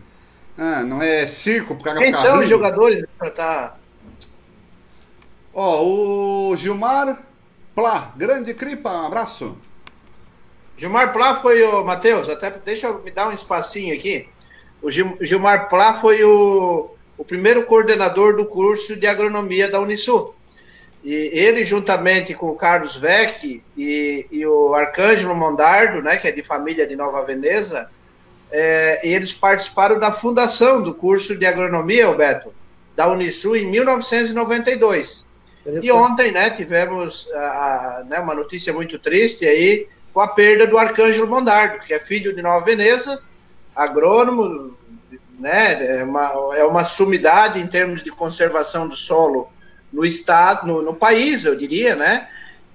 [0.57, 3.77] Ah, não é circo pro cara Quem ficar são os jogadores pra tá...
[5.53, 5.84] Ó,
[6.52, 7.22] o Gilmar
[7.76, 9.57] Plá, grande Cripa, um abraço.
[10.76, 14.27] Gilmar Plá foi o, Matheus, até deixa eu me dar um espacinho aqui.
[14.81, 20.35] O Gilmar Plá foi o, o primeiro coordenador do curso de agronomia da Unisul.
[21.03, 26.32] E ele, juntamente com o Carlos Vec e, e o Arcângelo Mondardo, né, que é
[26.32, 27.90] de família de Nova Veneza,
[28.52, 32.53] é, eles participaram da fundação do curso de agronomia, Beto,
[32.95, 35.26] da Unisul em 1992.
[35.82, 40.78] E ontem, né, tivemos a, né, uma notícia muito triste aí com a perda do
[40.78, 43.22] Arcângelo Mondardo, que é filho de Nova Veneza,
[43.76, 44.76] agrônomo,
[45.38, 49.52] né, é uma, é uma sumidade em termos de conservação do solo
[49.91, 52.27] no estado, no, no país, eu diria, né,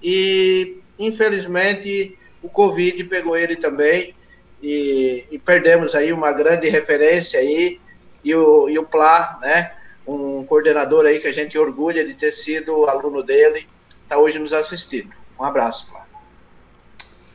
[0.02, 4.14] e infelizmente o Covid pegou ele também
[4.62, 7.80] e, e perdemos aí uma grande referência aí
[8.24, 9.72] e o, e o Plá, né,
[10.06, 13.68] um coordenador aí que a gente orgulha de ter sido aluno dele,
[14.02, 15.12] está hoje nos assistindo.
[15.38, 16.06] Um abraço, Plá.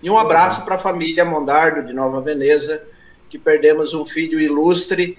[0.01, 2.85] E um abraço para a família Mondardo de Nova Veneza,
[3.29, 5.17] que perdemos um filho ilustre,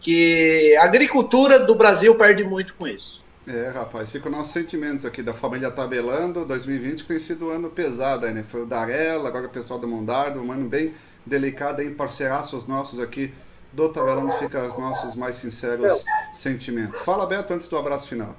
[0.00, 3.19] que a agricultura do Brasil perde muito com isso.
[3.52, 7.68] É, rapaz, ficam nossos sentimentos aqui da família Tabelando, 2020 que tem sido um ano
[7.68, 8.44] pesado aí, né?
[8.44, 10.94] Foi o Darela, agora o pessoal do Mondardo, um ano bem
[11.26, 13.34] delicado aí, parceiraços nossos aqui
[13.72, 17.00] do Tabelando, fica os nossos mais sinceros sentimentos.
[17.00, 18.36] Fala, Beto, antes do abraço final.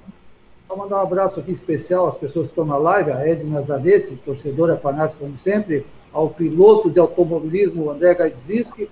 [0.69, 4.15] Vou mandar um abraço aqui especial às pessoas que estão na live, a Ed Nazarete,
[4.23, 8.89] torcedora fanática como sempre, ao piloto de automobilismo André Gaidzinski,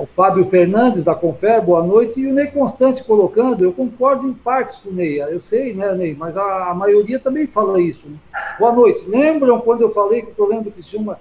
[0.00, 4.34] o Fábio Fernandes, da Confer, boa noite, e o Ney Constante colocando, eu concordo em
[4.34, 8.06] partes com o Ney, eu sei, né, Ney, mas a, a maioria também fala isso.
[8.06, 8.16] Né?
[8.58, 9.08] Boa noite.
[9.08, 11.18] Lembram quando eu falei que o problema do Criciúma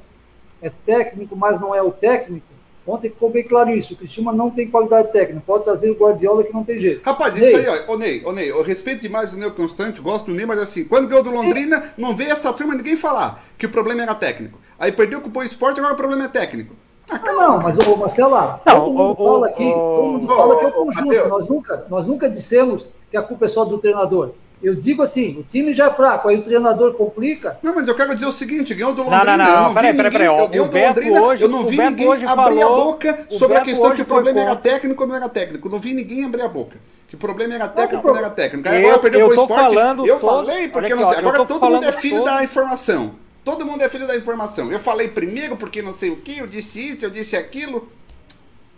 [0.62, 2.46] é técnico, mas não é o técnico?
[2.86, 3.94] Ontem ficou bem claro isso.
[3.94, 5.44] O Criciúma não tem qualidade técnica.
[5.46, 7.06] Pode trazer o Guardiola que não tem jeito.
[7.06, 7.46] Rapaz, Ney.
[7.46, 7.94] isso aí, ó.
[7.94, 10.84] Ô Ney, ô Ney, eu respeito demais o Ney Constante, gosto do Ney, mas assim,
[10.84, 14.60] quando ganhou do Londrina, não veio essa turma ninguém falar que o problema era técnico.
[14.80, 16.76] Aí perdeu com o Boa Esporte, agora o problema é técnico.
[17.12, 20.68] Ah, não, mas, ô, Marcela, não, todo mundo fala aqui, todo mundo fala que é
[20.68, 21.28] o conjunto.
[21.28, 24.32] Nós nunca, nós nunca dissemos que a culpa é só do treinador.
[24.64, 27.58] Eu digo assim, o time já é fraco, aí o treinador complica.
[27.64, 29.38] Não, mas eu quero dizer o seguinte, ganhou do Londrina.
[29.38, 30.30] Não, não, não, não peraí, peraí, peraí.
[30.30, 34.04] O, o hoje, eu não vi ninguém abrir falou, a boca sobre a questão que
[34.04, 35.68] o problema era técnico ou não era técnico.
[35.68, 36.78] Não vi ninguém abrir a boca.
[37.08, 38.70] Que o problema era técnico ou não era técnico.
[38.70, 40.08] Aí agora perdeu o esporte.
[40.08, 41.18] Eu falei porque não sei.
[41.18, 43.16] Agora todo mundo é filho da informação.
[43.44, 44.72] Todo mundo é filho da informação.
[44.72, 47.90] Eu falei primeiro porque não sei o que, eu disse isso, eu disse aquilo.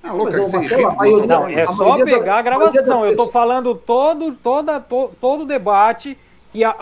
[0.01, 3.05] Ah, louca, mas, Marcelo, maioria, não, é só pegar a gravação.
[3.05, 6.17] Eu tô falando todo, toda, to, todo o debate
[6.51, 6.75] que a,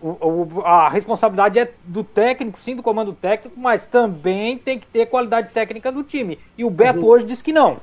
[0.00, 5.06] o, a responsabilidade é do técnico, sim, do comando técnico, mas também tem que ter
[5.06, 6.38] qualidade técnica do time.
[6.56, 7.78] E o Beto hoje diz que não.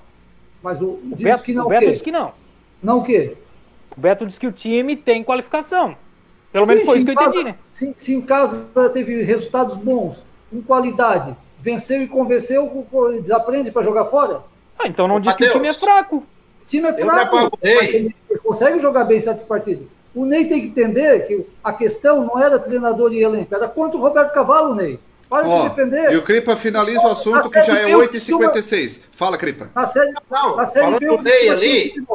[0.64, 2.32] Mas o, o Beto, que não, o Beto diz que não.
[2.82, 3.36] Não o quê?
[3.95, 5.95] O Beto diz que o time tem qualificação.
[6.56, 7.56] Pelo menos sim, foi isso que eu entendi, né?
[7.73, 12.88] Se, se em casa teve resultados bons, com qualidade, venceu e convenceu,
[13.22, 14.41] desaprende para jogar fora?
[14.80, 16.15] Ah, então não Ô, diz Mateus, que o time é fraco.
[16.15, 19.91] O time é fraco, ele consegue jogar bem certas partidas.
[20.15, 23.98] O Ney tem que entender que a questão não era treinador e elenco, era quanto
[23.98, 24.98] o Roberto Cavalo, Ney.
[25.27, 26.14] Para de defender.
[26.14, 29.02] E o Cripa finaliza o assunto que já é 8h56.
[29.11, 29.69] Fala, Cripa.
[29.76, 32.06] Na série, não, na série falando do Ney ali,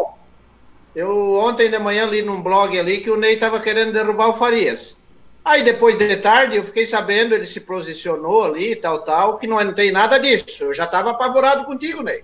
[0.95, 4.39] eu ontem de manhã li num blog ali que o Ney estava querendo derrubar o
[4.39, 5.03] Farias.
[5.45, 9.63] Aí depois de tarde eu fiquei sabendo, ele se posicionou ali, tal, tal, que não,
[9.63, 10.65] não tem nada disso.
[10.65, 12.23] Eu já estava apavorado contigo, Ney.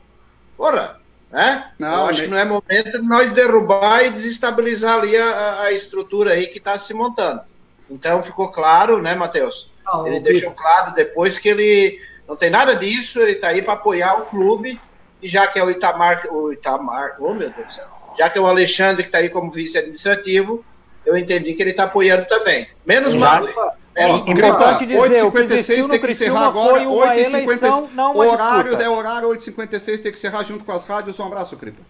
[0.56, 1.72] Porra, né?
[1.78, 2.28] Não, eu acho Ney.
[2.28, 6.58] que não é momento de nós derrubar e desestabilizar ali a, a estrutura aí que
[6.58, 7.40] está se montando.
[7.88, 9.70] Então ficou claro, né, Matheus?
[10.04, 14.14] ele deixou claro depois que ele não tem nada disso, ele está aí para apoiar
[14.20, 14.80] o clube,
[15.22, 17.86] e já que é o Itamar, o Itamar, oh meu Deus do céu,
[18.16, 20.64] já que é o Alexandre que está aí como vice administrativo,
[21.04, 22.68] eu entendi que ele está apoiando também.
[22.84, 23.46] Menos mal.
[23.94, 30.18] É, importante dizer, 8h56 tem que encerrar agora, 8h56, horário, é horário, 8h56 tem que
[30.18, 31.18] encerrar junto com as rádios.
[31.18, 31.80] Um abraço, Cripa.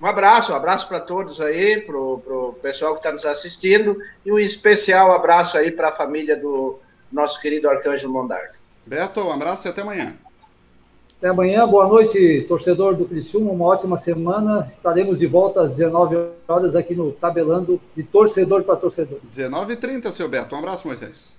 [0.00, 3.96] Um abraço, um abraço para todos aí, pro, pro pessoal que está nos assistindo,
[4.26, 6.80] e um especial abraço aí para a família do
[7.12, 8.54] nosso querido Arcanjo Mondardo.
[8.84, 10.16] Beto, um abraço e até amanhã.
[11.22, 14.66] Até amanhã, boa noite, torcedor do Criciúma, uma ótima semana.
[14.66, 16.16] Estaremos de volta às 19
[16.48, 19.20] horas aqui no Tabelando de torcedor para torcedor.
[19.30, 20.56] 19h30, seu Beto.
[20.56, 21.38] Um abraço, Moisés.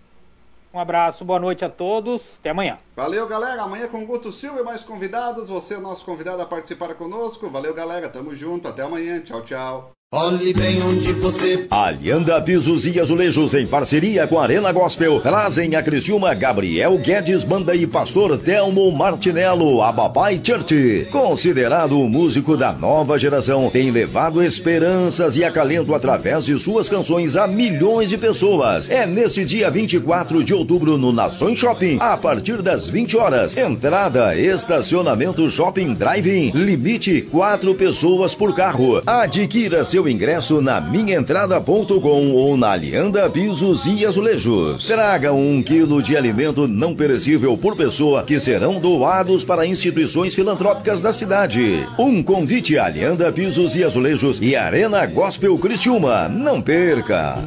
[0.73, 2.37] Um abraço, boa noite a todos.
[2.39, 2.77] Até amanhã.
[2.95, 3.63] Valeu, galera.
[3.63, 5.49] Amanhã com Guto Silva e mais convidados.
[5.49, 7.49] Você é o nosso convidado a participar conosco.
[7.49, 8.07] Valeu, galera.
[8.07, 8.69] Tamo junto.
[8.69, 9.19] Até amanhã.
[9.19, 9.91] Tchau, tchau.
[10.15, 11.65] Olhe bem onde você.
[11.71, 17.73] Alianda Pisos e Azulejos, em parceria com Arena Gospel, trazem a Criciúma Gabriel Guedes Banda
[17.73, 21.07] e Pastor Telmo Martinello, a Babai Church.
[21.11, 27.35] Considerado o músico da nova geração, tem levado esperanças e acalento através de suas canções
[27.35, 28.91] a milhões de pessoas.
[28.91, 33.57] É nesse dia 24 de outubro no Nações Shopping, a partir das 20 horas.
[33.57, 39.01] Entrada, estacionamento Shopping Drive-In, limite quatro pessoas por carro.
[39.07, 44.85] Adquira seu seu ingresso na minhaentrada.com ou na Alianda Pisos e Azulejos.
[44.85, 50.99] Traga um quilo de alimento não perecível por pessoa que serão doados para instituições filantrópicas
[50.99, 51.87] da cidade.
[51.97, 56.27] Um convite a Alianda Pisos e Azulejos e Arena Gospel Criciúma.
[56.27, 57.37] Não perca!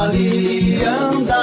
[0.00, 1.34] Alianda.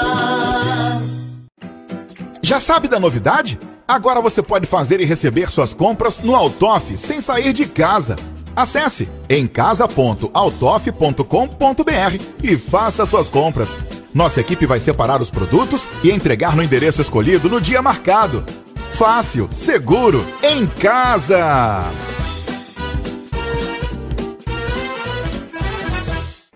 [2.42, 3.60] Já sabe da novidade?
[3.86, 8.16] Agora você pode fazer e receber suas compras no Altoff sem sair de casa.
[8.56, 13.78] Acesse emcasa.autof.com.br e faça suas compras.
[14.14, 18.46] Nossa equipe vai separar os produtos e entregar no endereço escolhido no dia marcado.
[18.94, 22.15] Fácil, seguro, em casa!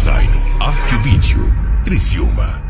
[0.00, 1.44] Design, Arte Vídeo,
[1.84, 2.69] Criciúma.